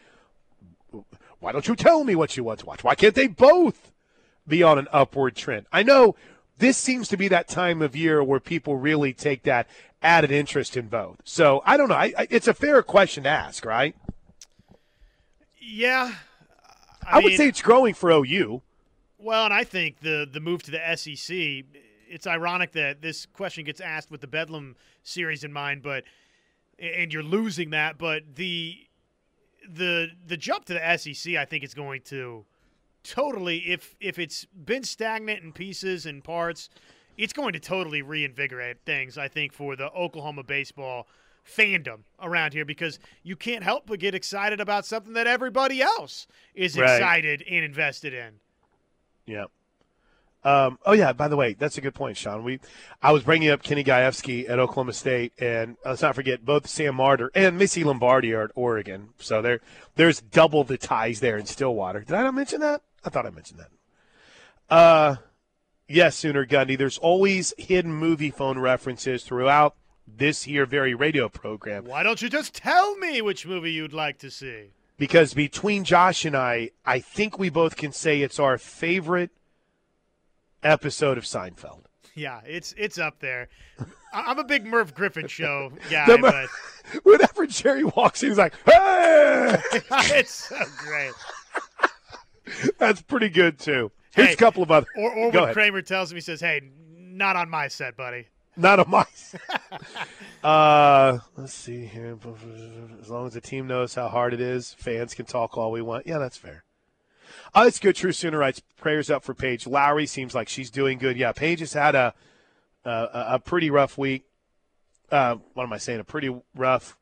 Why 1.39 1.53
don't 1.53 1.69
you 1.69 1.77
tell 1.77 2.05
me 2.05 2.15
what 2.15 2.37
you 2.37 2.45
want 2.45 2.61
to 2.61 2.67
watch? 2.67 2.83
Why 2.83 2.95
can't 2.95 3.15
they 3.15 3.27
both 3.27 3.93
be 4.47 4.63
on 4.63 4.79
an 4.79 4.89
upward 4.93 5.37
trend? 5.37 5.67
I 5.73 5.83
know 5.83 6.17
this 6.59 6.77
seems 6.77 7.09
to 7.09 7.17
be 7.17 7.29
that 7.29 7.49
time 7.49 7.83
of 7.83 7.95
year 7.95 8.23
where 8.25 8.41
people 8.41 8.77
really 8.77 9.13
take 9.13 9.43
that 9.45 9.69
added 10.03 10.31
interest 10.31 10.77
in 10.77 10.89
both. 10.89 11.19
So 11.25 11.63
I 11.65 11.77
don't 11.77 11.89
know. 11.89 11.95
I, 11.95 12.13
I, 12.17 12.27
it's 12.31 12.49
a 12.49 12.55
fair 12.55 12.83
question 12.83 13.25
to 13.25 13.31
ask, 13.31 13.65
right? 13.65 13.95
Yeah. 15.61 16.13
I, 17.07 17.11
I 17.11 17.15
mean, 17.17 17.25
would 17.25 17.37
say 17.37 17.49
it's 17.49 17.63
growing 17.63 17.95
for 17.95 18.11
OU. 18.11 18.63
Well, 19.19 19.45
and 19.45 19.55
I 19.55 19.65
think 19.65 20.01
the 20.01 20.29
the 20.31 20.41
move 20.41 20.63
to 20.65 20.71
the 20.71 20.97
SEC. 20.97 21.65
It's 22.09 22.27
ironic 22.27 22.73
that 22.73 23.03
this 23.03 23.27
question 23.27 23.65
gets 23.65 23.81
asked 23.81 24.11
with 24.11 24.21
the 24.21 24.29
Bedlam 24.29 24.77
series 25.03 25.43
in 25.43 25.53
mind, 25.53 25.83
but 25.83 26.05
and 26.79 27.13
you're 27.13 27.23
losing 27.23 27.71
that. 27.71 27.99
But 27.99 28.37
the 28.37 28.77
the 29.69 30.09
the 30.27 30.37
jump 30.37 30.65
to 30.67 30.75
the 30.75 30.97
SEC, 30.97 31.35
I 31.35 31.45
think, 31.45 31.65
is 31.65 31.75
going 31.75 32.03
to 32.07 32.45
totally 33.03 33.59
if 33.71 33.95
if 34.01 34.19
it's 34.19 34.47
been 34.47 34.85
stagnant 34.85 35.43
in 35.43 35.53
pieces 35.53 36.07
and 36.07 36.23
parts, 36.23 36.69
it's 37.17 37.33
going 37.33 37.53
to 37.53 37.61
totally 37.61 38.03
reinvigorate 38.03 38.79
things. 38.85 39.19
I 39.19 39.29
think 39.29 39.53
for 39.53 39.77
the 39.77 39.91
Oklahoma 39.93 40.45
baseball 40.45 41.07
fandom 41.47 42.01
around 42.21 42.53
here 42.53 42.65
because 42.65 42.99
you 43.23 43.37
can't 43.37 43.63
help 43.63 43.87
but 43.87 44.01
get 44.01 44.15
excited 44.15 44.61
about 44.61 44.85
something 44.85 45.13
that 45.13 45.27
everybody 45.29 45.81
else 45.81 46.27
is 46.55 46.77
right. 46.77 46.97
excited 46.97 47.45
and 47.49 47.65
invested 47.65 48.13
in. 48.13 48.35
Yeah. 49.27 49.45
Um, 50.47 50.79
oh 50.87 50.93
yeah. 50.93 51.13
By 51.13 51.27
the 51.27 51.35
way, 51.35 51.55
that's 51.55 51.77
a 51.77 51.81
good 51.81 51.95
point, 51.95 52.17
Sean. 52.17 52.45
We, 52.45 52.61
I 53.03 53.11
was 53.11 53.25
bringing 53.25 53.51
up 53.51 53.65
Kenny 53.65 53.83
Gajewski 53.83 54.49
at 54.49 54.61
Oklahoma 54.61 54.93
State, 54.93 55.33
and 55.41 55.77
let's 55.85 56.03
not 56.03 56.15
forget 56.15 56.45
both 56.45 56.69
Sam 56.69 56.95
Marder 56.95 57.31
and 57.35 57.59
Missy 57.59 57.83
Lombardi 57.83 58.33
are 58.33 58.45
at 58.45 58.53
Oregon. 58.55 59.09
So 59.19 59.43
there, 59.43 59.59
there's 59.97 60.21
double 60.21 60.63
the 60.63 60.79
ties 60.79 61.19
there 61.19 61.37
in 61.37 61.47
Stillwater. 61.47 61.99
Did 61.99 62.15
I 62.15 62.23
not 62.23 62.35
mention 62.35 62.61
that? 62.61 62.83
I 63.05 63.11
thought 63.11 63.27
I 63.27 63.31
mentioned 63.31 63.59
that. 63.59 64.73
Uh, 64.73 65.17
yes, 65.89 66.15
Sooner 66.15 66.47
Gundy. 66.47 66.79
There's 66.79 66.99
always 66.99 67.53
hidden 67.59 68.01
Moviefone 68.01 68.61
references 68.63 69.25
throughout 69.25 69.75
this 70.07 70.45
here 70.45 70.65
very 70.65 70.95
radio 70.95 71.29
program. 71.29 71.87
Why 71.87 72.05
don't 72.05 72.23
you 72.23 72.29
just 72.29 72.55
tell 72.55 72.97
me 72.99 73.21
which 73.21 73.47
movie 73.47 73.73
you'd 73.73 73.93
like 73.93 74.19
to 74.19 74.31
see? 74.31 74.71
Because 74.97 75.35
between 75.35 75.83
Josh 75.83 76.25
and 76.25 76.37
I, 76.37 76.71
I 76.85 77.01
think 77.01 77.37
we 77.37 77.51
both 77.51 77.77
can 77.77 77.91
say 77.91 78.23
it's 78.23 78.39
our 78.39 78.59
favorite 78.59 79.31
episode 80.67 81.19
of 81.19 81.25
Seinfeld. 81.25 81.85
Yeah, 82.15 82.41
it's 82.47 82.75
it's 82.79 82.99
up 82.99 83.21
there. 83.21 83.49
I'm 84.13 84.39
a 84.39 84.45
big 84.45 84.65
Merv 84.65 84.95
Griffin 84.95 85.29
show 85.29 85.71
guy, 85.91 86.17
but 86.17 86.49
whenever 87.03 87.47
Jerry 87.47 87.85
walks 87.85 88.23
in, 88.23 88.31
he's 88.31 88.39
like, 88.39 88.55
"Hey!" 88.65 89.59
it's 89.73 90.49
so 90.49 90.59
great. 90.79 91.13
That's 92.79 93.03
pretty 93.03 93.29
good 93.29 93.59
too. 93.59 93.93
Here's 94.15 94.29
hey, 94.29 94.35
a 94.35 94.37
couple 94.37 94.63
of 94.63 94.71
other. 94.71 94.87
Or, 94.97 95.13
or 95.13 95.31
when 95.31 95.43
ahead. 95.43 95.55
Kramer 95.55 95.83
tells 95.83 96.11
him, 96.11 96.17
he 96.17 96.23
says, 96.23 96.41
"Hey, 96.41 96.63
not 96.97 97.37
on 97.37 97.51
my 97.51 97.69
set, 97.69 97.97
buddy." 97.97 98.29
Not 98.57 98.81
on 98.81 98.89
my. 98.89 99.05
uh, 100.43 101.19
let's 101.37 101.53
see 101.53 101.85
here. 101.85 102.19
As 103.03 103.11
long 103.11 103.27
as 103.27 103.35
the 103.35 103.43
team 103.43 103.67
knows 103.67 103.95
how 103.95 104.09
hard 104.09 104.33
it 104.33 104.41
is, 104.41 104.73
fans 104.79 105.13
can 105.13 105.27
talk 105.27 105.59
all 105.59 105.71
we 105.71 105.83
want. 105.83 106.07
Yeah, 106.07 106.17
that's 106.17 106.39
fair. 106.39 106.65
Oh, 107.55 107.67
it's 107.67 107.79
good. 107.79 107.97
True 107.97 108.13
Sooner 108.13 108.39
writes 108.39 108.61
prayers 108.77 109.11
up 109.11 109.23
for 109.23 109.35
Paige. 109.35 109.67
Lowry 109.67 110.07
seems 110.07 110.35
like 110.35 110.49
she's 110.49 110.71
doing 110.71 110.99
good. 110.99 111.17
Yeah, 111.17 111.33
Paige 111.33 111.61
has 111.61 111.73
had 111.73 111.95
a 111.95 112.15
a, 112.85 113.27
a 113.33 113.39
pretty 113.39 113.71
rough 113.71 113.99
week. 113.99 114.25
Uh, 115.11 115.37
what 115.55 115.65
am 115.65 115.73
I 115.73 115.79
saying? 115.79 116.01
A 116.01 116.05
pretty 116.05 116.35
rough 116.55 116.97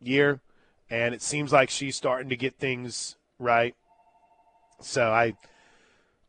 year, 0.00 0.40
and 0.88 1.14
it 1.14 1.22
seems 1.22 1.52
like 1.52 1.70
she's 1.70 1.96
starting 1.96 2.28
to 2.30 2.36
get 2.36 2.56
things 2.56 3.16
right. 3.38 3.74
So 4.80 5.10
I, 5.10 5.34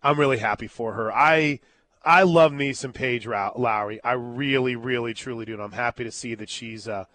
I'm 0.03 0.19
really 0.19 0.39
happy 0.39 0.67
for 0.67 0.93
her. 0.93 1.11
I 1.11 1.59
I 2.03 2.23
love 2.23 2.51
me 2.51 2.73
some 2.73 2.93
Paige 2.93 3.27
Lowry. 3.27 4.03
I 4.03 4.13
really, 4.13 4.75
really, 4.75 5.13
truly 5.13 5.45
do. 5.45 5.53
And 5.53 5.61
I'm 5.61 5.73
happy 5.73 6.03
to 6.03 6.11
see 6.11 6.35
that 6.35 6.49
she's 6.49 6.87
uh, 6.87 7.05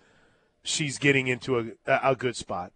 she's 0.63 0.99
getting 0.99 1.27
into 1.27 1.59
a, 1.87 2.01
a 2.03 2.15
good 2.15 2.37
spot. 2.37 2.73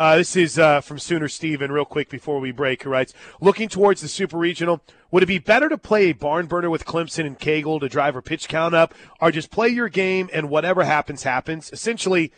Uh, 0.00 0.16
this 0.16 0.34
is 0.34 0.58
uh, 0.58 0.80
from 0.80 0.98
Sooner 0.98 1.28
Steven, 1.28 1.70
real 1.70 1.84
quick 1.84 2.08
before 2.08 2.40
we 2.40 2.52
break, 2.52 2.84
who 2.84 2.88
writes 2.88 3.12
Looking 3.38 3.68
towards 3.68 4.00
the 4.00 4.08
Super 4.08 4.38
Regional, 4.38 4.80
would 5.10 5.22
it 5.22 5.26
be 5.26 5.38
better 5.38 5.68
to 5.68 5.76
play 5.76 6.06
a 6.06 6.12
barn 6.12 6.46
burner 6.46 6.70
with 6.70 6.86
Clemson 6.86 7.26
and 7.26 7.38
Cagle 7.38 7.78
to 7.80 7.88
drive 7.90 8.16
our 8.16 8.22
pitch 8.22 8.48
count 8.48 8.74
up, 8.74 8.94
or 9.20 9.30
just 9.30 9.50
play 9.50 9.68
your 9.68 9.90
game 9.90 10.30
and 10.32 10.48
whatever 10.48 10.84
happens, 10.84 11.24
happens? 11.24 11.70
Essentially, 11.70 12.32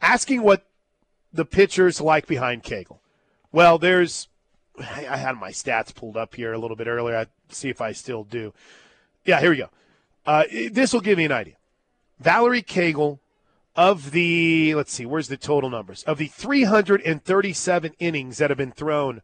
asking 0.00 0.42
what 0.42 0.64
the 1.32 1.44
pitchers 1.44 2.00
like 2.00 2.28
behind 2.28 2.62
Cagle. 2.62 3.00
Well, 3.50 3.78
there's. 3.78 4.28
I 4.78 5.16
had 5.16 5.36
my 5.36 5.50
stats 5.50 5.92
pulled 5.92 6.16
up 6.16 6.36
here 6.36 6.52
a 6.52 6.58
little 6.58 6.76
bit 6.76 6.86
earlier. 6.86 7.16
I 7.16 7.26
see 7.48 7.68
if 7.68 7.80
I 7.80 7.90
still 7.90 8.22
do. 8.22 8.54
Yeah, 9.24 9.40
here 9.40 9.50
we 9.50 9.56
go. 9.56 9.70
Uh, 10.24 10.44
this 10.70 10.92
will 10.92 11.00
give 11.00 11.18
me 11.18 11.24
an 11.24 11.32
idea. 11.32 11.54
Valerie 12.20 12.62
Cagle 12.62 13.18
of 13.74 14.10
the 14.10 14.74
let's 14.74 14.92
see 14.92 15.06
where's 15.06 15.28
the 15.28 15.36
total 15.36 15.70
numbers? 15.70 16.02
Of 16.04 16.18
the 16.18 16.28
337 16.28 17.92
innings 17.98 18.38
that 18.38 18.50
have 18.50 18.58
been 18.58 18.72
thrown 18.72 19.22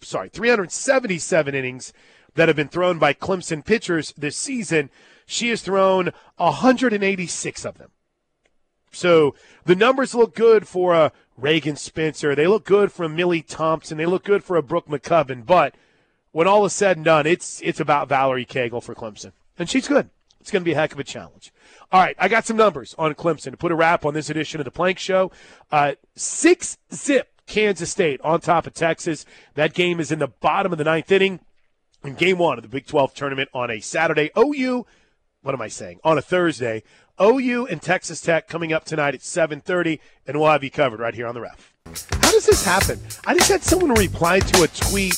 sorry 0.00 0.28
377 0.28 1.54
innings 1.54 1.92
that 2.34 2.48
have 2.48 2.56
been 2.56 2.68
thrown 2.68 2.98
by 2.98 3.12
clemson 3.12 3.64
pitchers 3.64 4.12
this 4.16 4.36
season 4.36 4.90
she 5.26 5.50
has 5.50 5.62
thrown 5.62 6.10
186 6.36 7.64
of 7.66 7.76
them. 7.76 7.90
So 8.90 9.34
the 9.66 9.76
numbers 9.76 10.14
look 10.14 10.34
good 10.34 10.66
for 10.66 10.94
a 10.94 11.12
reagan 11.36 11.76
spencer. 11.76 12.34
They 12.34 12.46
look 12.46 12.64
good 12.64 12.90
for 12.90 13.04
a 13.04 13.08
millie 13.10 13.42
thompson. 13.42 13.98
They 13.98 14.06
look 14.06 14.24
good 14.24 14.42
for 14.42 14.56
a 14.56 14.62
brooke 14.62 14.88
mccubbin. 14.88 15.44
But 15.44 15.74
when 16.32 16.46
all 16.46 16.64
is 16.64 16.72
said 16.72 16.96
and 16.96 17.04
done 17.04 17.26
it's 17.26 17.60
it's 17.62 17.80
about 17.80 18.08
valerie 18.08 18.46
cagle 18.46 18.82
for 18.82 18.94
clemson. 18.94 19.32
And 19.58 19.68
she's 19.68 19.88
good 19.88 20.08
it's 20.40 20.50
going 20.50 20.62
to 20.62 20.64
be 20.64 20.72
a 20.72 20.76
heck 20.76 20.92
of 20.92 20.98
a 20.98 21.04
challenge 21.04 21.52
all 21.90 22.00
right, 22.00 22.16
I 22.18 22.28
got 22.28 22.44
some 22.44 22.56
numbers 22.56 22.94
on 22.98 23.14
Clemson 23.14 23.50
to 23.52 23.56
put 23.56 23.72
a 23.72 23.74
wrap 23.74 24.04
on 24.04 24.12
this 24.12 24.28
edition 24.28 24.60
of 24.60 24.66
the 24.66 24.70
Plank 24.70 24.98
Show. 24.98 25.30
Uh, 25.72 25.94
six 26.14 26.76
zip 26.92 27.32
Kansas 27.46 27.90
State 27.90 28.20
on 28.20 28.40
top 28.40 28.66
of 28.66 28.74
Texas. 28.74 29.24
That 29.54 29.72
game 29.72 29.98
is 29.98 30.12
in 30.12 30.18
the 30.18 30.28
bottom 30.28 30.70
of 30.70 30.78
the 30.78 30.84
ninth 30.84 31.10
inning 31.10 31.40
in 32.04 32.14
game 32.14 32.38
one 32.38 32.58
of 32.58 32.62
the 32.62 32.68
Big 32.68 32.86
12 32.86 33.14
tournament 33.14 33.48
on 33.54 33.70
a 33.70 33.80
Saturday. 33.80 34.30
OU, 34.38 34.84
what 35.40 35.54
am 35.54 35.62
I 35.62 35.68
saying? 35.68 36.00
On 36.04 36.18
a 36.18 36.22
Thursday. 36.22 36.82
OU 37.20 37.66
and 37.66 37.80
Texas 37.80 38.20
Tech 38.20 38.48
coming 38.48 38.72
up 38.72 38.84
tonight 38.84 39.14
at 39.14 39.22
7:30, 39.22 39.98
and 40.26 40.38
we'll 40.38 40.50
have 40.50 40.62
you 40.62 40.70
covered 40.70 41.00
right 41.00 41.14
here 41.14 41.26
on 41.26 41.34
the 41.34 41.40
ref. 41.40 41.74
How 42.22 42.30
does 42.30 42.46
this 42.46 42.64
happen? 42.64 43.00
I 43.26 43.34
just 43.34 43.50
had 43.50 43.62
someone 43.62 43.94
reply 43.94 44.40
to 44.40 44.62
a 44.62 44.68
tweet 44.68 45.16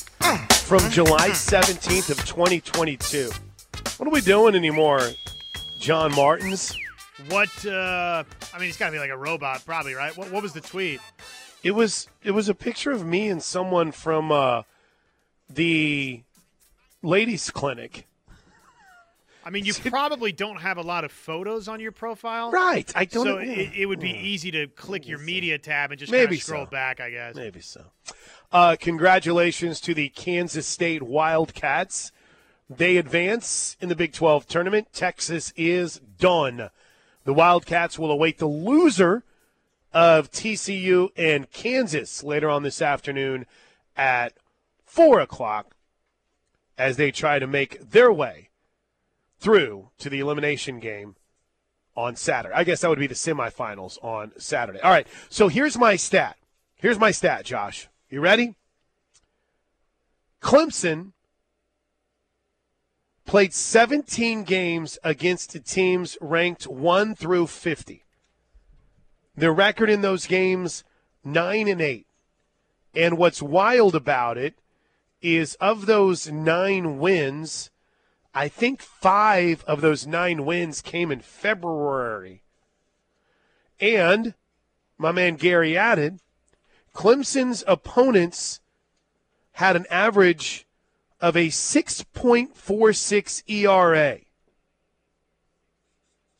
from 0.51 0.89
July 0.91 1.31
17th 1.31 2.11
of 2.11 2.25
2022. 2.25 3.31
What 4.01 4.07
are 4.09 4.13
we 4.13 4.23
doing 4.23 4.55
anymore? 4.55 5.03
John 5.79 6.15
Martins. 6.15 6.75
What? 7.29 7.51
Uh, 7.67 8.25
I 8.55 8.57
mean, 8.59 8.65
he's 8.65 8.79
got 8.79 8.87
to 8.87 8.93
be 8.93 8.99
like 8.99 9.11
a 9.11 9.17
robot, 9.17 9.63
probably, 9.67 9.93
right? 9.93 10.17
What, 10.17 10.31
what 10.33 10.43
was 10.43 10.55
the 10.55 10.63
tweet? 10.63 11.01
It 11.63 11.73
was 11.73 12.09
it 12.25 12.31
was 12.31 12.49
a 12.49 12.55
picture 12.55 12.93
of 12.93 13.05
me 13.05 13.29
and 13.29 13.43
someone 13.43 13.93
from 13.93 14.33
uh, 14.33 14.63
the 15.51 16.23
ladies' 17.03 17.51
clinic. 17.51 18.07
I 19.45 19.51
mean, 19.51 19.67
you 19.67 19.75
probably 19.85 20.33
don't 20.33 20.63
have 20.63 20.79
a 20.79 20.83
lot 20.83 21.05
of 21.05 21.13
photos 21.13 21.69
on 21.69 21.79
your 21.79 21.93
profile, 21.93 22.51
Right. 22.53 22.91
I 22.97 23.05
don't 23.05 23.27
So 23.27 23.35
know. 23.35 23.39
it, 23.41 23.73
it 23.77 23.85
would 23.85 24.01
be 24.01 24.13
easy 24.13 24.51
to 24.53 24.67
click 24.67 25.07
your 25.07 25.19
media 25.19 25.59
tab 25.59 25.91
and 25.91 26.01
just 26.01 26.11
Maybe 26.11 26.39
scroll 26.39 26.65
so. 26.65 26.71
back, 26.71 27.01
I 27.01 27.11
guess. 27.11 27.35
Maybe 27.35 27.61
so. 27.61 27.85
Uh, 28.51 28.77
congratulations 28.81 29.79
to 29.83 29.93
the 29.93 30.09
Kansas 30.09 30.67
State 30.67 31.03
Wildcats. 31.03 32.13
They 32.71 32.99
advance 32.99 33.77
in 33.81 33.89
the 33.89 33.97
Big 33.97 34.13
12 34.13 34.47
tournament. 34.47 34.93
Texas 34.93 35.53
is 35.57 36.01
done. 36.21 36.71
The 37.25 37.35
Wildcats 37.35 37.99
will 37.99 38.13
await 38.13 38.39
the 38.39 38.47
loser 38.47 39.25
of 39.93 40.31
TCU 40.31 41.09
and 41.17 41.51
Kansas 41.51 42.23
later 42.23 42.49
on 42.49 42.63
this 42.63 42.81
afternoon 42.81 43.45
at 43.97 44.35
4 44.85 45.19
o'clock 45.19 45.75
as 46.79 46.97
they 46.97 47.11
try 47.11 47.41
to 47.41 47.47
make 47.49 47.91
their 47.91 48.13
way 48.13 48.51
through 49.41 49.89
to 49.99 50.09
the 50.09 50.21
elimination 50.21 50.79
game 50.79 51.17
on 51.97 52.15
Saturday. 52.15 52.55
I 52.55 52.63
guess 52.63 52.83
that 52.83 52.89
would 52.89 53.01
be 53.01 53.09
the 53.09 53.15
semifinals 53.15 53.99
on 54.01 54.31
Saturday. 54.39 54.81
All 54.81 54.93
right, 54.93 55.09
so 55.29 55.49
here's 55.49 55.77
my 55.77 55.97
stat. 55.97 56.37
Here's 56.77 57.01
my 57.01 57.11
stat, 57.11 57.45
Josh. 57.45 57.89
You 58.09 58.21
ready? 58.21 58.55
Clemson 60.41 61.13
played 63.31 63.55
17 63.55 64.43
games 64.43 64.99
against 65.05 65.65
teams 65.65 66.19
ranked 66.21 66.67
1 66.67 67.15
through 67.15 67.47
50. 67.47 68.05
Their 69.37 69.53
record 69.53 69.89
in 69.89 70.01
those 70.01 70.27
games 70.27 70.83
9 71.23 71.69
and 71.69 71.81
8. 71.81 72.09
And 72.93 73.17
what's 73.17 73.41
wild 73.41 73.95
about 73.95 74.37
it 74.37 74.55
is 75.23 75.55
of 75.61 75.87
those 75.87 76.29
9 76.29 76.99
wins, 76.99 77.71
I 78.35 78.49
think 78.49 78.83
5 78.83 79.63
of 79.63 79.81
those 79.81 80.09
9 80.09 80.45
wins 80.45 80.83
came 80.83 81.13
in 81.13 81.21
February. 81.21 82.43
And 83.79 84.35
my 84.99 85.13
man 85.13 85.37
Gary 85.37 85.79
added, 85.79 86.19
Clemson's 86.93 87.63
opponents 87.69 88.59
had 89.53 89.77
an 89.77 89.87
average 89.89 90.67
of 91.21 91.37
a 91.37 91.49
6.46 91.49 93.43
ERA. 93.49 94.21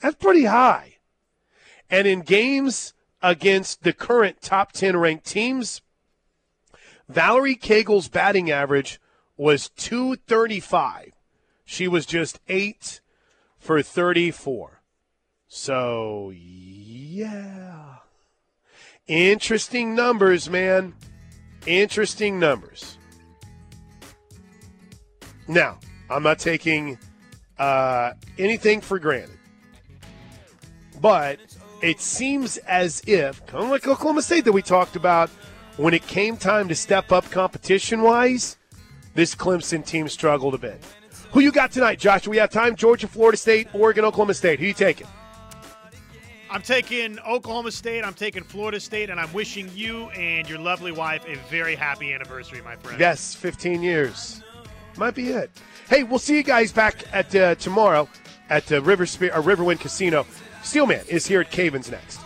That's 0.01 0.17
pretty 0.17 0.45
high. 0.45 0.97
And 1.91 2.07
in 2.07 2.21
games 2.21 2.95
against 3.23 3.83
the 3.83 3.93
current 3.93 4.41
top 4.41 4.73
10 4.73 4.97
ranked 4.97 5.27
teams, 5.27 5.83
Valerie 7.09 7.57
Cagle's 7.57 8.09
batting 8.09 8.51
average 8.51 9.01
was 9.37 9.69
235. 9.71 11.13
She 11.65 11.87
was 11.89 12.07
just 12.07 12.41
8 12.49 13.01
for 13.59 13.83
34. 13.83 14.83
So, 15.49 16.33
yeah. 16.35 17.97
Interesting 19.07 19.95
numbers, 19.97 20.49
man. 20.49 20.95
Interesting 21.67 22.39
numbers. 22.39 22.97
Now, 25.51 25.81
I'm 26.09 26.23
not 26.23 26.39
taking 26.39 26.97
uh, 27.59 28.13
anything 28.39 28.81
for 28.81 29.01
granted, 29.01 29.37
but 31.01 31.41
it 31.83 32.01
seems 32.01 32.57
as 32.59 33.03
if, 33.05 33.45
kind 33.47 33.65
of 33.65 33.71
like 33.71 33.85
Oklahoma 33.85 34.23
State 34.23 34.45
that 34.45 34.53
we 34.53 34.63
talked 34.63 34.95
about, 34.95 35.29
when 35.77 35.93
it 35.93 36.07
came 36.07 36.37
time 36.37 36.69
to 36.69 36.77
step 36.77 37.11
up 37.11 37.29
competition 37.33 38.03
wise, 38.03 38.59
this 39.15 39.35
Clemson 39.35 39.85
team 39.85 40.09
struggled 40.09 40.55
a 40.55 40.59
bit. 40.59 40.85
Who 41.33 41.41
you 41.41 41.51
got 41.51 41.73
tonight, 41.73 41.99
Josh? 41.99 42.29
We 42.29 42.37
have 42.37 42.51
time? 42.51 42.77
Georgia, 42.77 43.09
Florida 43.09 43.37
State, 43.37 43.75
Oregon, 43.75 44.05
Oklahoma 44.05 44.35
State. 44.35 44.61
Who 44.61 44.67
you 44.67 44.73
taking? 44.73 45.09
I'm 46.49 46.63
taking 46.63 47.19
Oklahoma 47.27 47.73
State, 47.73 48.05
I'm 48.05 48.15
taking 48.15 48.45
Florida 48.45 48.79
State, 48.79 49.11
and 49.11 49.19
I'm 49.19 49.33
wishing 49.33 49.69
you 49.75 50.11
and 50.11 50.49
your 50.49 50.61
lovely 50.61 50.93
wife 50.93 51.25
a 51.27 51.35
very 51.49 51.75
happy 51.75 52.15
anniversary, 52.15 52.63
my 52.63 52.77
friend. 52.77 53.01
Yes, 53.01 53.35
15 53.35 53.83
years. 53.83 54.45
Might 55.01 55.15
be 55.15 55.31
it. 55.31 55.51
Hey, 55.89 56.03
we'll 56.03 56.19
see 56.19 56.37
you 56.37 56.43
guys 56.43 56.73
back 56.73 57.05
at 57.11 57.35
uh, 57.35 57.55
tomorrow 57.55 58.07
at 58.51 58.71
uh, 58.71 58.83
River 58.83 59.07
Spe- 59.07 59.33
uh, 59.33 59.41
Riverwind 59.41 59.81
Casino. 59.81 60.27
Steelman 60.63 61.01
is 61.09 61.27
here 61.27 61.41
at 61.41 61.51
Cavens 61.51 61.91
next. 61.91 62.19